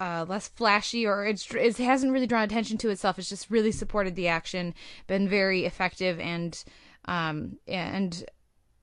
uh, 0.00 0.24
less 0.26 0.48
flashy 0.48 1.06
or 1.06 1.26
it's, 1.26 1.54
it 1.54 1.76
hasn't 1.76 2.12
really 2.12 2.26
drawn 2.26 2.42
attention 2.42 2.78
to 2.78 2.88
itself. 2.88 3.18
It's 3.18 3.28
just 3.28 3.50
really 3.50 3.72
supported 3.72 4.16
the 4.16 4.28
action, 4.28 4.74
been 5.06 5.28
very 5.28 5.66
effective 5.66 6.18
and 6.18 6.62
um, 7.04 7.58
and 7.68 8.24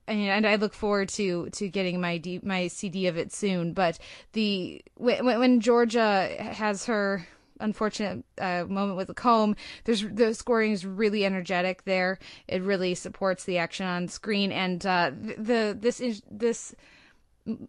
and 0.07 0.47
I 0.47 0.55
look 0.55 0.73
forward 0.73 1.09
to 1.09 1.49
to 1.51 1.69
getting 1.69 1.99
my 1.99 2.17
D, 2.17 2.39
my 2.43 2.67
CD 2.67 3.07
of 3.07 3.17
it 3.17 3.33
soon. 3.33 3.73
But 3.73 3.99
the 4.33 4.81
when, 4.95 5.25
when 5.25 5.59
Georgia 5.59 6.27
has 6.39 6.85
her 6.85 7.27
unfortunate 7.59 8.23
uh, 8.39 8.65
moment 8.67 8.97
with 8.97 9.07
the 9.07 9.13
comb, 9.13 9.55
there's 9.83 10.03
the 10.03 10.33
scoring 10.33 10.71
is 10.71 10.85
really 10.85 11.25
energetic 11.25 11.83
there. 11.85 12.19
It 12.47 12.61
really 12.61 12.95
supports 12.95 13.43
the 13.43 13.57
action 13.57 13.85
on 13.85 14.07
screen, 14.07 14.51
and 14.51 14.85
uh, 14.85 15.11
the 15.37 15.77
this 15.79 15.99
is 15.99 16.21
this 16.29 16.73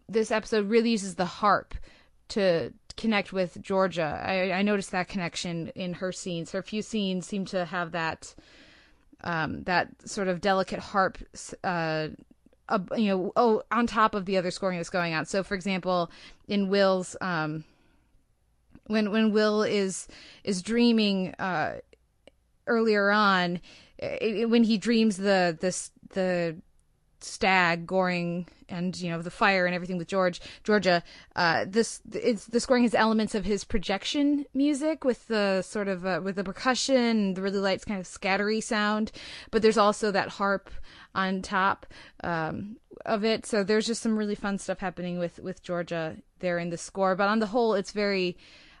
this 0.07 0.31
episode 0.31 0.69
really 0.69 0.91
uses 0.91 1.15
the 1.15 1.25
harp 1.25 1.73
to 2.29 2.73
connect 2.97 3.31
with 3.31 3.61
Georgia. 3.61 4.21
I, 4.23 4.51
I 4.51 4.61
noticed 4.61 4.91
that 4.91 5.07
connection 5.07 5.69
in 5.69 5.93
her 5.93 6.11
scenes. 6.11 6.51
Her 6.51 6.61
few 6.61 6.81
scenes 6.81 7.25
seem 7.25 7.45
to 7.45 7.65
have 7.65 7.93
that 7.93 8.35
um, 9.23 9.63
that 9.63 9.89
sort 10.05 10.27
of 10.27 10.41
delicate 10.41 10.79
harp 10.79 11.17
uh, 11.63 12.09
uh, 12.69 12.79
you 12.95 13.07
know, 13.09 13.31
oh, 13.35 13.63
on 13.71 13.87
top 13.87 14.15
of 14.15 14.25
the 14.25 14.37
other 14.37 14.51
scoring 14.51 14.77
that's 14.77 14.89
going 14.89 15.13
on. 15.13 15.25
So, 15.25 15.43
for 15.43 15.55
example, 15.55 16.09
in 16.47 16.69
Will's, 16.69 17.15
um, 17.19 17.63
when 18.87 19.11
when 19.11 19.31
Will 19.31 19.63
is 19.63 20.07
is 20.43 20.61
dreaming 20.61 21.33
uh, 21.39 21.79
earlier 22.67 23.11
on, 23.11 23.59
it, 23.97 24.49
when 24.49 24.63
he 24.63 24.77
dreams 24.77 25.17
the 25.17 25.57
this 25.59 25.91
the 26.09 26.55
stag 27.23 27.85
goring 27.85 28.47
and 28.67 28.99
you 28.99 29.09
know 29.09 29.21
the 29.21 29.31
fire 29.31 29.65
and 29.65 29.75
everything 29.75 29.97
with 29.97 30.07
George 30.07 30.41
Georgia 30.63 31.03
uh 31.35 31.65
this 31.67 32.01
it's 32.13 32.45
the 32.45 32.59
scoring 32.59 32.83
has 32.83 32.93
elements 32.93 33.35
of 33.35 33.45
his 33.45 33.63
projection 33.63 34.45
music 34.53 35.03
with 35.03 35.27
the 35.27 35.61
sort 35.61 35.87
of 35.87 36.05
uh, 36.05 36.21
with 36.23 36.35
the 36.35 36.43
percussion 36.43 37.33
the 37.33 37.41
really 37.41 37.59
light 37.59 37.85
kind 37.85 37.99
of 37.99 38.05
scattery 38.05 38.61
sound 38.61 39.11
but 39.51 39.61
there's 39.61 39.77
also 39.77 40.11
that 40.11 40.29
harp 40.29 40.69
on 41.15 41.41
top 41.41 41.85
um, 42.23 42.77
of 43.05 43.23
it. 43.23 43.45
So 43.45 43.63
there's 43.63 43.87
just 43.87 44.01
some 44.01 44.17
really 44.17 44.35
fun 44.35 44.57
stuff 44.57 44.79
happening 44.79 45.19
with 45.19 45.39
with 45.39 45.63
Georgia 45.63 46.17
there 46.39 46.59
in 46.59 46.69
the 46.69 46.77
score. 46.77 47.15
But 47.15 47.29
on 47.29 47.39
the 47.39 47.47
whole, 47.47 47.73
it's 47.73 47.91
very 47.91 48.37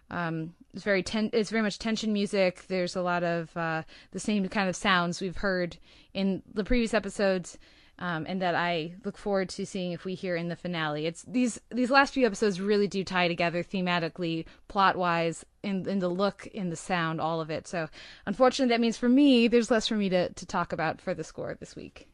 um, 0.09 0.53
it's 0.73 0.83
very 0.83 1.03
ten- 1.03 1.31
it's 1.33 1.49
very 1.49 1.63
much 1.63 1.79
tension 1.79 2.13
music. 2.13 2.65
There's 2.67 2.95
a 2.95 3.01
lot 3.01 3.23
of 3.23 3.55
uh, 3.55 3.83
the 4.11 4.19
same 4.19 4.47
kind 4.49 4.69
of 4.69 4.75
sounds 4.75 5.21
we've 5.21 5.37
heard 5.37 5.77
in 6.13 6.41
the 6.53 6.63
previous 6.63 6.93
episodes. 6.93 7.57
Um, 8.01 8.25
and 8.29 8.41
that 8.41 8.55
I 8.55 8.95
look 9.03 9.17
forward 9.17 9.49
to 9.49 9.65
seeing 9.65 9.91
if 9.91 10.05
we 10.05 10.15
hear 10.15 10.37
in 10.37 10.47
the 10.47 10.55
finale. 10.55 11.05
It's 11.05 11.23
these 11.23 11.59
these 11.69 11.91
last 11.91 12.13
few 12.13 12.25
episodes 12.25 12.61
really 12.61 12.87
do 12.87 13.03
tie 13.03 13.27
together 13.27 13.61
thematically, 13.61 14.45
plot 14.69 14.95
wise, 14.95 15.45
in 15.63 15.87
in 15.87 15.99
the 15.99 16.07
look, 16.07 16.47
in 16.47 16.69
the 16.69 16.77
sound, 16.77 17.19
all 17.19 17.41
of 17.41 17.49
it. 17.49 17.67
So, 17.67 17.89
unfortunately, 18.25 18.73
that 18.73 18.79
means 18.79 18.97
for 18.97 19.09
me, 19.09 19.49
there's 19.49 19.69
less 19.69 19.87
for 19.87 19.95
me 19.95 20.07
to 20.09 20.29
to 20.29 20.45
talk 20.45 20.71
about 20.71 21.01
for 21.01 21.13
the 21.13 21.25
score 21.25 21.57
this 21.59 21.75
week. 21.75 22.07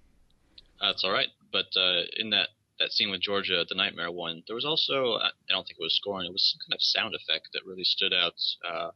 That's 0.81 1.03
all 1.03 1.11
right. 1.11 1.29
But 1.51 1.67
uh, 1.77 2.01
in 2.17 2.31
that 2.31 2.49
that 2.79 2.91
scene 2.91 3.11
with 3.11 3.21
Georgia, 3.21 3.63
the 3.67 3.75
nightmare 3.75 4.11
one, 4.11 4.43
there 4.47 4.55
was 4.55 4.65
also 4.65 5.17
I 5.21 5.29
don't 5.49 5.65
think 5.65 5.77
it 5.79 5.83
was 5.83 5.95
scoring. 5.95 6.27
It 6.27 6.33
was 6.33 6.51
some 6.51 6.59
kind 6.67 6.75
of 6.75 6.81
sound 6.81 7.15
effect 7.15 7.49
that 7.53 7.65
really 7.65 7.83
stood 7.83 8.13
out. 8.13 8.33
Uh, 8.67 8.89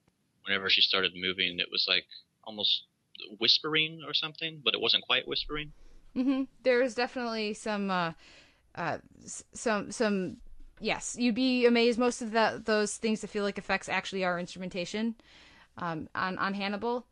whenever 0.45 0.69
she 0.69 0.81
started 0.81 1.11
moving, 1.15 1.59
it 1.59 1.71
was 1.71 1.85
like 1.87 2.05
almost 2.43 2.85
whispering 3.39 4.01
or 4.07 4.13
something, 4.13 4.61
but 4.63 4.73
it 4.73 4.81
wasn't 4.81 5.03
quite 5.03 5.27
whispering. 5.27 5.71
Mm-hmm. 6.19 6.43
There's 6.63 6.95
definitely 6.95 7.53
some, 7.53 7.89
uh, 7.89 8.11
uh, 8.75 8.97
some, 9.53 9.91
some. 9.91 10.37
Yes, 10.81 11.15
you'd 11.17 11.35
be 11.35 11.65
amazed. 11.65 11.99
Most 11.99 12.21
of 12.21 12.31
the 12.31 12.61
those 12.63 12.97
things 12.97 13.21
that 13.21 13.29
feel 13.29 13.43
like 13.43 13.57
effects 13.57 13.89
actually 13.89 14.23
are 14.23 14.39
instrumentation. 14.39 15.15
Um, 15.77 16.09
on 16.15 16.37
on 16.37 16.53
Hannibal, 16.53 17.05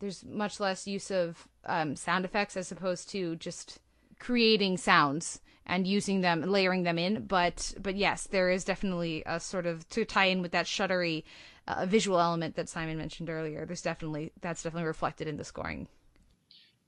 there's 0.00 0.24
much 0.24 0.60
less 0.60 0.86
use 0.86 1.10
of 1.10 1.48
um, 1.66 1.96
sound 1.96 2.24
effects 2.24 2.56
as 2.56 2.72
opposed 2.72 3.08
to 3.10 3.36
just 3.36 3.78
creating 4.18 4.76
sounds 4.76 5.40
and 5.66 5.86
using 5.86 6.22
them 6.22 6.42
layering 6.42 6.82
them 6.82 6.98
in 6.98 7.24
but 7.26 7.74
but 7.80 7.94
yes 7.94 8.26
there 8.26 8.50
is 8.50 8.64
definitely 8.64 9.22
a 9.26 9.38
sort 9.38 9.66
of 9.66 9.88
to 9.88 10.04
tie 10.04 10.24
in 10.24 10.42
with 10.42 10.50
that 10.50 10.66
shuddery 10.66 11.22
uh, 11.68 11.86
visual 11.86 12.18
element 12.18 12.56
that 12.56 12.68
simon 12.68 12.96
mentioned 12.96 13.30
earlier 13.30 13.64
there's 13.64 13.82
definitely 13.82 14.32
that's 14.40 14.62
definitely 14.62 14.86
reflected 14.86 15.28
in 15.28 15.36
the 15.36 15.44
scoring 15.44 15.86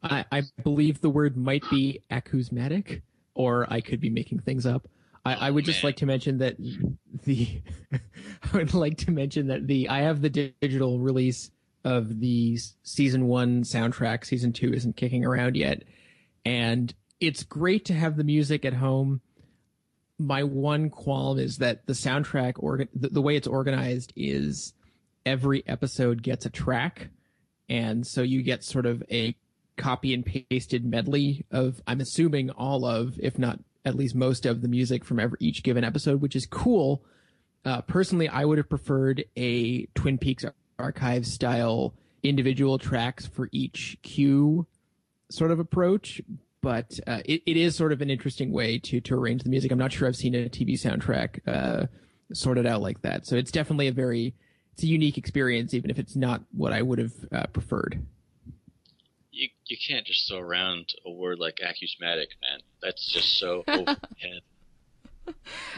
i, 0.02 0.24
I 0.30 0.42
believe 0.62 1.00
the 1.00 1.10
word 1.10 1.36
might 1.36 1.64
be 1.70 2.02
acousmatic 2.10 3.02
or 3.34 3.66
i 3.72 3.80
could 3.80 4.00
be 4.00 4.10
making 4.10 4.40
things 4.40 4.66
up 4.66 4.88
I, 5.24 5.34
I 5.34 5.50
would 5.50 5.64
just 5.64 5.84
like 5.84 5.96
to 5.96 6.06
mention 6.06 6.38
that 6.38 6.56
the 7.24 7.60
I 7.92 8.56
would 8.56 8.74
like 8.74 8.98
to 8.98 9.10
mention 9.10 9.48
that 9.48 9.66
the 9.66 9.88
I 9.88 10.00
have 10.00 10.22
the 10.22 10.30
digital 10.30 10.98
release 10.98 11.50
of 11.84 12.20
the 12.20 12.58
season 12.82 13.26
one 13.26 13.62
soundtrack. 13.62 14.24
Season 14.24 14.52
two 14.52 14.72
isn't 14.72 14.96
kicking 14.96 15.24
around 15.24 15.56
yet, 15.56 15.82
and 16.44 16.94
it's 17.20 17.42
great 17.42 17.84
to 17.86 17.94
have 17.94 18.16
the 18.16 18.24
music 18.24 18.64
at 18.64 18.74
home. 18.74 19.20
My 20.18 20.42
one 20.42 20.90
qualm 20.90 21.38
is 21.38 21.58
that 21.58 21.86
the 21.86 21.92
soundtrack 21.92 22.54
organ 22.56 22.88
the, 22.94 23.08
the 23.08 23.22
way 23.22 23.36
it's 23.36 23.46
organized 23.46 24.12
is 24.16 24.72
every 25.26 25.66
episode 25.66 26.22
gets 26.22 26.46
a 26.46 26.50
track, 26.50 27.08
and 27.68 28.06
so 28.06 28.22
you 28.22 28.42
get 28.42 28.64
sort 28.64 28.86
of 28.86 29.02
a 29.10 29.36
copy 29.80 30.14
and 30.14 30.24
pasted 30.24 30.84
medley 30.84 31.44
of 31.50 31.80
I'm 31.86 32.00
assuming 32.00 32.50
all 32.50 32.84
of, 32.84 33.18
if 33.20 33.38
not 33.38 33.58
at 33.84 33.94
least 33.94 34.14
most 34.14 34.46
of 34.46 34.62
the 34.62 34.68
music 34.68 35.04
from 35.04 35.18
every 35.18 35.38
each 35.40 35.62
given 35.62 35.84
episode, 35.84 36.20
which 36.20 36.36
is 36.36 36.46
cool. 36.46 37.02
Uh, 37.64 37.80
personally, 37.82 38.28
I 38.28 38.44
would 38.44 38.58
have 38.58 38.68
preferred 38.68 39.24
a 39.36 39.86
Twin 39.94 40.18
Peaks 40.18 40.44
archive 40.78 41.26
style 41.26 41.94
individual 42.22 42.78
tracks 42.78 43.26
for 43.26 43.48
each 43.52 43.98
cue 44.02 44.66
sort 45.30 45.50
of 45.50 45.58
approach 45.58 46.20
but 46.62 46.98
uh, 47.06 47.20
it, 47.24 47.42
it 47.46 47.56
is 47.56 47.76
sort 47.76 47.92
of 47.92 48.02
an 48.02 48.10
interesting 48.10 48.52
way 48.52 48.78
to 48.78 49.00
to 49.00 49.14
arrange 49.14 49.42
the 49.42 49.48
music. 49.48 49.70
I'm 49.70 49.78
not 49.78 49.92
sure 49.92 50.06
i've 50.06 50.16
seen 50.16 50.34
a 50.34 50.48
tv 50.48 50.72
soundtrack 50.72 51.40
uh, 51.46 51.86
sorted 52.32 52.66
out 52.66 52.82
like 52.82 53.02
that. 53.02 53.26
So 53.26 53.36
it's 53.36 53.50
definitely 53.50 53.88
a 53.88 53.92
very 53.92 54.34
it's 54.72 54.82
a 54.82 54.86
unique 54.86 55.18
experience 55.18 55.74
even 55.74 55.90
if 55.90 55.98
it's 55.98 56.16
not 56.16 56.42
what 56.52 56.72
i 56.72 56.80
would 56.80 56.98
have 56.98 57.12
uh, 57.32 57.46
preferred 57.52 58.02
you 59.40 59.48
you 59.66 59.76
can't 59.88 60.06
just 60.06 60.28
throw 60.28 60.38
around 60.38 60.86
a 61.06 61.10
word 61.10 61.38
like 61.38 61.56
acousmatic 61.56 62.28
man 62.42 62.60
that's 62.82 63.10
just 63.10 63.38
so 63.38 63.64
overhead 63.68 64.42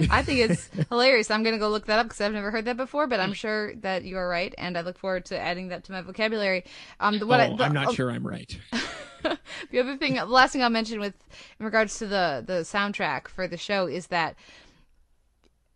I 0.08 0.22
think 0.22 0.38
it's 0.40 0.70
hilarious. 0.88 1.30
I'm 1.30 1.42
going 1.42 1.54
to 1.54 1.58
go 1.58 1.68
look 1.68 1.84
that 1.86 1.98
up 1.98 2.06
because 2.06 2.22
I've 2.22 2.32
never 2.32 2.50
heard 2.50 2.64
that 2.64 2.78
before, 2.78 3.06
but 3.06 3.20
I'm 3.20 3.34
sure 3.34 3.74
that 3.76 4.02
you 4.02 4.16
are 4.16 4.26
right, 4.26 4.54
and 4.56 4.78
I 4.78 4.80
look 4.80 4.98
forward 4.98 5.26
to 5.26 5.38
adding 5.38 5.68
that 5.68 5.84
to 5.84 5.92
my 5.92 6.00
vocabulary. 6.00 6.64
Um, 7.00 7.18
the, 7.18 7.26
what 7.26 7.38
oh, 7.38 7.56
I, 7.60 7.66
am 7.66 7.74
not 7.74 7.88
uh, 7.88 7.92
sure 7.92 8.10
I'm 8.10 8.26
right. 8.26 8.58
the 9.70 9.78
other 9.78 9.98
thing, 9.98 10.14
the 10.14 10.24
last 10.24 10.52
thing 10.52 10.62
I'll 10.62 10.70
mention 10.70 11.00
with 11.00 11.14
in 11.58 11.66
regards 11.66 11.98
to 11.98 12.06
the 12.06 12.42
the 12.46 12.60
soundtrack 12.60 13.28
for 13.28 13.46
the 13.46 13.58
show 13.58 13.86
is 13.86 14.06
that 14.06 14.36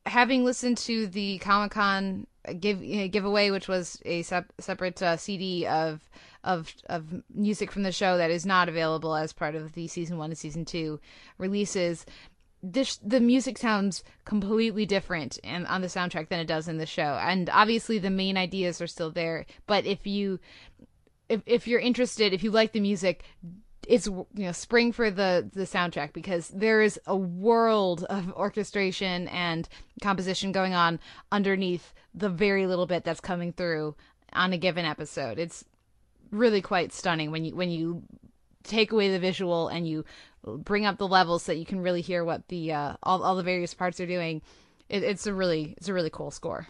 having 0.06 0.44
listened 0.44 0.78
to 0.78 1.06
the 1.06 1.38
Comic 1.38 1.72
Con 1.72 2.26
give 2.60 2.82
you 2.82 3.02
know, 3.02 3.08
giveaway, 3.08 3.50
which 3.50 3.68
was 3.68 4.00
a 4.04 4.22
sep- 4.22 4.52
separate 4.58 5.02
uh, 5.02 5.16
CD 5.16 5.66
of 5.66 6.08
of 6.46 6.72
of 6.86 7.22
music 7.34 7.70
from 7.70 7.82
the 7.82 7.92
show 7.92 8.16
that 8.16 8.30
is 8.30 8.46
not 8.46 8.68
available 8.68 9.14
as 9.14 9.32
part 9.32 9.54
of 9.54 9.74
the 9.74 9.86
season 9.88 10.16
one 10.16 10.30
and 10.30 10.38
season 10.38 10.64
two 10.64 10.98
releases 11.36 12.06
this 12.62 12.96
the 12.98 13.20
music 13.20 13.58
sounds 13.58 14.02
completely 14.24 14.86
different 14.86 15.38
and 15.44 15.66
on 15.66 15.82
the 15.82 15.88
soundtrack 15.88 16.28
than 16.28 16.40
it 16.40 16.46
does 16.46 16.68
in 16.68 16.78
the 16.78 16.86
show. 16.86 17.18
And 17.20 17.50
obviously 17.50 17.98
the 17.98 18.10
main 18.10 18.36
ideas 18.36 18.80
are 18.80 18.86
still 18.86 19.10
there 19.10 19.44
but 19.66 19.84
if 19.84 20.06
you 20.06 20.40
if 21.28 21.42
if 21.46 21.68
you're 21.68 21.80
interested 21.80 22.32
if 22.32 22.42
you 22.42 22.50
like 22.50 22.72
the 22.72 22.80
music 22.80 23.24
it's 23.86 24.06
you 24.06 24.26
know 24.34 24.52
spring 24.52 24.90
for 24.92 25.10
the 25.10 25.48
the 25.52 25.62
soundtrack 25.62 26.12
because 26.12 26.48
there 26.48 26.82
is 26.82 26.98
a 27.06 27.16
world 27.16 28.04
of 28.04 28.32
orchestration 28.32 29.28
and 29.28 29.68
composition 30.02 30.50
going 30.50 30.74
on 30.74 30.98
underneath 31.30 31.92
the 32.14 32.28
very 32.28 32.66
little 32.66 32.86
bit 32.86 33.04
that's 33.04 33.20
coming 33.20 33.52
through 33.52 33.94
on 34.32 34.52
a 34.52 34.58
given 34.58 34.84
episode. 34.84 35.38
It's 35.38 35.64
really 36.30 36.62
quite 36.62 36.92
stunning 36.92 37.30
when 37.30 37.44
you 37.44 37.54
when 37.54 37.70
you 37.70 38.02
take 38.64 38.92
away 38.92 39.10
the 39.10 39.18
visual 39.18 39.68
and 39.68 39.86
you 39.88 40.04
bring 40.44 40.86
up 40.86 40.98
the 40.98 41.08
levels 41.08 41.44
so 41.44 41.52
that 41.52 41.58
you 41.58 41.66
can 41.66 41.80
really 41.80 42.02
hear 42.02 42.24
what 42.24 42.46
the 42.48 42.72
uh, 42.72 42.96
all 43.02 43.22
all 43.22 43.36
the 43.36 43.42
various 43.42 43.74
parts 43.74 44.00
are 44.00 44.06
doing. 44.06 44.42
It, 44.88 45.02
it's 45.02 45.26
a 45.26 45.34
really 45.34 45.74
it's 45.76 45.88
a 45.88 45.94
really 45.94 46.10
cool 46.10 46.30
score. 46.30 46.68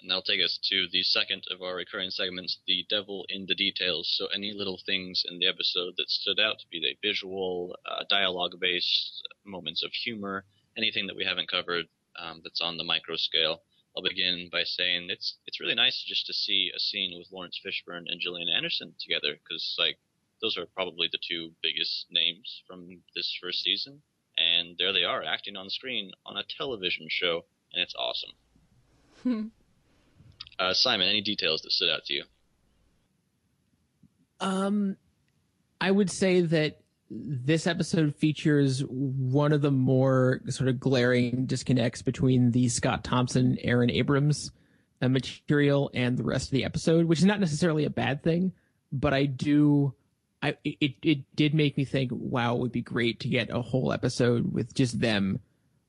And 0.00 0.10
that'll 0.10 0.22
take 0.22 0.44
us 0.44 0.58
to 0.70 0.86
the 0.92 1.02
second 1.02 1.42
of 1.50 1.62
our 1.62 1.74
recurring 1.74 2.10
segments, 2.10 2.58
the 2.66 2.86
devil 2.88 3.24
in 3.28 3.46
the 3.46 3.54
details. 3.54 4.14
So 4.16 4.26
any 4.26 4.52
little 4.52 4.78
things 4.86 5.24
in 5.28 5.38
the 5.38 5.48
episode 5.48 5.94
that 5.96 6.10
stood 6.10 6.38
out, 6.38 6.58
to 6.60 6.66
be 6.70 6.80
they 6.80 6.96
visual, 7.02 7.74
uh, 7.90 8.04
dialogue-based, 8.08 9.26
moments 9.44 9.82
of 9.82 9.90
humor, 9.92 10.44
anything 10.76 11.06
that 11.06 11.16
we 11.16 11.24
haven't 11.24 11.50
covered 11.50 11.86
um, 12.20 12.40
that's 12.44 12.60
on 12.60 12.76
the 12.76 12.84
micro 12.84 13.16
scale. 13.16 13.62
I'll 13.96 14.02
begin 14.02 14.50
by 14.52 14.64
saying 14.64 15.08
it's 15.08 15.38
it's 15.46 15.58
really 15.58 15.74
nice 15.74 16.04
just 16.06 16.26
to 16.26 16.34
see 16.34 16.70
a 16.76 16.78
scene 16.78 17.18
with 17.18 17.28
Laurence 17.32 17.58
Fishburne 17.64 18.04
and 18.06 18.20
Gillian 18.20 18.48
Anderson 18.48 18.94
together 19.00 19.34
because 19.42 19.74
like 19.78 19.98
those 20.42 20.58
are 20.58 20.66
probably 20.66 21.08
the 21.10 21.18
two 21.26 21.52
biggest 21.62 22.06
names 22.10 22.62
from 22.66 23.00
this 23.14 23.36
first 23.42 23.62
season. 23.62 24.02
And 24.36 24.76
there 24.78 24.92
they 24.92 25.04
are 25.04 25.24
acting 25.24 25.56
on 25.56 25.70
screen 25.70 26.12
on 26.26 26.36
a 26.36 26.44
television 26.58 27.06
show, 27.08 27.46
and 27.72 27.82
it's 27.82 27.94
awesome. 27.94 29.52
uh, 30.58 30.74
Simon, 30.74 31.08
any 31.08 31.22
details 31.22 31.62
that 31.62 31.72
stood 31.72 31.88
out 31.88 32.04
to 32.04 32.12
you? 32.12 32.24
Um, 34.40 34.98
I 35.80 35.90
would 35.90 36.10
say 36.10 36.42
that 36.42 36.80
this 37.10 37.66
episode 37.66 38.16
features 38.16 38.80
one 38.80 39.52
of 39.52 39.62
the 39.62 39.70
more 39.70 40.40
sort 40.48 40.68
of 40.68 40.80
glaring 40.80 41.46
disconnects 41.46 42.02
between 42.02 42.50
the 42.50 42.68
Scott 42.68 43.04
Thompson, 43.04 43.56
Aaron 43.62 43.90
Abrams 43.90 44.50
uh, 45.00 45.08
material 45.08 45.90
and 45.94 46.16
the 46.16 46.24
rest 46.24 46.46
of 46.46 46.52
the 46.52 46.64
episode, 46.64 47.06
which 47.06 47.20
is 47.20 47.24
not 47.24 47.40
necessarily 47.40 47.84
a 47.84 47.90
bad 47.90 48.22
thing, 48.22 48.52
but 48.90 49.14
I 49.14 49.26
do 49.26 49.94
I 50.42 50.56
it 50.64 50.94
it 51.02 51.36
did 51.36 51.54
make 51.54 51.76
me 51.76 51.84
think, 51.84 52.10
wow, 52.12 52.56
it 52.56 52.60
would 52.60 52.72
be 52.72 52.82
great 52.82 53.20
to 53.20 53.28
get 53.28 53.50
a 53.50 53.62
whole 53.62 53.92
episode 53.92 54.52
with 54.52 54.74
just 54.74 55.00
them 55.00 55.40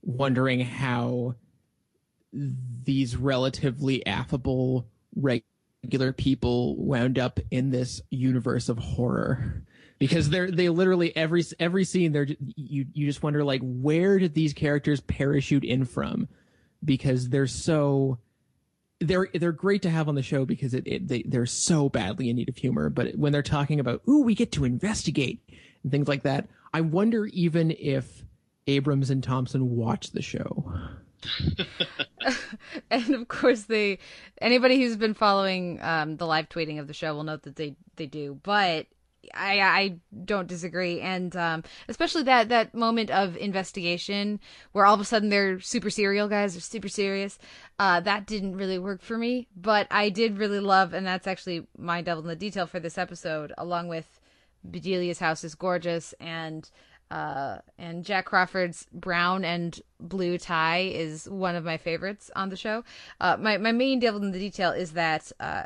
wondering 0.02 0.62
how 0.62 1.36
these 2.34 3.16
relatively 3.16 4.06
affable 4.06 4.88
regular 5.16 6.14
people 6.14 6.76
wound 6.78 7.18
up 7.18 7.40
in 7.52 7.72
this 7.72 8.02
universe 8.10 8.70
of 8.70 8.78
horror 8.78 9.64
because 10.00 10.30
they're 10.30 10.52
they 10.52 10.70
literally 10.70 11.16
every 11.16 11.44
every 11.60 11.84
scene 11.84 12.12
they're 12.12 12.28
you 12.56 12.86
you 12.94 13.06
just 13.06 13.24
wonder 13.24 13.44
like 13.44 13.62
where 13.64 14.20
did 14.20 14.34
these 14.34 14.54
characters 14.54 15.02
parachute 15.02 15.64
in 15.64 15.86
from 15.86 16.28
because 16.84 17.30
they're 17.30 17.48
so 17.48 18.20
they're 19.00 19.28
they're 19.34 19.52
great 19.52 19.82
to 19.84 19.90
have 19.90 20.08
on 20.08 20.16
the 20.16 20.24
show 20.24 20.46
because 20.46 20.74
it, 20.74 20.88
it 20.88 21.08
they 21.08 21.24
they're 21.24 21.46
so 21.46 21.90
badly 21.90 22.30
in 22.30 22.36
need 22.36 22.50
of 22.50 22.58
humor. 22.58 22.90
But 22.90 23.16
when 23.16 23.32
they're 23.32 23.44
talking 23.44 23.80
about 23.80 24.02
ooh, 24.08 24.24
we 24.24 24.36
get 24.36 24.52
to 24.54 24.66
investigate 24.66 25.42
and 25.84 25.92
things 25.92 26.08
like 26.08 26.24
that, 26.24 26.48
I 26.74 26.82
wonder 26.82 27.26
even 27.28 27.76
if 27.78 28.24
Abrams 28.66 29.10
and 29.10 29.24
Thompson 29.24 29.76
watch 29.76 30.12
the 30.12 30.22
show. 30.22 30.74
and 32.92 33.10
of 33.16 33.28
course, 33.28 33.64
they 33.64 34.00
anybody 34.42 34.80
who's 34.80 34.98
been 34.98 35.14
following 35.14 35.80
um, 35.82 36.18
the 36.18 36.26
live 36.26 36.50
tweeting 36.50 36.80
of 36.80 36.88
the 36.88 36.94
show 36.94 37.14
will 37.14 37.24
note 37.24 37.44
that 37.44 37.56
they 37.56 37.76
they 37.98 38.08
do. 38.08 38.40
But 38.42 38.88
I 39.34 39.60
I 39.62 39.96
don't 40.26 40.48
disagree, 40.48 41.02
and 41.02 41.36
um, 41.36 41.64
especially 41.88 42.24
that 42.24 42.50
that 42.50 42.74
moment 42.74 43.12
of 43.12 43.38
investigation 43.38 44.40
where 44.72 44.86
all 44.86 44.94
of 44.96 45.02
a 45.02 45.06
sudden 45.06 45.30
they're 45.30 45.60
super 45.60 45.90
serial 45.90 46.28
guys, 46.28 46.56
are 46.56 46.62
super 46.62 46.90
serious. 46.90 47.38
Uh, 47.80 48.00
that 48.02 48.26
didn't 48.26 48.56
really 48.56 48.80
work 48.80 49.02
for 49.02 49.18
me, 49.18 49.48
but 49.56 49.88
I 49.92 50.10
did 50.10 50.38
really 50.38 50.60
love, 50.60 50.94
and 50.94 51.06
that's 51.06 51.28
actually 51.28 51.68
my 51.78 52.02
devil 52.02 52.24
in 52.24 52.30
the 52.30 52.36
detail 52.36 52.68
for 52.68 52.80
this 52.80 52.98
episode, 52.98 53.54
along 53.58 53.88
with 53.88 54.20
Bedelia's 54.70 55.20
house 55.20 55.44
is 55.44 55.56
gorgeous, 55.56 56.14
and 56.20 56.70
uh, 57.10 57.60
and 57.78 58.04
Jack 58.04 58.26
Crawford's 58.26 58.86
brown 58.92 59.46
and 59.46 59.80
blue 60.00 60.38
tie 60.38 60.92
is 60.94 61.30
one 61.30 61.56
of 61.56 61.64
my 61.64 61.78
favorites 61.78 62.30
on 62.36 62.50
the 62.50 62.58
show. 62.58 62.84
Uh, 63.22 63.38
my 63.40 63.58
my 63.58 63.72
main 63.72 64.00
devil 64.00 64.22
in 64.24 64.32
the 64.32 64.40
detail 64.40 64.72
is 64.72 64.92
that 64.92 65.32
uh, 65.40 65.64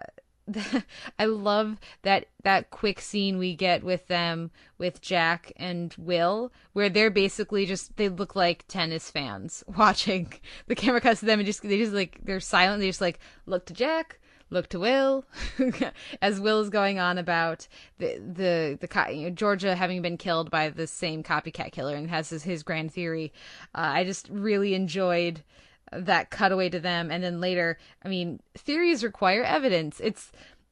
I 1.19 1.25
love 1.25 1.77
that 2.01 2.27
that 2.43 2.71
quick 2.71 2.99
scene 2.99 3.37
we 3.37 3.55
get 3.55 3.83
with 3.83 4.07
them 4.07 4.51
with 4.77 5.01
Jack 5.01 5.51
and 5.57 5.93
Will, 5.97 6.51
where 6.73 6.89
they're 6.89 7.11
basically 7.11 7.65
just 7.65 7.95
they 7.97 8.09
look 8.09 8.35
like 8.35 8.65
tennis 8.67 9.11
fans 9.11 9.63
watching. 9.77 10.33
The 10.67 10.75
camera 10.75 11.01
cuts 11.01 11.19
to 11.21 11.25
them 11.25 11.39
and 11.39 11.45
just 11.45 11.61
they 11.61 11.77
just 11.77 11.93
like 11.93 12.19
they're 12.23 12.39
silent. 12.39 12.81
They 12.81 12.87
just 12.87 13.01
like 13.01 13.19
look 13.45 13.65
to 13.67 13.73
Jack, 13.73 14.19
look 14.49 14.67
to 14.69 14.79
Will, 14.79 15.25
as 16.21 16.39
Will 16.39 16.61
is 16.61 16.69
going 16.69 16.99
on 16.99 17.17
about 17.17 17.67
the 17.99 18.17
the 18.17 18.77
the 18.79 19.13
you 19.13 19.23
know, 19.23 19.29
Georgia 19.29 19.75
having 19.75 20.01
been 20.01 20.17
killed 20.17 20.49
by 20.51 20.69
the 20.69 20.87
same 20.87 21.23
copycat 21.23 21.71
killer 21.71 21.95
and 21.95 22.09
has 22.09 22.29
his, 22.29 22.43
his 22.43 22.63
grand 22.63 22.91
theory. 22.91 23.31
Uh, 23.75 23.91
I 23.93 24.03
just 24.03 24.27
really 24.29 24.73
enjoyed 24.73 25.43
that 25.91 26.29
cutaway 26.29 26.69
to 26.69 26.79
them, 26.79 27.11
and 27.11 27.23
then 27.23 27.41
later, 27.41 27.77
I 28.03 28.07
mean, 28.07 28.39
theories 28.55 29.03
require 29.03 29.43
evidence. 29.43 29.99
It's 29.99 30.31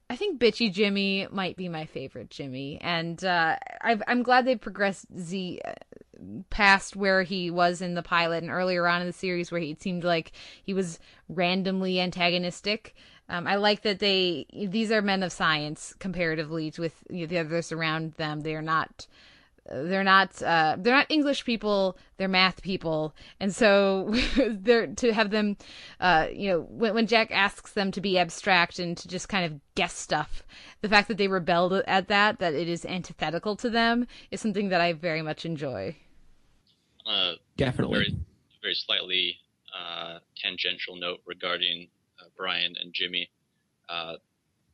I 0.09 0.15
think 0.15 0.39
Bitchy 0.39 0.73
Jimmy 0.73 1.27
might 1.29 1.55
be 1.55 1.69
my 1.69 1.85
favorite 1.85 2.31
Jimmy, 2.31 2.79
and 2.81 3.23
uh, 3.23 3.57
i 3.81 3.97
am 4.07 4.23
glad 4.23 4.45
they 4.45 4.55
progressed 4.55 5.05
Z 5.17 5.61
uh, 5.63 5.73
past 6.49 6.95
where 6.95 7.23
he 7.23 7.51
was 7.51 7.81
in 7.81 7.93
the 7.93 8.01
pilot 8.01 8.43
and 8.43 8.51
earlier 8.51 8.87
on 8.87 9.01
in 9.01 9.07
the 9.07 9.13
series 9.13 9.51
where 9.51 9.61
he, 9.61 9.75
seemed 9.79 10.03
like 10.03 10.31
he 10.63 10.73
was 10.73 10.99
randomly 11.27 11.99
antagonistic. 11.99 12.95
Um, 13.29 13.45
I 13.45 13.55
like 13.55 13.83
that 13.83 13.99
they 13.99 14.47
these 14.51 14.91
are 14.91 15.03
men 15.03 15.21
of 15.21 15.31
science 15.31 15.93
comparatively 15.99 16.73
with 16.79 17.03
you 17.09 17.21
know, 17.21 17.25
the 17.27 17.37
others 17.37 17.71
around 17.71 18.13
them. 18.13 18.41
They 18.41 18.55
are 18.55 18.63
not 18.63 19.05
they're 19.71 20.03
not 20.03 20.41
uh, 20.41 20.75
they're 20.79 20.93
not 20.93 21.07
English 21.09 21.45
people. 21.45 21.97
They're 22.17 22.27
math 22.27 22.61
people, 22.61 23.15
and 23.39 23.53
so 23.53 24.13
they're 24.37 24.87
to 24.87 25.13
have 25.13 25.31
them, 25.31 25.57
uh, 25.99 26.27
you 26.31 26.49
know, 26.49 26.61
when, 26.61 26.93
when 26.93 27.07
Jack 27.07 27.31
asks 27.31 27.73
them 27.73 27.91
to 27.91 28.01
be 28.01 28.17
abstract 28.17 28.79
and 28.79 28.97
to 28.97 29.07
just 29.07 29.29
kind 29.29 29.45
of 29.45 29.59
guess 29.75 29.93
stuff, 29.93 30.43
the 30.81 30.89
fact 30.89 31.07
that 31.07 31.17
they 31.17 31.27
rebelled 31.27 31.73
at 31.73 32.07
that, 32.07 32.39
that 32.39 32.53
it 32.53 32.67
is 32.67 32.85
antithetical 32.85 33.55
to 33.57 33.69
them, 33.69 34.07
is 34.31 34.41
something 34.41 34.69
that 34.69 34.81
I 34.81 34.93
very 34.93 35.21
much 35.21 35.45
enjoy. 35.45 35.95
Uh, 37.05 37.33
Definitely. 37.57 37.99
Very, 37.99 38.17
very 38.61 38.75
slightly 38.75 39.37
uh, 39.73 40.19
tangential 40.35 40.95
note 40.95 41.19
regarding 41.25 41.89
uh, 42.19 42.27
Brian 42.37 42.75
and 42.81 42.93
Jimmy. 42.93 43.29
Uh, 43.87 44.13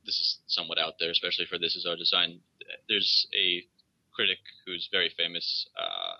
this 0.04 0.20
is 0.20 0.38
somewhat 0.46 0.78
out 0.78 0.94
there, 1.00 1.10
especially 1.10 1.46
for 1.46 1.58
this 1.58 1.76
is 1.76 1.86
our 1.86 1.96
design. 1.96 2.40
There's 2.88 3.26
a 3.34 3.64
critic 4.16 4.38
who's 4.64 4.88
very 4.90 5.12
famous 5.18 5.68
uh, 5.76 6.16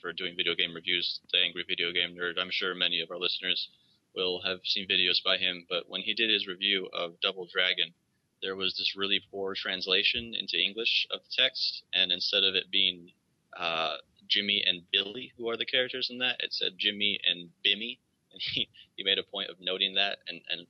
for 0.00 0.12
doing 0.12 0.36
video 0.36 0.54
game 0.54 0.74
reviews, 0.74 1.20
the 1.32 1.38
Angry 1.38 1.64
Video 1.66 1.90
Game 1.90 2.14
Nerd. 2.14 2.38
I'm 2.38 2.50
sure 2.50 2.74
many 2.74 3.00
of 3.00 3.10
our 3.10 3.18
listeners 3.18 3.70
will 4.14 4.42
have 4.44 4.58
seen 4.64 4.86
videos 4.86 5.24
by 5.24 5.38
him, 5.38 5.64
but 5.68 5.88
when 5.88 6.02
he 6.02 6.12
did 6.12 6.28
his 6.28 6.46
review 6.46 6.88
of 6.92 7.18
Double 7.22 7.48
Dragon, 7.50 7.94
there 8.42 8.56
was 8.56 8.76
this 8.76 8.94
really 8.94 9.22
poor 9.30 9.54
translation 9.54 10.34
into 10.38 10.62
English 10.62 11.06
of 11.10 11.20
the 11.20 11.42
text, 11.42 11.82
and 11.94 12.12
instead 12.12 12.44
of 12.44 12.54
it 12.54 12.70
being 12.70 13.10
uh, 13.58 13.96
Jimmy 14.28 14.62
and 14.66 14.82
Billy, 14.92 15.32
who 15.38 15.48
are 15.48 15.56
the 15.56 15.64
characters 15.64 16.08
in 16.10 16.18
that, 16.18 16.36
it 16.40 16.52
said 16.52 16.72
Jimmy 16.78 17.18
and 17.24 17.48
Bimmy, 17.64 17.98
and 18.32 18.42
he, 18.52 18.68
he 18.96 19.02
made 19.02 19.18
a 19.18 19.24
point 19.24 19.48
of 19.48 19.56
noting 19.60 19.94
that 19.94 20.18
and, 20.28 20.40
and 20.50 20.66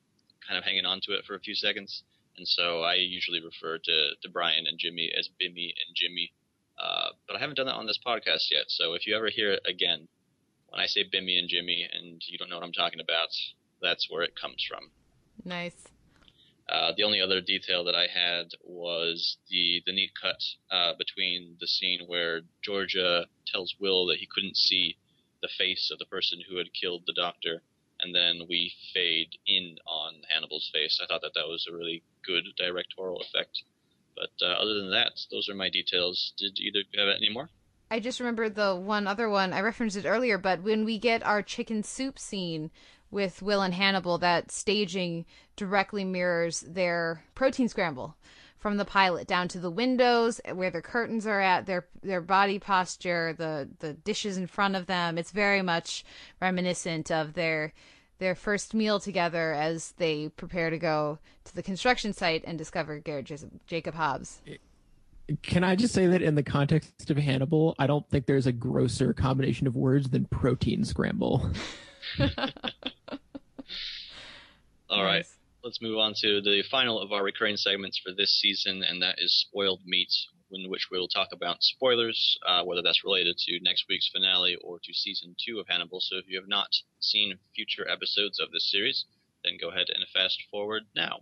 kind 0.46 0.56
of 0.56 0.64
hanging 0.64 0.86
on 0.86 1.00
to 1.02 1.12
it 1.12 1.24
for 1.26 1.34
a 1.34 1.40
few 1.40 1.54
seconds. 1.54 2.04
And 2.36 2.46
so 2.46 2.82
I 2.82 2.94
usually 2.94 3.42
refer 3.42 3.78
to, 3.78 4.10
to 4.22 4.30
Brian 4.30 4.66
and 4.66 4.78
Jimmy 4.78 5.10
as 5.18 5.28
Bimmy 5.28 5.74
and 5.74 5.94
Jimmy 5.94 6.32
uh, 6.80 7.10
but 7.26 7.36
I 7.36 7.40
haven't 7.40 7.56
done 7.56 7.66
that 7.66 7.74
on 7.74 7.86
this 7.86 7.98
podcast 8.04 8.50
yet. 8.50 8.64
So 8.68 8.94
if 8.94 9.06
you 9.06 9.16
ever 9.16 9.28
hear 9.28 9.52
it 9.52 9.62
again, 9.68 10.08
when 10.68 10.80
I 10.80 10.86
say 10.86 11.04
Bimmy 11.04 11.38
and 11.38 11.48
Jimmy 11.48 11.86
and 11.92 12.22
you 12.26 12.38
don't 12.38 12.48
know 12.48 12.56
what 12.56 12.64
I'm 12.64 12.72
talking 12.72 13.00
about, 13.00 13.28
that's 13.82 14.06
where 14.08 14.22
it 14.22 14.38
comes 14.40 14.64
from. 14.68 14.90
Nice. 15.44 15.88
Uh, 16.68 16.92
the 16.96 17.02
only 17.02 17.20
other 17.20 17.40
detail 17.40 17.84
that 17.84 17.96
I 17.96 18.06
had 18.06 18.52
was 18.62 19.38
the 19.50 19.82
the 19.86 19.92
neat 19.92 20.12
cut 20.20 20.38
uh, 20.70 20.92
between 20.96 21.56
the 21.60 21.66
scene 21.66 22.00
where 22.06 22.42
Georgia 22.62 23.26
tells 23.46 23.74
Will 23.80 24.06
that 24.06 24.18
he 24.18 24.28
couldn't 24.32 24.56
see 24.56 24.96
the 25.42 25.48
face 25.58 25.90
of 25.92 25.98
the 25.98 26.04
person 26.04 26.38
who 26.48 26.58
had 26.58 26.72
killed 26.72 27.02
the 27.06 27.12
doctor, 27.12 27.62
and 27.98 28.14
then 28.14 28.46
we 28.48 28.72
fade 28.94 29.30
in 29.48 29.76
on 29.86 30.22
Hannibal's 30.28 30.70
face. 30.72 31.00
I 31.02 31.06
thought 31.06 31.22
that 31.22 31.34
that 31.34 31.48
was 31.48 31.66
a 31.68 31.76
really 31.76 32.04
good 32.24 32.44
directorial 32.56 33.20
effect. 33.20 33.64
But 34.16 34.30
uh, 34.46 34.52
other 34.52 34.74
than 34.74 34.90
that, 34.90 35.12
those 35.30 35.48
are 35.48 35.54
my 35.54 35.70
details. 35.70 36.32
Did 36.36 36.58
either 36.58 36.80
have 36.96 37.08
any 37.16 37.30
more? 37.30 37.50
I 37.90 37.98
just 38.00 38.20
remembered 38.20 38.54
the 38.54 38.76
one 38.76 39.06
other 39.06 39.28
one. 39.28 39.52
I 39.52 39.60
referenced 39.60 39.96
it 39.96 40.06
earlier, 40.06 40.38
but 40.38 40.62
when 40.62 40.84
we 40.84 40.98
get 40.98 41.24
our 41.24 41.42
chicken 41.42 41.82
soup 41.82 42.18
scene 42.18 42.70
with 43.10 43.42
Will 43.42 43.62
and 43.62 43.74
Hannibal, 43.74 44.18
that 44.18 44.52
staging 44.52 45.26
directly 45.56 46.04
mirrors 46.04 46.60
their 46.60 47.24
protein 47.34 47.68
scramble 47.68 48.16
from 48.60 48.76
the 48.76 48.84
pilot 48.84 49.26
down 49.26 49.48
to 49.48 49.58
the 49.58 49.70
windows 49.70 50.40
where 50.52 50.70
the 50.70 50.82
curtains 50.82 51.26
are 51.26 51.40
at 51.40 51.64
their 51.66 51.86
their 52.02 52.20
body 52.20 52.58
posture 52.58 53.34
the 53.36 53.68
the 53.78 53.94
dishes 53.94 54.36
in 54.36 54.46
front 54.46 54.76
of 54.76 54.84
them 54.86 55.16
it's 55.16 55.30
very 55.30 55.62
much 55.62 56.04
reminiscent 56.40 57.10
of 57.10 57.32
their 57.32 57.72
their 58.20 58.36
first 58.36 58.74
meal 58.74 59.00
together 59.00 59.52
as 59.52 59.94
they 59.96 60.28
prepare 60.28 60.70
to 60.70 60.78
go 60.78 61.18
to 61.44 61.54
the 61.54 61.62
construction 61.62 62.12
site 62.12 62.44
and 62.46 62.56
discover 62.56 62.98
Garrett 62.98 63.32
Jacob 63.66 63.94
Hobbs. 63.94 64.42
Can 65.42 65.64
I 65.64 65.74
just 65.74 65.94
say 65.94 66.06
that 66.06 66.22
in 66.22 66.34
the 66.34 66.42
context 66.42 67.10
of 67.10 67.16
Hannibal, 67.16 67.74
I 67.78 67.86
don't 67.86 68.08
think 68.10 68.26
there's 68.26 68.46
a 68.46 68.52
grosser 68.52 69.12
combination 69.12 69.66
of 69.66 69.74
words 69.74 70.10
than 70.10 70.26
protein 70.26 70.84
scramble. 70.84 71.50
All 74.90 75.04
right, 75.04 75.24
let's 75.64 75.80
move 75.80 75.98
on 75.98 76.14
to 76.20 76.40
the 76.42 76.62
final 76.70 77.00
of 77.00 77.12
our 77.12 77.24
recurring 77.24 77.56
segments 77.56 77.98
for 77.98 78.12
this 78.12 78.38
season, 78.40 78.82
and 78.82 79.00
that 79.02 79.16
is 79.18 79.32
spoiled 79.32 79.80
meat 79.86 80.12
in 80.52 80.68
which 80.70 80.88
we'll 80.90 81.08
talk 81.08 81.28
about 81.32 81.62
spoilers, 81.62 82.38
uh, 82.46 82.62
whether 82.64 82.82
that's 82.82 83.04
related 83.04 83.36
to 83.38 83.60
next 83.62 83.86
week's 83.88 84.08
finale 84.08 84.56
or 84.62 84.78
to 84.82 84.92
season 84.92 85.34
two 85.38 85.58
of 85.58 85.66
Hannibal. 85.68 86.00
So 86.00 86.16
if 86.16 86.24
you 86.28 86.38
have 86.38 86.48
not 86.48 86.68
seen 87.00 87.38
future 87.54 87.88
episodes 87.88 88.40
of 88.40 88.50
this 88.52 88.70
series, 88.70 89.04
then 89.44 89.54
go 89.60 89.68
ahead 89.68 89.86
and 89.88 90.04
fast 90.12 90.42
forward 90.50 90.82
now. 90.94 91.20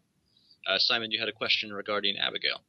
Uh, 0.67 0.79
Simon, 0.79 1.11
you 1.11 1.19
had 1.19 1.29
a 1.29 1.33
question 1.33 1.73
regarding 1.73 2.17
Abigail. 2.19 2.61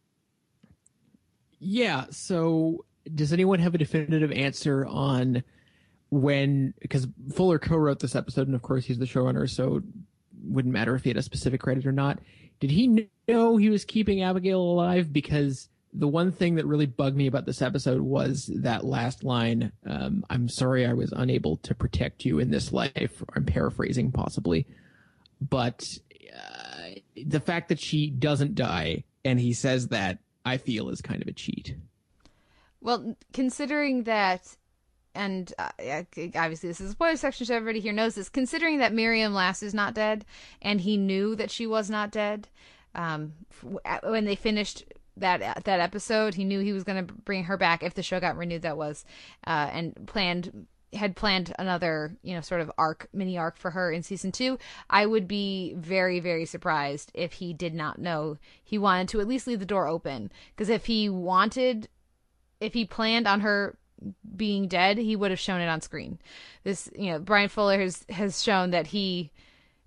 Yeah. 1.59 2.05
So 2.11 2.85
does 3.15 3.33
anyone 3.33 3.59
have 3.59 3.75
a 3.75 3.77
definitive 3.77 4.31
answer 4.31 4.85
on 4.85 5.43
when? 6.09 6.73
Because 6.79 7.07
Fuller 7.33 7.59
co-wrote 7.59 7.99
this 7.99 8.15
episode, 8.15 8.47
and 8.47 8.55
of 8.55 8.61
course 8.61 8.85
he's 8.85 8.99
the 8.99 9.05
showrunner, 9.05 9.49
so 9.49 9.81
wouldn't 10.43 10.73
matter 10.73 10.95
if 10.95 11.03
he 11.03 11.09
had 11.09 11.17
a 11.17 11.21
specific 11.21 11.61
credit 11.61 11.85
or 11.85 11.91
not. 11.91 12.19
Did 12.59 12.71
he 12.71 13.09
know 13.27 13.57
he 13.57 13.69
was 13.69 13.85
keeping 13.85 14.21
Abigail 14.21 14.61
alive? 14.61 15.11
Because 15.11 15.69
the 15.93 16.07
one 16.07 16.31
thing 16.31 16.55
that 16.55 16.65
really 16.65 16.85
bugged 16.85 17.15
me 17.15 17.27
about 17.27 17.45
this 17.45 17.61
episode 17.61 18.01
was 18.01 18.49
that 18.53 18.85
last 18.85 19.23
line 19.23 19.71
um, 19.85 20.23
i'm 20.29 20.47
sorry 20.47 20.85
i 20.85 20.93
was 20.93 21.11
unable 21.11 21.57
to 21.57 21.73
protect 21.73 22.25
you 22.25 22.39
in 22.39 22.51
this 22.51 22.71
life 22.71 23.23
i'm 23.35 23.45
paraphrasing 23.45 24.11
possibly. 24.11 24.65
But 25.41 25.97
uh, 26.35 26.99
the 27.15 27.39
fact 27.39 27.69
that 27.69 27.79
she 27.79 28.09
doesn't 28.09 28.55
die 28.55 29.05
and 29.23 29.39
he 29.39 29.53
says 29.53 29.87
that 29.87 30.19
i 30.45 30.57
feel 30.57 30.89
is 30.89 31.01
kind 31.01 31.21
of 31.21 31.27
a 31.27 31.33
cheat. 31.33 31.75
Well 32.81 33.15
considering 33.33 34.03
that 34.03 34.55
and 35.15 35.51
uh, 35.57 35.71
obviously 36.35 36.69
this 36.69 36.79
is 36.79 36.89
a 36.89 36.91
spoiler 36.91 37.17
section 37.17 37.45
so 37.45 37.55
everybody 37.55 37.79
here 37.79 37.93
knows 37.93 38.15
this 38.15 38.29
considering 38.29 38.77
that 38.77 38.93
Miriam 38.93 39.33
Lass 39.33 39.63
is 39.63 39.73
not 39.73 39.95
dead 39.95 40.23
and 40.61 40.81
he 40.81 40.97
knew 40.97 41.35
that 41.35 41.49
she 41.49 41.65
was 41.65 41.89
not 41.89 42.11
dead 42.11 42.47
um, 42.95 43.33
when 44.03 44.25
they 44.25 44.35
finished 44.35 44.83
that 45.19 45.63
that 45.65 45.79
episode. 45.79 46.35
He 46.35 46.43
knew 46.43 46.59
he 46.59 46.73
was 46.73 46.83
going 46.83 47.05
to 47.05 47.13
bring 47.13 47.45
her 47.45 47.57
back 47.57 47.83
if 47.83 47.93
the 47.93 48.03
show 48.03 48.19
got 48.19 48.37
renewed. 48.37 48.63
That 48.63 48.77
was, 48.77 49.05
uh, 49.45 49.69
and 49.71 50.07
planned 50.07 50.67
had 50.93 51.15
planned 51.15 51.53
another 51.59 52.15
you 52.23 52.33
know 52.33 52.41
sort 52.41 52.61
of 52.61 52.71
arc 52.77 53.07
mini 53.13 53.37
arc 53.37 53.57
for 53.57 53.71
her 53.71 53.91
in 53.91 54.01
season 54.01 54.31
two 54.31 54.57
i 54.89 55.05
would 55.05 55.27
be 55.27 55.75
very 55.77 56.19
very 56.19 56.45
surprised 56.45 57.11
if 57.13 57.33
he 57.33 57.53
did 57.53 57.73
not 57.73 57.99
know 57.99 58.37
he 58.63 58.77
wanted 58.77 59.07
to 59.07 59.19
at 59.21 59.27
least 59.27 59.45
leave 59.45 59.59
the 59.59 59.65
door 59.65 59.87
open 59.87 60.31
because 60.55 60.69
if 60.69 60.87
he 60.87 61.07
wanted 61.07 61.87
if 62.59 62.73
he 62.73 62.85
planned 62.85 63.27
on 63.27 63.41
her 63.41 63.77
being 64.35 64.67
dead 64.67 64.97
he 64.97 65.15
would 65.15 65.29
have 65.29 65.39
shown 65.39 65.61
it 65.61 65.67
on 65.67 65.81
screen 65.81 66.17
this 66.63 66.89
you 66.95 67.11
know 67.11 67.19
Bryan 67.19 67.49
Fuller 67.49 67.79
has 67.79 68.05
has 68.09 68.41
shown 68.41 68.71
that 68.71 68.87
he 68.87 69.31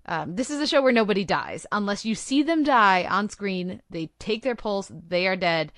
um, 0.05 0.35
this 0.35 0.49
is 0.49 0.59
a 0.59 0.67
show 0.67 0.81
where 0.81 0.91
nobody 0.91 1.23
dies 1.23 1.65
unless 1.71 2.03
you 2.03 2.15
see 2.15 2.43
them 2.43 2.63
die 2.63 3.05
on 3.09 3.29
screen. 3.29 3.81
They 3.89 4.07
take 4.19 4.43
their 4.43 4.55
pulse. 4.55 4.91
They 5.07 5.27
are 5.27 5.35
dead. 5.35 5.71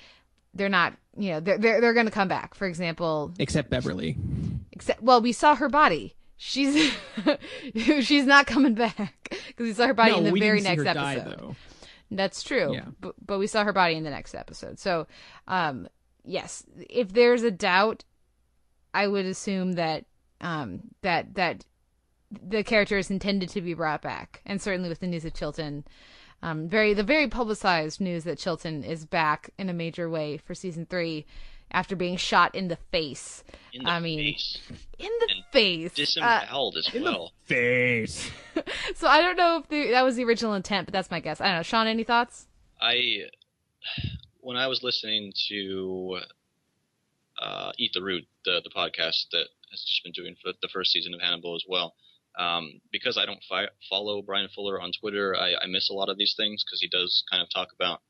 They're 0.53 0.69
not. 0.69 0.93
You 1.17 1.31
know, 1.31 1.39
they're 1.39 1.57
they're, 1.57 1.81
they're 1.81 1.93
going 1.93 2.07
to 2.07 2.11
come 2.11 2.27
back. 2.27 2.55
For 2.55 2.67
example, 2.67 3.33
except 3.39 3.69
Beverly. 3.69 4.17
Except, 4.71 5.01
well, 5.01 5.21
we 5.21 5.31
saw 5.31 5.55
her 5.55 5.69
body. 5.69 6.15
She's 6.37 6.91
she's 8.01 8.25
not 8.25 8.47
coming 8.47 8.73
back 8.73 9.15
because 9.29 9.65
we 9.65 9.73
saw 9.73 9.87
her 9.87 9.93
body 9.93 10.11
no, 10.11 10.17
in 10.17 10.23
the 10.25 10.39
very 10.39 10.61
next 10.61 10.85
episode. 10.85 11.37
Die, 11.37 11.55
That's 12.11 12.43
true. 12.43 12.73
Yeah. 12.73 12.85
But, 12.99 13.15
but 13.25 13.39
we 13.39 13.47
saw 13.47 13.63
her 13.63 13.73
body 13.73 13.95
in 13.95 14.03
the 14.03 14.09
next 14.09 14.35
episode. 14.35 14.79
So, 14.79 15.07
um, 15.47 15.87
yes, 16.23 16.63
if 16.89 17.13
there's 17.13 17.43
a 17.43 17.51
doubt, 17.51 18.03
I 18.93 19.07
would 19.07 19.25
assume 19.25 19.73
that 19.73 20.05
um 20.41 20.81
that 21.01 21.35
that 21.35 21.63
the 22.31 22.63
character 22.63 22.97
is 22.97 23.09
intended 23.11 23.49
to 23.49 23.61
be 23.61 23.73
brought 23.73 24.01
back, 24.01 24.41
and 24.45 24.61
certainly 24.61 24.89
with 24.89 24.99
the 24.99 25.07
news 25.07 25.25
of 25.25 25.33
Chilton, 25.33 25.85
um, 26.41 26.67
very 26.67 26.93
the 26.93 27.03
very 27.03 27.27
publicized 27.27 28.01
news 28.01 28.23
that 28.25 28.37
Chilton 28.37 28.83
is 28.83 29.05
back 29.05 29.49
in 29.57 29.69
a 29.69 29.73
major 29.73 30.09
way 30.09 30.37
for 30.37 30.53
season 30.53 30.85
three. 30.85 31.25
after 31.71 31.95
being 31.95 32.15
shot 32.15 32.53
in 32.53 32.67
the 32.67 32.75
face. 32.91 33.43
In 33.73 33.83
the 33.83 33.89
I 33.89 33.99
mean, 33.99 34.19
face. 34.35 34.59
in 34.99 35.09
the 35.19 35.27
And 35.31 35.43
face. 35.51 35.91
Uh, 35.91 35.95
Disemboweled 35.95 36.77
as 36.77 36.93
well. 36.93 37.31
Face. 37.45 38.29
so 38.95 39.07
I 39.07 39.19
don't 39.19 39.35
know 39.35 39.57
if 39.57 39.67
the, 39.67 39.89
that 39.91 40.03
was 40.03 40.15
the 40.15 40.23
original 40.25 40.53
intent, 40.53 40.85
but 40.85 40.93
that's 40.93 41.09
my 41.09 41.19
guess. 41.19 41.41
I 41.41 41.45
don't 41.47 41.55
know. 41.57 41.63
Sean, 41.63 41.87
any 41.87 42.03
thoughts? 42.03 42.47
I 42.79 43.23
when 44.41 44.57
I 44.57 44.67
was 44.67 44.83
listening 44.83 45.33
to 45.49 46.19
uh, 47.41 47.71
Eat 47.77 47.91
the 47.93 48.01
Rude, 48.01 48.25
the 48.45 48.61
the 48.63 48.69
podcast 48.69 49.25
that 49.31 49.47
has 49.71 49.81
just 49.83 50.03
been 50.03 50.13
doing 50.13 50.35
for 50.41 50.53
the 50.61 50.69
first 50.71 50.91
season 50.91 51.13
of 51.15 51.21
Hannibal 51.21 51.55
as 51.55 51.63
well. 51.67 51.95
Um, 52.37 52.81
because 52.91 53.17
I 53.17 53.25
don't 53.25 53.43
fi- 53.47 53.69
follow 53.89 54.21
Bryan 54.21 54.49
Fuller 54.53 54.81
on 54.81 54.91
Twitter, 54.99 55.35
I, 55.35 55.53
I 55.63 55.67
miss 55.67 55.89
a 55.89 55.93
lot 55.93 56.09
of 56.09 56.17
these 56.17 56.33
things 56.35 56.63
because 56.63 56.81
he 56.81 56.89
does 56.89 57.23
kind 57.31 57.41
of 57.41 57.49
talk 57.49 57.69
about 57.73 58.01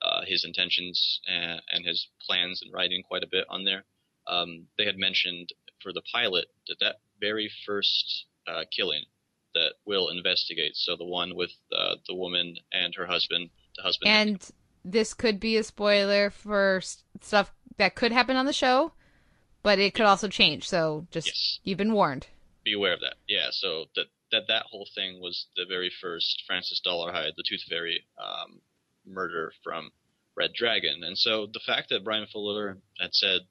uh, 0.00 0.22
his 0.26 0.44
intentions 0.44 1.20
and, 1.26 1.60
and 1.70 1.84
his 1.84 2.08
plans 2.26 2.62
and 2.62 2.72
writing 2.72 3.02
quite 3.06 3.22
a 3.22 3.28
bit 3.30 3.44
on 3.48 3.64
there. 3.64 3.84
Um, 4.26 4.66
they 4.78 4.86
had 4.86 4.96
mentioned 4.96 5.50
for 5.82 5.92
the 5.92 6.02
pilot 6.12 6.46
that 6.68 6.78
that 6.80 6.96
very 7.20 7.50
first 7.66 8.26
uh, 8.48 8.64
killing 8.74 9.04
that 9.54 9.74
Will 9.86 10.08
investigates, 10.08 10.84
so 10.84 10.96
the 10.96 11.04
one 11.04 11.36
with 11.36 11.52
uh, 11.72 11.96
the 12.08 12.14
woman 12.14 12.56
and 12.72 12.94
her 12.96 13.06
husband, 13.06 13.50
the 13.76 13.82
husband 13.82 14.10
And 14.10 14.50
this 14.84 15.14
could 15.14 15.38
be 15.38 15.56
a 15.56 15.62
spoiler 15.62 16.30
for 16.30 16.80
stuff 17.20 17.52
that 17.76 17.94
could 17.94 18.12
happen 18.12 18.36
on 18.36 18.46
the 18.46 18.52
show, 18.52 18.92
but 19.62 19.78
it 19.78 19.94
could 19.94 20.06
also 20.06 20.28
change. 20.28 20.68
So 20.68 21.06
just 21.10 21.28
Yes. 21.28 21.58
you've 21.62 21.78
been 21.78 21.92
warned. 21.92 22.26
Be 22.64 22.72
aware 22.72 22.94
of 22.94 23.00
that. 23.00 23.16
Yeah, 23.28 23.48
so 23.50 23.86
that 23.96 24.06
that 24.32 24.44
that 24.48 24.66
whole 24.70 24.88
thing 24.94 25.20
was 25.20 25.46
the 25.56 25.66
very 25.66 25.90
first 26.00 26.44
Francis 26.46 26.80
Dolarhyde, 26.84 27.36
the 27.36 27.44
Tooth 27.46 27.62
Fairy 27.68 28.04
um, 28.18 28.60
murder 29.06 29.52
from 29.62 29.90
Red 30.36 30.52
Dragon, 30.54 31.04
and 31.04 31.16
so 31.16 31.46
the 31.52 31.60
fact 31.60 31.90
that 31.90 32.04
Bryan 32.04 32.26
Fuller 32.26 32.78
had 32.98 33.14
said 33.14 33.42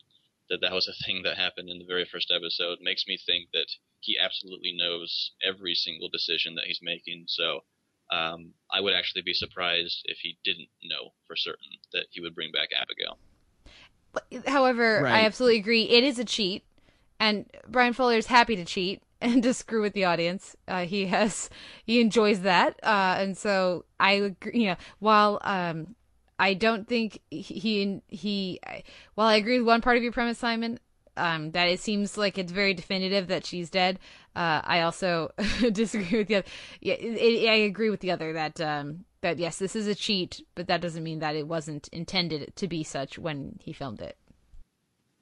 that 0.49 0.61
that 0.61 0.73
was 0.73 0.87
a 0.87 1.05
thing 1.05 1.23
that 1.23 1.37
happened 1.37 1.69
in 1.69 1.79
the 1.79 1.85
very 1.85 2.05
first 2.11 2.31
episode 2.35 2.79
makes 2.81 3.05
me 3.07 3.17
think 3.17 3.49
that 3.53 3.67
he 4.01 4.19
absolutely 4.19 4.73
knows 4.75 5.31
every 5.41 5.73
single 5.73 6.09
decision 6.09 6.55
that 6.55 6.65
he's 6.65 6.79
making. 6.81 7.25
So 7.27 7.61
um, 8.11 8.53
I 8.71 8.81
would 8.81 8.93
actually 8.93 9.21
be 9.21 9.33
surprised 9.33 10.01
if 10.05 10.17
he 10.21 10.37
didn't 10.43 10.67
know 10.83 11.13
for 11.25 11.35
certain 11.35 11.69
that 11.93 12.07
he 12.11 12.21
would 12.21 12.35
bring 12.35 12.51
back 12.51 12.69
Abigail. 12.75 13.17
However, 14.45 15.07
I 15.07 15.21
absolutely 15.21 15.57
agree. 15.57 15.83
It 15.83 16.03
is 16.03 16.19
a 16.19 16.25
cheat, 16.25 16.63
and 17.23 17.45
Bryan 17.69 17.93
Fuller 17.93 18.17
is 18.17 18.27
happy 18.27 18.57
to 18.57 18.65
cheat 18.65 19.01
and 19.21 19.41
to 19.43 19.53
screw 19.53 19.81
with 19.81 19.93
the 19.93 20.03
audience. 20.03 20.55
Uh, 20.67 20.85
he 20.85 21.05
has 21.07 21.49
he 21.85 22.01
enjoys 22.01 22.41
that, 22.41 22.77
uh, 22.83 23.15
and 23.17 23.37
so 23.37 23.85
I 23.99 24.13
agree. 24.13 24.59
You 24.61 24.67
know, 24.67 24.75
while 24.99 25.39
um, 25.43 25.95
I 26.37 26.53
don't 26.53 26.87
think 26.87 27.19
he 27.29 28.01
he, 28.07 28.59
while 29.15 29.27
I 29.27 29.35
agree 29.35 29.59
with 29.59 29.67
one 29.67 29.81
part 29.81 29.97
of 29.97 30.03
your 30.03 30.11
premise, 30.11 30.37
Simon. 30.37 30.79
Um, 31.15 31.51
that 31.51 31.67
it 31.67 31.79
seems 31.79 32.17
like 32.17 32.39
it's 32.39 32.51
very 32.51 32.73
definitive 32.73 33.27
that 33.27 33.45
she's 33.45 33.69
dead. 33.69 33.99
Uh, 34.35 34.61
I 34.63 34.81
also 34.81 35.31
disagree 35.71 36.17
with 36.17 36.27
the 36.27 36.37
other. 36.37 36.47
Yeah, 36.81 36.95
it, 36.95 37.43
it, 37.43 37.47
I 37.47 37.53
agree 37.53 37.91
with 37.91 37.99
the 37.99 38.09
other 38.09 38.33
that 38.33 38.59
um, 38.59 39.05
that 39.21 39.37
yes, 39.37 39.59
this 39.59 39.75
is 39.75 39.85
a 39.85 39.93
cheat, 39.93 40.41
but 40.55 40.65
that 40.65 40.81
doesn't 40.81 41.03
mean 41.03 41.19
that 41.19 41.35
it 41.35 41.47
wasn't 41.47 41.87
intended 41.89 42.55
to 42.55 42.67
be 42.67 42.83
such 42.83 43.19
when 43.19 43.59
he 43.61 43.73
filmed 43.73 44.01
it. 44.01 44.17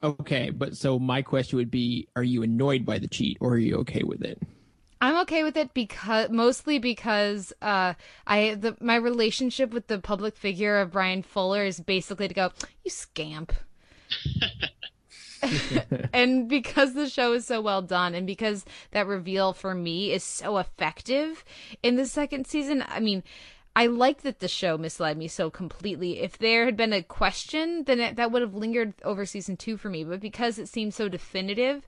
Okay, 0.04 0.50
but 0.50 0.76
so 0.76 0.98
my 0.98 1.22
question 1.22 1.58
would 1.58 1.72
be: 1.72 2.08
Are 2.16 2.24
you 2.24 2.44
annoyed 2.44 2.86
by 2.86 2.98
the 2.98 3.08
cheat, 3.08 3.38
or 3.40 3.52
are 3.54 3.58
you 3.58 3.78
okay 3.78 4.04
with 4.04 4.24
it? 4.24 4.42
I'm 5.02 5.18
okay 5.22 5.44
with 5.44 5.58
it 5.58 5.74
because 5.74 6.30
mostly 6.30 6.78
because 6.78 7.52
uh, 7.62 7.96
I 8.28 8.56
the 8.56 8.78
my 8.80 8.96
relationship 8.96 9.74
with 9.74 9.88
the 9.88 10.00
public 10.00 10.38
figure 10.38 10.80
of 10.80 10.92
Bryan 10.92 11.24
Fuller 11.24 11.64
is 11.64 11.80
basically 11.80 12.28
to 12.28 12.34
go, 12.34 12.52
you 12.84 12.92
scamp. 12.92 13.54
and 16.14 16.48
because 16.48 16.94
the 16.94 17.10
show 17.10 17.34
is 17.34 17.48
so 17.48 17.62
well 17.62 17.82
done 17.82 18.14
and 18.14 18.28
because 18.28 18.64
that 18.92 19.08
reveal 19.08 19.54
for 19.54 19.74
me 19.74 20.12
is 20.12 20.24
so 20.24 20.58
effective 20.58 21.44
in 21.82 21.96
the 21.96 22.06
second 22.06 22.46
season, 22.46 22.84
I 22.88 23.00
mean, 23.00 23.24
I 23.76 23.88
like 23.88 24.24
that 24.24 24.40
the 24.40 24.48
show 24.48 24.78
misled 24.78 25.18
me 25.18 25.28
so 25.28 25.50
completely. 25.50 26.20
If 26.20 26.38
there 26.38 26.66
had 26.66 26.76
been 26.76 26.92
a 26.92 27.04
question, 27.04 27.86
then 27.86 28.00
it, 28.00 28.16
that 28.18 28.32
would 28.32 28.42
have 28.42 28.54
lingered 28.54 28.94
over 29.04 29.26
season 29.26 29.56
two 29.56 29.78
for 29.78 29.90
me. 29.90 30.04
But 30.04 30.20
because 30.20 30.60
it 30.60 30.68
seemed 30.68 30.94
so 30.94 31.08
definitive, 31.08 31.88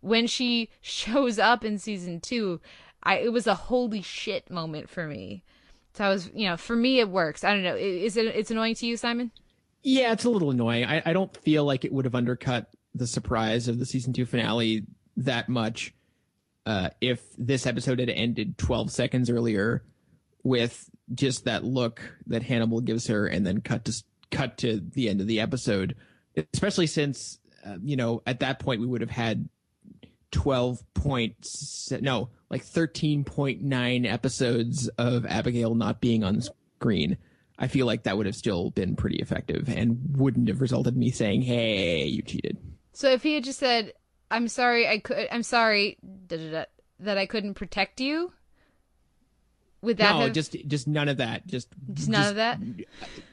when 0.00 0.26
she 0.26 0.70
shows 0.80 1.38
up 1.38 1.64
in 1.64 1.78
season 1.78 2.20
two, 2.20 2.60
I 3.02 3.18
it 3.18 3.32
was 3.32 3.46
a 3.46 3.54
holy 3.54 4.02
shit 4.02 4.50
moment 4.50 4.88
for 4.88 5.06
me. 5.06 5.44
So 5.94 6.04
I 6.04 6.08
was, 6.08 6.30
you 6.34 6.48
know, 6.48 6.56
for 6.56 6.76
me 6.76 7.00
it 7.00 7.08
works. 7.08 7.44
I 7.44 7.52
don't 7.52 7.62
know. 7.62 7.76
Is 7.76 8.16
it? 8.16 8.26
It's 8.26 8.50
annoying 8.50 8.74
to 8.76 8.86
you, 8.86 8.96
Simon? 8.96 9.30
Yeah, 9.82 10.12
it's 10.12 10.24
a 10.24 10.30
little 10.30 10.50
annoying. 10.50 10.84
I, 10.84 11.02
I 11.04 11.12
don't 11.12 11.36
feel 11.38 11.64
like 11.64 11.84
it 11.84 11.92
would 11.92 12.04
have 12.04 12.14
undercut 12.14 12.68
the 12.94 13.06
surprise 13.06 13.68
of 13.68 13.78
the 13.78 13.86
season 13.86 14.12
two 14.12 14.26
finale 14.26 14.84
that 15.16 15.48
much 15.48 15.94
uh, 16.66 16.90
if 17.00 17.22
this 17.36 17.66
episode 17.66 17.98
had 17.98 18.10
ended 18.10 18.58
12 18.58 18.90
seconds 18.90 19.30
earlier 19.30 19.82
with 20.42 20.88
just 21.14 21.44
that 21.44 21.64
look 21.64 22.00
that 22.26 22.42
Hannibal 22.42 22.80
gives 22.80 23.06
her 23.06 23.26
and 23.26 23.46
then 23.46 23.60
cut 23.60 23.84
to 23.86 24.02
cut 24.30 24.58
to 24.58 24.80
the 24.80 25.08
end 25.08 25.20
of 25.20 25.26
the 25.26 25.40
episode. 25.40 25.96
Especially 26.52 26.86
since 26.86 27.38
uh, 27.66 27.76
you 27.82 27.96
know 27.96 28.22
at 28.26 28.40
that 28.40 28.58
point 28.58 28.80
we 28.80 28.86
would 28.86 29.00
have 29.00 29.10
had 29.10 29.48
12 30.30 30.82
points 30.94 31.90
no 32.02 32.28
like 32.50 32.64
13.9 32.64 34.10
episodes 34.10 34.88
of 34.98 35.26
Abigail 35.26 35.74
not 35.74 36.00
being 36.00 36.24
on 36.24 36.42
screen. 36.80 37.18
I 37.58 37.66
feel 37.66 37.86
like 37.86 38.04
that 38.04 38.16
would 38.16 38.26
have 38.26 38.36
still 38.36 38.70
been 38.70 38.94
pretty 38.94 39.16
effective 39.16 39.68
and 39.68 39.98
wouldn't 40.16 40.48
have 40.48 40.60
resulted 40.60 40.94
in 40.94 41.00
me 41.00 41.10
saying, 41.10 41.42
"Hey, 41.42 42.06
you 42.06 42.22
cheated." 42.22 42.56
So 42.92 43.10
if 43.10 43.22
he 43.22 43.34
had 43.34 43.44
just 43.44 43.58
said, 43.58 43.92
"I'm 44.30 44.48
sorry, 44.48 44.86
I 44.86 45.00
could, 45.00 45.28
I'm 45.32 45.42
sorry 45.42 45.98
that 46.28 47.18
I 47.18 47.26
couldn't 47.26 47.54
protect 47.54 48.00
you," 48.00 48.32
would 49.82 49.98
that 49.98 50.14
no, 50.14 50.20
have 50.22 50.32
just 50.32 50.56
just 50.66 50.88
none 50.88 51.08
of 51.08 51.18
that. 51.18 51.46
Just 51.46 51.68
just 51.92 52.08
none 52.08 52.28
of 52.28 52.36
that? 52.36 52.58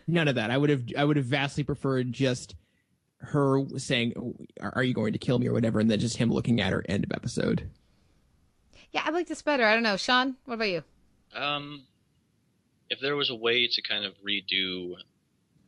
None 0.08 0.28
of 0.28 0.36
that. 0.36 0.52
I 0.52 0.58
would 0.58 0.70
have 0.70 0.84
I 0.98 1.04
would 1.04 1.18
have 1.18 1.26
vastly 1.26 1.64
preferred 1.64 2.12
just 2.12 2.56
her 3.18 3.64
saying, 3.78 4.14
"Are 4.62 4.74
are 4.76 4.84
you 4.84 4.94
going 4.94 5.14
to 5.14 5.20
kill 5.20 5.40
me?" 5.40 5.48
or 5.48 5.54
whatever, 5.54 5.80
and 5.80 5.90
then 5.90 6.00
just 6.00 6.18
him 6.18 6.32
looking 6.32 6.62
at 6.62 6.72
her 6.72 6.84
end 6.88 7.04
of 7.04 7.12
episode. 7.12 7.70
Yeah, 8.92 9.02
I 9.06 9.10
like 9.10 9.28
this 9.28 9.42
better. 9.42 9.66
I 9.66 9.74
don't 9.74 9.84
know, 9.84 9.98
Sean. 9.98 10.36
What 10.46 10.56
about 10.56 10.70
you? 10.70 10.84
Um, 11.34 11.84
if 12.90 13.00
there 13.02 13.16
was 13.16 13.30
a 13.30 13.36
way 13.36 13.68
to 13.68 13.82
kind 13.82 14.06
of 14.06 14.14
redo 14.26 14.94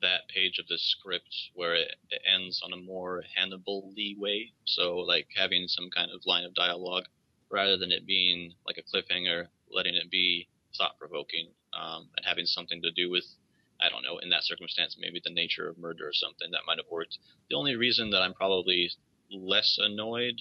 that 0.01 0.27
page 0.29 0.59
of 0.59 0.67
the 0.67 0.77
script 0.77 1.35
where 1.55 1.75
it, 1.75 1.95
it 2.11 2.21
ends 2.31 2.61
on 2.63 2.71
a 2.71 2.77
more 2.77 3.23
Hannibal-y 3.35 4.13
way, 4.17 4.51
so 4.65 4.97
like 4.97 5.27
having 5.35 5.67
some 5.67 5.89
kind 5.89 6.11
of 6.11 6.21
line 6.25 6.45
of 6.45 6.53
dialogue 6.53 7.05
rather 7.49 7.77
than 7.77 7.91
it 7.91 8.05
being 8.05 8.53
like 8.65 8.77
a 8.77 8.83
cliffhanger, 8.83 9.47
letting 9.71 9.95
it 9.95 10.11
be 10.11 10.47
thought-provoking, 10.77 11.49
um, 11.73 12.09
and 12.17 12.25
having 12.25 12.45
something 12.45 12.81
to 12.81 12.91
do 12.91 13.09
with, 13.09 13.25
I 13.79 13.89
don't 13.89 14.03
know, 14.03 14.17
in 14.17 14.29
that 14.29 14.43
circumstance, 14.43 14.97
maybe 14.99 15.21
the 15.23 15.33
nature 15.33 15.67
of 15.69 15.77
murder 15.77 16.07
or 16.07 16.13
something 16.13 16.51
that 16.51 16.65
might 16.65 16.77
have 16.77 16.91
worked. 16.91 17.17
The 17.49 17.55
only 17.55 17.75
reason 17.75 18.09
that 18.11 18.21
I'm 18.21 18.33
probably 18.33 18.89
less 19.31 19.77
annoyed 19.79 20.39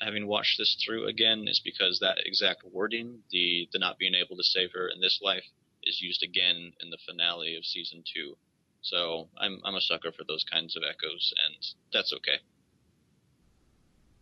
having 0.00 0.26
watched 0.26 0.58
this 0.58 0.76
through 0.84 1.06
again 1.06 1.46
is 1.48 1.60
because 1.64 1.98
that 1.98 2.18
exact 2.24 2.62
wording, 2.64 3.20
the 3.30 3.68
the 3.72 3.78
not 3.78 3.98
being 3.98 4.14
able 4.14 4.36
to 4.36 4.44
save 4.44 4.70
her 4.72 4.88
in 4.88 5.00
this 5.00 5.20
life, 5.22 5.44
is 5.82 6.00
used 6.00 6.22
again 6.22 6.72
in 6.80 6.90
the 6.90 6.98
finale 7.06 7.56
of 7.56 7.64
season 7.64 8.02
two. 8.14 8.36
So 8.80 9.28
I'm 9.38 9.60
I'm 9.64 9.74
a 9.74 9.80
sucker 9.80 10.12
for 10.12 10.24
those 10.24 10.44
kinds 10.44 10.76
of 10.76 10.82
echoes, 10.88 11.32
and 11.44 11.56
that's 11.92 12.12
okay. 12.12 12.38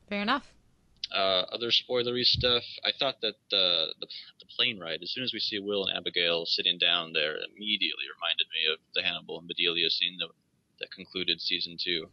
Fair 0.09 0.22
enough. 0.22 0.56
Uh, 1.15 1.45
other 1.53 1.71
spoilery 1.71 2.25
stuff. 2.25 2.65
I 2.85 2.91
thought 2.99 3.21
that 3.23 3.35
the, 3.51 3.95
the 4.01 4.07
the 4.41 4.47
plane 4.57 4.81
ride, 4.81 5.03
as 5.03 5.13
soon 5.13 5.23
as 5.23 5.33
we 5.33 5.39
see 5.39 5.59
Will 5.59 5.87
and 5.87 5.97
Abigail 5.97 6.47
sitting 6.47 6.79
down 6.79 7.13
there, 7.13 7.37
immediately 7.37 8.05
reminded 8.13 8.47
me 8.53 8.73
of 8.73 8.81
the 8.95 9.03
Hannibal 9.03 9.39
and 9.39 9.49
Bedelia 9.49 9.89
scene 9.89 10.19
that 10.19 10.29
that 10.81 10.91
concluded 10.91 11.41
season 11.41 11.77
two. 11.79 12.09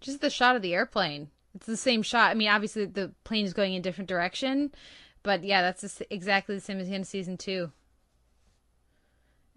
Just 0.00 0.20
the 0.20 0.30
shot 0.30 0.56
of 0.56 0.62
the 0.62 0.74
airplane. 0.74 1.28
It's 1.54 1.66
the 1.66 1.76
same 1.76 2.02
shot. 2.02 2.30
I 2.30 2.34
mean, 2.34 2.48
obviously 2.48 2.86
the 2.86 3.12
plane 3.24 3.44
is 3.44 3.52
going 3.52 3.74
in 3.74 3.80
a 3.80 3.82
different 3.82 4.08
direction, 4.08 4.72
but 5.22 5.44
yeah, 5.44 5.62
that's 5.62 6.00
exactly 6.10 6.54
the 6.54 6.60
same 6.60 6.78
as 6.78 6.88
the 6.88 6.94
end 6.94 7.02
of 7.02 7.08
season 7.08 7.36
two. 7.36 7.72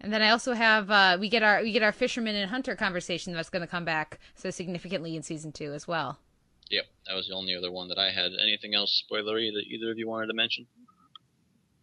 And 0.00 0.12
then 0.12 0.20
I 0.20 0.30
also 0.30 0.52
have 0.52 0.90
uh, 0.90 1.16
we 1.18 1.30
get 1.30 1.42
our 1.42 1.62
we 1.62 1.72
get 1.72 1.82
our 1.82 1.92
fisherman 1.92 2.34
and 2.34 2.50
hunter 2.50 2.76
conversation 2.76 3.32
that's 3.32 3.48
going 3.48 3.62
to 3.62 3.66
come 3.66 3.86
back 3.86 4.18
so 4.34 4.50
significantly 4.50 5.16
in 5.16 5.22
season 5.22 5.52
two 5.52 5.72
as 5.72 5.88
well. 5.88 6.18
Yep, 6.70 6.84
that 7.06 7.14
was 7.14 7.28
the 7.28 7.34
only 7.34 7.54
other 7.54 7.70
one 7.70 7.88
that 7.88 7.98
I 7.98 8.10
had. 8.10 8.32
Anything 8.42 8.74
else 8.74 9.02
spoilery 9.04 9.52
that 9.52 9.64
either 9.68 9.90
of 9.90 9.98
you 9.98 10.08
wanted 10.08 10.28
to 10.28 10.34
mention? 10.34 10.66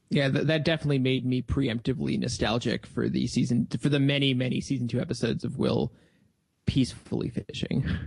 Yeah, 0.09 0.29
th- 0.29 0.47
that 0.47 0.65
definitely 0.65 0.99
made 0.99 1.25
me 1.25 1.41
preemptively 1.41 2.19
nostalgic 2.19 2.85
for 2.85 3.07
the 3.07 3.27
season 3.27 3.67
for 3.79 3.89
the 3.89 3.99
many 3.99 4.33
many 4.33 4.59
season 4.59 4.87
two 4.87 4.99
episodes 4.99 5.43
of 5.43 5.57
Will 5.57 5.93
peacefully 6.65 7.29
fishing. 7.29 7.85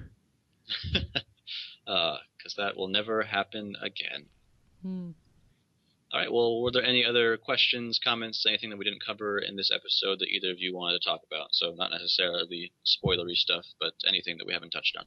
Because 1.87 2.57
that 2.57 2.77
will 2.77 2.89
never 2.89 3.23
happen 3.23 3.75
again. 3.83 4.27
Hmm. 4.83 5.11
All 6.13 6.21
right. 6.21 6.33
Well, 6.33 6.61
were 6.61 6.71
there 6.71 6.85
any 6.85 7.05
other 7.05 7.37
questions, 7.37 7.99
comments, 8.03 8.45
anything 8.47 8.71
that 8.71 8.77
we 8.77 8.85
didn't 8.85 9.05
cover 9.05 9.39
in 9.39 9.57
this 9.57 9.71
episode 9.71 10.19
that 10.21 10.29
either 10.29 10.51
of 10.51 10.59
you 10.59 10.75
wanted 10.75 11.01
to 11.01 11.09
talk 11.09 11.23
about? 11.27 11.49
So 11.53 11.75
not 11.75 11.91
necessarily 11.91 12.73
spoilery 12.87 13.35
stuff, 13.35 13.67
but 13.81 13.95
anything 14.07 14.39
that 14.39 14.47
we 14.47 14.53
haven't 14.53 14.71
touched 14.71 14.97
on. 14.97 15.05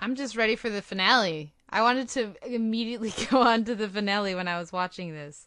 I'm 0.00 0.14
just 0.14 0.34
ready 0.34 0.56
for 0.56 0.70
the 0.70 0.80
finale. 0.80 1.52
I 1.68 1.82
wanted 1.82 2.08
to 2.10 2.34
immediately 2.44 3.12
go 3.30 3.42
on 3.42 3.64
to 3.66 3.74
the 3.74 3.88
finale 3.88 4.34
when 4.34 4.48
I 4.48 4.58
was 4.58 4.72
watching 4.72 5.12
this. 5.12 5.46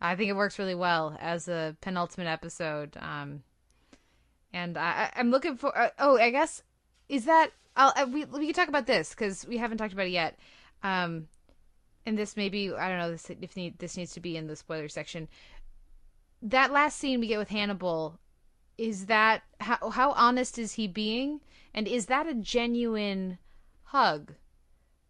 I 0.00 0.14
think 0.14 0.30
it 0.30 0.36
works 0.36 0.58
really 0.58 0.76
well 0.76 1.18
as 1.20 1.48
a 1.48 1.76
penultimate 1.80 2.28
episode. 2.28 2.96
Um, 3.00 3.42
and 4.52 4.78
I, 4.78 5.10
I'm 5.16 5.30
looking 5.30 5.56
for. 5.56 5.76
Uh, 5.76 5.90
oh, 5.98 6.16
I 6.16 6.30
guess 6.30 6.62
is 7.08 7.24
that 7.24 7.50
I'll, 7.76 7.92
uh, 7.96 8.06
we 8.10 8.24
we 8.24 8.46
can 8.46 8.54
talk 8.54 8.68
about 8.68 8.86
this 8.86 9.10
because 9.10 9.44
we 9.46 9.58
haven't 9.58 9.78
talked 9.78 9.92
about 9.92 10.06
it 10.06 10.12
yet. 10.12 10.38
Um, 10.84 11.26
and 12.06 12.16
this 12.16 12.36
maybe 12.36 12.72
I 12.72 12.88
don't 12.88 12.98
know 12.98 13.10
this 13.10 13.28
if 13.28 13.56
need, 13.56 13.78
this 13.80 13.96
needs 13.96 14.12
to 14.14 14.20
be 14.20 14.36
in 14.36 14.46
the 14.46 14.56
spoiler 14.56 14.88
section. 14.88 15.28
That 16.40 16.72
last 16.72 16.98
scene 16.98 17.18
we 17.18 17.26
get 17.26 17.38
with 17.38 17.48
Hannibal 17.48 18.20
is 18.78 19.06
that 19.06 19.42
how 19.60 19.90
how 19.90 20.12
honest 20.12 20.56
is 20.56 20.74
he 20.74 20.86
being, 20.86 21.40
and 21.74 21.88
is 21.88 22.06
that 22.06 22.28
a 22.28 22.34
genuine 22.34 23.38
hug 23.88 24.34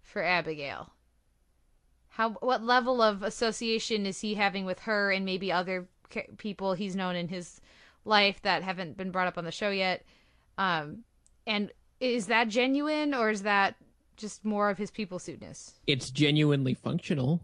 for 0.02 0.22
Abigail? 0.22 0.92
How 2.08 2.30
what 2.30 2.62
level 2.62 3.00
of 3.00 3.22
association 3.22 4.06
is 4.06 4.20
he 4.20 4.34
having 4.34 4.64
with 4.64 4.80
her 4.80 5.12
and 5.12 5.24
maybe 5.24 5.52
other 5.52 5.88
people 6.38 6.74
he's 6.74 6.96
known 6.96 7.14
in 7.14 7.28
his 7.28 7.60
life 8.04 8.42
that 8.42 8.62
haven't 8.62 8.96
been 8.96 9.10
brought 9.10 9.28
up 9.28 9.38
on 9.38 9.44
the 9.44 9.52
show 9.52 9.70
yet? 9.70 10.04
Um, 10.56 11.04
and 11.46 11.72
is 12.00 12.26
that 12.26 12.48
genuine 12.48 13.14
or 13.14 13.30
is 13.30 13.42
that 13.42 13.76
just 14.16 14.44
more 14.44 14.70
of 14.70 14.78
his 14.78 14.90
people 14.90 15.18
suitness? 15.18 15.74
It's 15.86 16.10
genuinely 16.10 16.74
functional. 16.74 17.40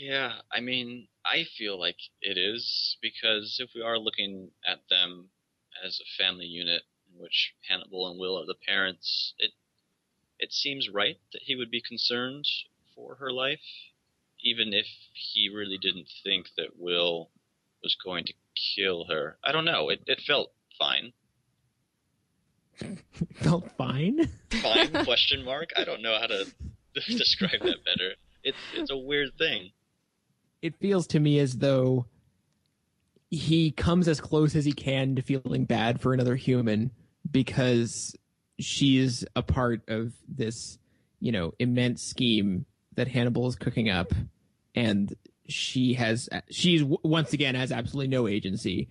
Yeah, 0.00 0.32
I 0.50 0.60
mean, 0.60 1.08
I 1.26 1.44
feel 1.56 1.78
like 1.78 1.98
it 2.20 2.38
is 2.38 2.96
because 3.02 3.58
if 3.60 3.70
we 3.74 3.82
are 3.82 3.98
looking 3.98 4.50
at 4.66 4.80
them 4.88 5.28
as 5.84 6.00
a 6.00 6.22
family 6.22 6.46
unit 6.46 6.82
in 6.82 6.91
which 7.22 7.54
Hannibal 7.68 8.08
and 8.10 8.18
Will 8.18 8.38
are 8.38 8.46
the 8.46 8.54
parents, 8.66 9.34
it 9.38 9.52
it 10.38 10.52
seems 10.52 10.88
right 10.88 11.18
that 11.32 11.42
he 11.42 11.54
would 11.54 11.70
be 11.70 11.80
concerned 11.80 12.46
for 12.96 13.14
her 13.14 13.32
life, 13.32 13.60
even 14.40 14.74
if 14.74 14.86
he 15.12 15.48
really 15.48 15.78
didn't 15.78 16.08
think 16.24 16.48
that 16.56 16.78
Will 16.78 17.30
was 17.82 17.96
going 18.04 18.24
to 18.24 18.34
kill 18.74 19.06
her. 19.08 19.38
I 19.44 19.52
don't 19.52 19.64
know. 19.64 19.88
It 19.88 20.02
it 20.06 20.20
felt 20.26 20.52
fine. 20.78 21.12
felt 23.34 23.70
fine. 23.78 24.28
Fine? 24.50 24.92
question 25.04 25.44
mark. 25.44 25.70
I 25.76 25.84
don't 25.84 26.02
know 26.02 26.18
how 26.20 26.26
to 26.26 26.46
describe 26.94 27.60
that 27.60 27.84
better. 27.84 28.14
It's 28.42 28.58
it's 28.74 28.90
a 28.90 28.96
weird 28.96 29.30
thing. 29.38 29.70
It 30.60 30.74
feels 30.80 31.06
to 31.08 31.20
me 31.20 31.38
as 31.38 31.58
though 31.58 32.06
he 33.30 33.70
comes 33.70 34.08
as 34.08 34.20
close 34.20 34.54
as 34.54 34.64
he 34.64 34.72
can 34.72 35.16
to 35.16 35.22
feeling 35.22 35.64
bad 35.64 36.00
for 36.00 36.12
another 36.12 36.36
human 36.36 36.90
because 37.30 38.16
she's 38.58 39.24
a 39.34 39.42
part 39.42 39.82
of 39.88 40.12
this, 40.28 40.78
you 41.20 41.32
know, 41.32 41.52
immense 41.58 42.02
scheme 42.02 42.66
that 42.94 43.08
Hannibal 43.08 43.46
is 43.48 43.56
cooking 43.56 43.88
up, 43.88 44.12
and 44.74 45.14
she 45.48 45.94
has 45.94 46.28
she's 46.50 46.82
once 46.84 47.32
again 47.32 47.54
has 47.54 47.72
absolutely 47.72 48.08
no 48.08 48.28
agency, 48.28 48.88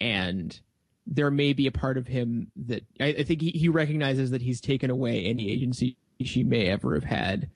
and 0.00 0.58
there 1.06 1.30
may 1.30 1.52
be 1.52 1.66
a 1.66 1.72
part 1.72 1.98
of 1.98 2.06
him 2.06 2.50
that 2.54 2.84
I, 3.00 3.06
I 3.06 3.22
think 3.24 3.40
he, 3.40 3.50
he 3.50 3.68
recognizes 3.68 4.30
that 4.30 4.42
he's 4.42 4.60
taken 4.60 4.90
away 4.90 5.24
any 5.24 5.50
agency 5.50 5.96
she 6.22 6.44
may 6.44 6.66
ever 6.66 6.94
have 6.94 7.04
had, 7.04 7.50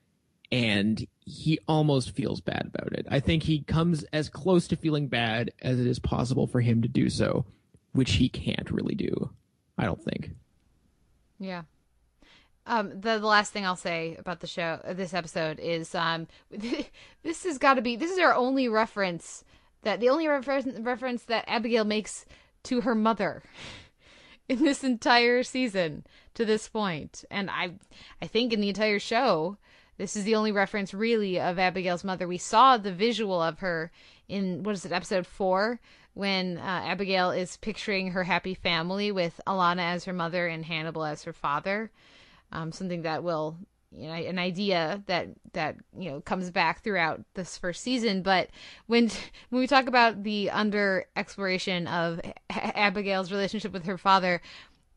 and 0.51 1.07
he 1.21 1.59
almost 1.69 2.11
feels 2.11 2.41
bad 2.41 2.71
about 2.75 2.93
it. 2.93 3.07
I 3.11 3.21
think 3.21 3.43
he 3.43 3.63
comes 3.63 4.05
as 4.13 4.29
close 4.29 4.67
to 4.69 4.77
feeling 4.77 5.09
bad 5.09 5.53
as 5.63 5.79
it 5.79 5.87
is 5.87 5.99
possible 5.99 6.47
for 6.47 6.61
him 6.61 6.83
to 6.83 6.89
do 6.89 7.09
so, 7.09 7.45
which 7.93 8.13
he 8.13 8.29
can't 8.29 8.71
really 8.71 8.95
do. 8.95 9.31
I 9.79 9.85
don't 9.85 10.03
think. 10.03 10.31
Yeah. 11.39 11.63
Um, 12.67 12.91
the, 13.01 13.19
the 13.19 13.27
last 13.27 13.53
thing 13.53 13.67
I'll 13.67 13.77
say 13.77 14.17
about 14.19 14.41
the 14.41 14.47
show, 14.47 14.81
uh, 14.85 14.95
this 14.95 15.13
episode, 15.13 15.59
is 15.59 15.95
um, 15.95 16.27
this 16.51 17.45
has 17.45 17.59
got 17.59 17.75
to 17.75 17.83
be 17.83 17.97
this 17.97 18.11
is 18.11 18.19
our 18.19 18.35
only 18.35 18.69
reference 18.69 19.45
that 19.83 20.01
the 20.01 20.09
only 20.09 20.27
refer- 20.27 20.63
reference 20.81 21.25
that 21.25 21.45
Abigail 21.47 21.85
makes 21.85 22.25
to 22.65 22.81
her 22.81 22.95
mother 22.95 23.43
in 24.49 24.65
this 24.65 24.83
entire 24.83 25.43
season 25.43 26.07
to 26.35 26.45
this 26.47 26.69
point, 26.69 27.25
and 27.31 27.51
I 27.51 27.73
I 28.23 28.27
think 28.27 28.53
in 28.53 28.63
the 28.63 28.71
entire 28.71 28.99
show, 28.99 29.59
this 29.99 30.17
is 30.17 30.25
the 30.25 30.35
only 30.35 30.51
reference 30.51 30.95
really 30.95 31.39
of 31.39 31.59
Abigail's 31.59 32.03
mother. 32.03 32.27
We 32.27 32.39
saw 32.39 32.79
the 32.79 32.93
visual 32.93 33.43
of 33.43 33.59
her 33.59 33.93
in 34.27 34.63
what 34.63 34.75
is 34.75 34.87
it, 34.87 34.93
episode 34.93 35.27
four, 35.27 35.81
when 36.15 36.59
uh, 36.59 36.83
Abigail 36.87 37.31
is 37.31 37.57
picturing 37.59 38.13
her 38.13 38.25
happy 38.25 38.55
family 38.55 39.13
with 39.13 39.41
Alana 39.47 39.95
as 39.95 40.05
her 40.05 40.13
mother 40.13 40.47
and 40.47 40.65
Hannibal 40.65 41.05
as 41.05 41.25
her 41.25 41.33
father. 41.33 41.91
Um, 42.53 42.73
something 42.73 43.03
that 43.03 43.25
will 43.25 43.59
you 43.91 44.09
know 44.09 44.15
an 44.15 44.39
idea 44.39 45.03
that 45.07 45.29
that 45.53 45.77
you 45.97 46.11
know 46.11 46.21
comes 46.21 46.51
back 46.51 46.83
throughout 46.83 47.23
this 47.35 47.59
first 47.59 47.83
season. 47.83 48.23
But 48.23 48.51
when 48.87 49.09
when 49.51 49.61
we 49.61 49.67
talk 49.67 49.87
about 49.87 50.23
the 50.23 50.51
under 50.51 51.07
exploration 51.17 51.87
of 51.89 52.21
Abigail's 52.51 53.33
relationship 53.33 53.73
with 53.73 53.85
her 53.85 53.99
father 53.99 54.41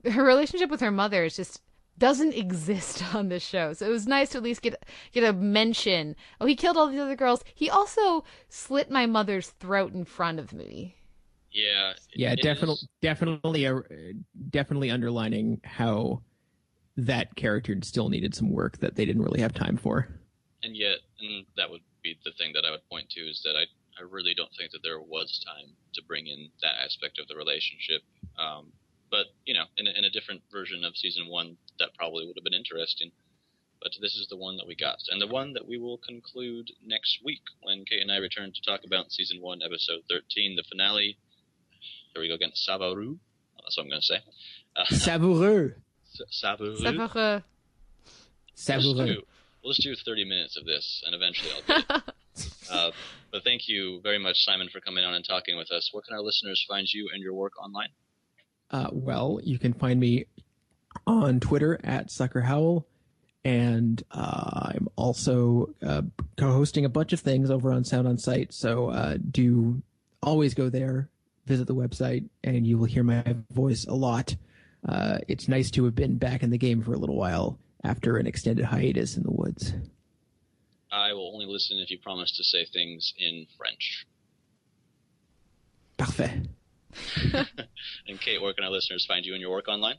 her 0.06 0.24
relationship 0.24 0.70
with 0.70 0.82
her 0.82 0.92
mother 0.92 1.26
is 1.26 1.36
just 1.36 1.62
doesn't 1.98 2.34
exist 2.36 3.16
on 3.16 3.30
this 3.30 3.44
show. 3.44 3.74
So 3.74 3.88
it 3.88 3.92
was 3.92 4.08
nice 4.08 4.30
to 4.30 4.38
at 4.38 4.44
least 4.44 4.62
get 4.62 4.84
get 5.12 5.24
a 5.24 5.34
mention. 5.34 6.16
Oh 6.40 6.46
he 6.46 6.56
killed 6.56 6.78
all 6.78 6.88
these 6.88 7.00
other 7.00 7.16
girls. 7.16 7.44
He 7.56 7.70
also 7.70 8.24
slit 8.50 8.92
my 8.92 9.06
mother's 9.06 9.50
throat 9.50 9.94
in 9.94 10.06
front 10.06 10.40
of 10.40 10.54
me 10.54 10.96
yeah 11.58 11.94
yeah 12.14 12.36
definitely 12.36 12.88
definitely 13.02 13.66
a, 13.66 13.82
definitely 14.50 14.92
underlining 14.92 15.60
how 15.64 16.22
that 16.98 17.36
character 17.36 17.78
still 17.84 18.10
needed 18.10 18.34
some 18.34 18.52
work 18.52 18.78
that 18.80 18.96
they 18.96 19.06
didn't 19.06 19.22
really 19.22 19.40
have 19.40 19.54
time 19.54 19.78
for. 19.78 20.10
And 20.64 20.76
yet, 20.76 20.98
and 21.22 21.46
that 21.56 21.70
would 21.70 21.82
be 22.04 22.18
the 22.26 22.32
thing 22.32 22.52
that 22.54 22.66
I 22.66 22.72
would 22.72 22.90
point 22.90 23.10
to 23.12 23.22
is 23.22 23.42
that 23.46 23.56
I, 23.56 23.66
I 24.02 24.04
really 24.10 24.34
don't 24.34 24.52
think 24.58 24.72
that 24.72 24.82
there 24.84 25.00
was 25.00 25.44
time 25.46 25.70
to 25.94 26.02
bring 26.04 26.26
in 26.26 26.50
that 26.64 26.74
aspect 26.84 27.20
of 27.20 27.28
the 27.28 27.36
relationship. 27.36 28.02
Um, 28.40 28.74
but 29.12 29.28
you 29.46 29.54
know, 29.54 29.66
in 29.78 29.88
a, 29.88 29.92
in 29.92 30.06
a 30.06 30.10
different 30.10 30.42
version 30.52 30.84
of 30.84 30.98
season 30.98 31.28
one, 31.30 31.56
that 31.80 31.94
probably 31.96 32.26
would 32.26 32.36
have 32.36 32.44
been 32.44 32.54
interesting. 32.58 33.12
But 33.80 33.92
this 34.02 34.16
is 34.16 34.28
the 34.28 34.38
one 34.38 34.58
that 34.58 34.66
we 34.66 34.76
got, 34.76 34.98
and 35.12 35.22
the 35.22 35.28
one 35.28 35.54
that 35.54 35.68
we 35.68 35.78
will 35.78 36.00
conclude 36.00 36.72
next 36.84 37.20
week 37.24 37.44
when 37.62 37.86
Kate 37.86 38.02
and 38.02 38.12
I 38.12 38.18
return 38.18 38.52
to 38.52 38.62
talk 38.66 38.82
about 38.84 39.12
season 39.12 39.40
one, 39.40 39.62
episode 39.62 40.02
thirteen, 40.10 40.56
the 40.56 40.64
finale. 40.68 41.16
Here 42.18 42.24
we 42.24 42.30
go 42.30 42.34
again, 42.34 42.54
Savaru. 42.56 43.20
That's 43.64 43.78
what 43.78 43.84
I'm 43.84 43.90
going 43.90 44.02
to 44.02 44.08
say. 44.08 44.18
Uh, 44.76 44.86
Savoureux. 44.90 45.76
Savoureux. 46.32 46.78
Savoureux. 46.82 47.44
Savoureux. 48.56 49.18
We'll 49.64 49.74
just 49.74 49.84
do 49.84 49.96
30 49.96 50.26
minutes 50.26 50.58
of 50.58 50.66
this, 50.66 51.04
and 51.06 51.14
eventually 51.14 51.52
I'll 51.54 51.82
get 51.82 51.86
it. 52.36 52.50
uh, 52.72 52.90
but 53.32 53.44
thank 53.44 53.68
you 53.68 54.02
very 54.02 54.18
much, 54.18 54.44
Simon, 54.44 54.68
for 54.70 54.80
coming 54.80 55.04
on 55.04 55.14
and 55.14 55.24
talking 55.24 55.58
with 55.58 55.72
us. 55.72 55.92
Where 55.94 56.02
can 56.02 56.16
our 56.16 56.24
listeners 56.24 56.66
find 56.68 56.92
you 56.92 57.08
and 57.14 57.22
your 57.22 57.36
work 57.36 57.54
online? 57.64 57.90
Uh, 58.72 58.88
well, 58.92 59.40
you 59.44 59.60
can 59.60 59.74
find 59.74 60.00
me 60.00 60.26
on 61.06 61.40
Twitter 61.40 61.80
at 61.84 62.10
Sucker 62.10 62.42
Howl, 62.42 62.88
and 63.46 64.02
uh, 64.10 64.72
I'm 64.74 64.88
also 64.96 65.70
uh, 65.86 66.02
co-hosting 66.36 66.84
a 66.84 66.90
bunch 66.90 67.14
of 67.14 67.20
things 67.20 67.52
over 67.52 67.72
on 67.72 67.84
Sound 67.84 68.08
on 68.08 68.18
Sight. 68.18 68.54
So 68.54 68.90
uh, 68.90 69.18
do 69.30 69.84
always 70.24 70.56
go 70.56 70.70
there, 70.70 71.10
visit 71.48 71.68
the 71.68 71.76
website, 71.76 72.30
and 72.44 72.68
you 72.68 72.78
will 72.78 72.86
hear 72.86 73.04
my 73.04 73.36
voice 73.52 73.86
a 73.86 73.96
lot 73.96 74.36
uh, 74.88 75.18
it's 75.28 75.48
nice 75.48 75.72
to 75.72 75.84
have 75.86 75.96
been 75.96 76.18
back 76.18 76.44
in 76.44 76.50
the 76.50 76.58
game 76.58 76.82
for 76.82 76.94
a 76.94 76.98
little 76.98 77.18
while 77.18 77.60
after 77.84 78.18
an 78.18 78.28
extended 78.28 78.66
hiatus 78.66 79.18
in 79.18 79.24
the 79.24 79.32
woods. 79.32 79.74
I 80.92 81.14
will 81.14 81.32
only 81.34 81.46
listen 81.46 81.78
if 81.80 81.92
you 81.92 82.00
promise 82.00 82.36
to 82.38 82.44
say 82.44 82.66
things 82.66 83.14
in 83.18 83.46
French. 83.58 84.06
Parfait. 85.98 86.48
and 88.08 88.22
Kate, 88.22 88.42
where 88.42 88.54
can 88.54 88.64
our 88.64 88.72
listeners 88.72 89.06
find 89.06 89.26
you 89.26 89.34
and 89.34 89.42
your 89.42 89.52
work 89.52 89.68
online? 89.68 89.96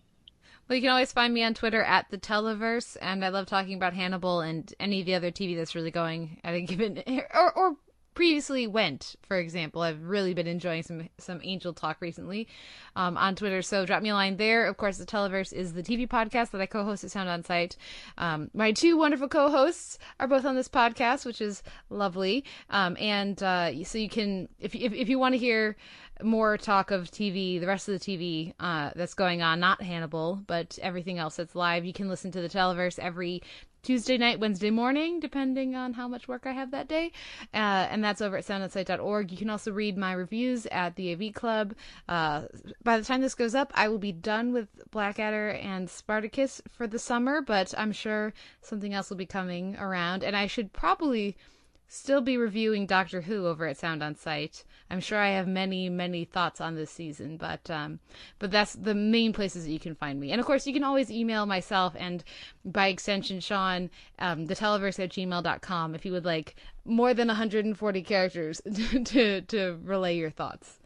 Well, 0.69 0.77
you 0.77 0.83
can 0.83 0.91
always 0.91 1.13
find 1.13 1.33
me 1.33 1.43
on 1.43 1.55
Twitter 1.55 1.83
at 1.83 2.11
the 2.11 2.19
Televerse, 2.19 2.97
and 3.01 3.25
I 3.25 3.29
love 3.29 3.47
talking 3.47 3.75
about 3.75 3.95
Hannibal 3.95 4.41
and 4.41 4.73
any 4.79 5.01
of 5.01 5.07
the 5.07 5.15
other 5.15 5.31
TV 5.31 5.57
that's 5.57 5.75
really 5.75 5.91
going 5.91 6.41
at 6.45 6.55
a 6.55 6.61
given 6.61 7.03
or, 7.35 7.53
or 7.53 7.77
previously 8.19 8.67
went, 8.67 9.15
for 9.23 9.37
example. 9.37 9.81
I've 9.81 10.03
really 10.03 10.35
been 10.35 10.49
enjoying 10.49 10.83
some 10.83 11.09
some 11.19 11.41
Angel 11.45 11.73
talk 11.73 11.99
recently 12.01 12.49
um, 12.97 13.17
on 13.17 13.37
Twitter. 13.37 13.63
So 13.63 13.87
drop 13.87 14.03
me 14.03 14.09
a 14.09 14.15
line 14.15 14.39
there. 14.39 14.67
Of 14.67 14.77
course, 14.77 14.99
the 14.99 15.07
Televerse 15.07 15.53
is 15.53 15.73
the 15.73 15.85
TV 15.85 16.09
podcast 16.09 16.51
that 16.51 16.61
I 16.61 16.67
co-host 16.67 17.05
at 17.05 17.13
Sound 17.13 17.29
on 17.29 17.45
Sight. 17.45 17.77
Um, 18.17 18.51
my 18.55 18.73
two 18.73 18.97
wonderful 18.97 19.29
co-hosts 19.29 20.01
are 20.19 20.27
both 20.27 20.45
on 20.45 20.57
this 20.57 20.69
podcast, 20.69 21.25
which 21.25 21.41
is 21.41 21.63
lovely. 21.91 22.45
Um, 22.71 22.97
and 22.99 23.41
uh, 23.41 23.85
so 23.85 23.99
you 23.99 24.09
can, 24.09 24.49
if 24.59 24.75
if, 24.75 24.93
if 24.93 25.09
you 25.09 25.21
want 25.21 25.35
to 25.35 25.39
hear 25.39 25.77
more 26.21 26.59
talk 26.59 26.91
of 26.91 27.13
TV, 27.13 27.61
the 27.61 27.69
rest 27.69 27.89
of 27.89 28.01
the 28.01 28.05
TV 28.05 28.53
uh, 28.59 28.91
that's 28.97 29.15
going 29.15 29.43
on, 29.43 29.61
not 29.61 29.81
Hannibal, 29.81 30.43
but 30.49 30.77
everything 30.83 31.19
else 31.19 31.37
that's 31.37 31.55
live, 31.55 31.85
you 31.85 31.93
can 31.93 32.09
listen 32.09 32.33
to 32.33 32.41
the 32.41 32.49
Televerse 32.49 32.99
every 32.99 33.43
Tuesday 33.89 34.19
night, 34.19 34.39
Wednesday 34.39 34.69
morning, 34.69 35.19
depending 35.19 35.75
on 35.75 35.95
how 35.95 36.07
much 36.07 36.29
work 36.29 36.43
I 36.45 36.53
have 36.53 36.73
that 36.73 36.89
day. 36.89 37.11
Uh, 37.55 37.89
and 37.89 38.05
that's 38.05 38.21
over 38.21 38.37
at 38.37 38.45
soundonsight.org. 38.45 39.33
You 39.33 39.39
can 39.39 39.49
also 39.49 39.73
read 39.73 39.97
my 39.97 40.13
reviews 40.13 40.67
at 40.67 40.95
the 40.97 41.15
AV 41.15 41.33
Club. 41.33 41.75
Uh, 42.07 42.43
by 42.85 42.99
the 42.99 43.05
time 43.07 43.23
this 43.23 43.35
goes 43.35 43.55
up, 43.55 43.73
I 43.75 43.89
will 43.89 43.97
be 43.97 44.13
done 44.13 44.53
with 44.53 44.69
Blackadder 44.91 45.53
and 45.53 45.89
Spartacus 45.89 46.61
for 46.71 46.87
the 46.87 46.99
summer, 46.99 47.41
but 47.41 47.73
I'm 47.79 47.93
sure 47.93 48.35
something 48.61 48.93
else 48.93 49.09
will 49.09 49.17
be 49.17 49.25
coming 49.25 49.75
around. 49.79 50.23
And 50.23 50.37
I 50.37 50.49
should 50.49 50.75
probably 50.75 51.39
still 51.89 52.21
be 52.21 52.37
reviewing 52.37 52.87
Doctor 52.87 53.23
Who 53.23 53.47
over 53.47 53.67
at 53.67 53.79
Sound 53.79 54.03
on 54.03 54.15
Sight. 54.15 54.65
I'm 54.91 55.01
sure 55.01 55.19
I 55.19 55.31
have 55.31 55.49
many, 55.49 55.89
many 55.89 56.25
thoughts 56.25 56.61
on 56.61 56.75
this 56.75 56.91
season, 56.91 57.37
but 57.39 57.69
um, 57.71 57.99
but 58.39 58.51
that's 58.51 58.75
the 58.75 58.95
main 58.95 59.33
places 59.33 59.65
that 59.65 59.73
you 59.73 59.81
can 59.81 59.95
find 59.95 60.21
me. 60.21 60.31
And 60.31 60.41
of 60.41 60.47
course, 60.47 60.67
you 60.67 60.73
can 60.73 60.85
always 60.85 61.11
email 61.11 61.47
myself 61.47 61.95
and 61.99 62.23
by 62.65 62.89
extension 62.89 63.41
Sean, 63.41 63.91
um, 64.19 64.47
the 64.47 64.55
televerse 64.55 65.03
at 65.03 65.11
gmail.com 65.11 65.95
if 65.95 66.05
you 66.05 66.13
would 66.13 66.25
like 66.25 66.57
more 66.85 67.15
than 67.15 67.29
140 67.29 68.03
characters 68.03 68.61
to, 69.05 69.41
to 69.43 69.79
relay 69.83 70.17
your 70.17 70.31
thoughts. 70.31 70.79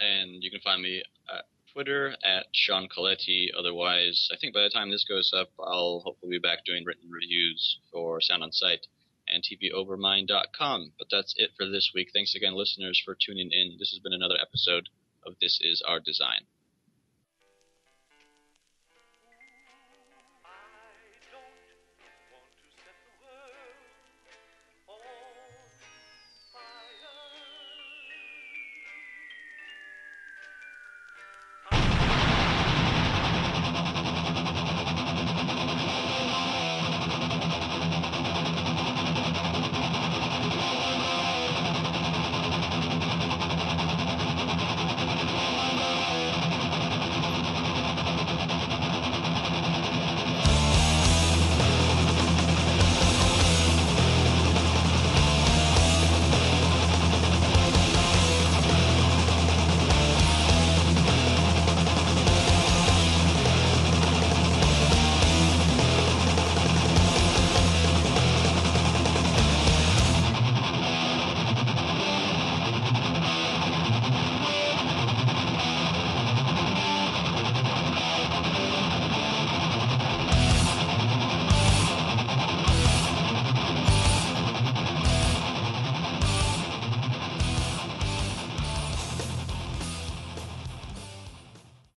And 0.00 0.42
you 0.42 0.50
can 0.50 0.60
find 0.60 0.82
me 0.82 1.02
at 1.32 1.44
Twitter 1.72 2.14
at 2.24 2.46
Sean 2.52 2.88
Coletti. 2.88 3.50
Otherwise, 3.56 4.28
I 4.32 4.36
think 4.36 4.54
by 4.54 4.62
the 4.62 4.70
time 4.70 4.90
this 4.90 5.04
goes 5.04 5.32
up, 5.32 5.50
I'll 5.60 6.02
hopefully 6.04 6.32
be 6.32 6.38
back 6.38 6.64
doing 6.64 6.84
written 6.84 7.10
reviews 7.10 7.78
for 7.92 8.20
Sound 8.20 8.42
on 8.42 8.52
Sight 8.52 8.86
and 9.28 9.42
tvovermind.com. 9.42 10.92
But 10.98 11.08
that's 11.10 11.34
it 11.36 11.50
for 11.56 11.66
this 11.66 11.92
week. 11.94 12.10
Thanks 12.12 12.34
again, 12.34 12.54
listeners, 12.54 13.00
for 13.04 13.14
tuning 13.14 13.50
in. 13.52 13.76
This 13.78 13.90
has 13.90 14.00
been 14.00 14.12
another 14.12 14.38
episode 14.40 14.88
of 15.26 15.34
This 15.40 15.58
Is 15.62 15.82
Our 15.86 16.00
Design. 16.00 16.46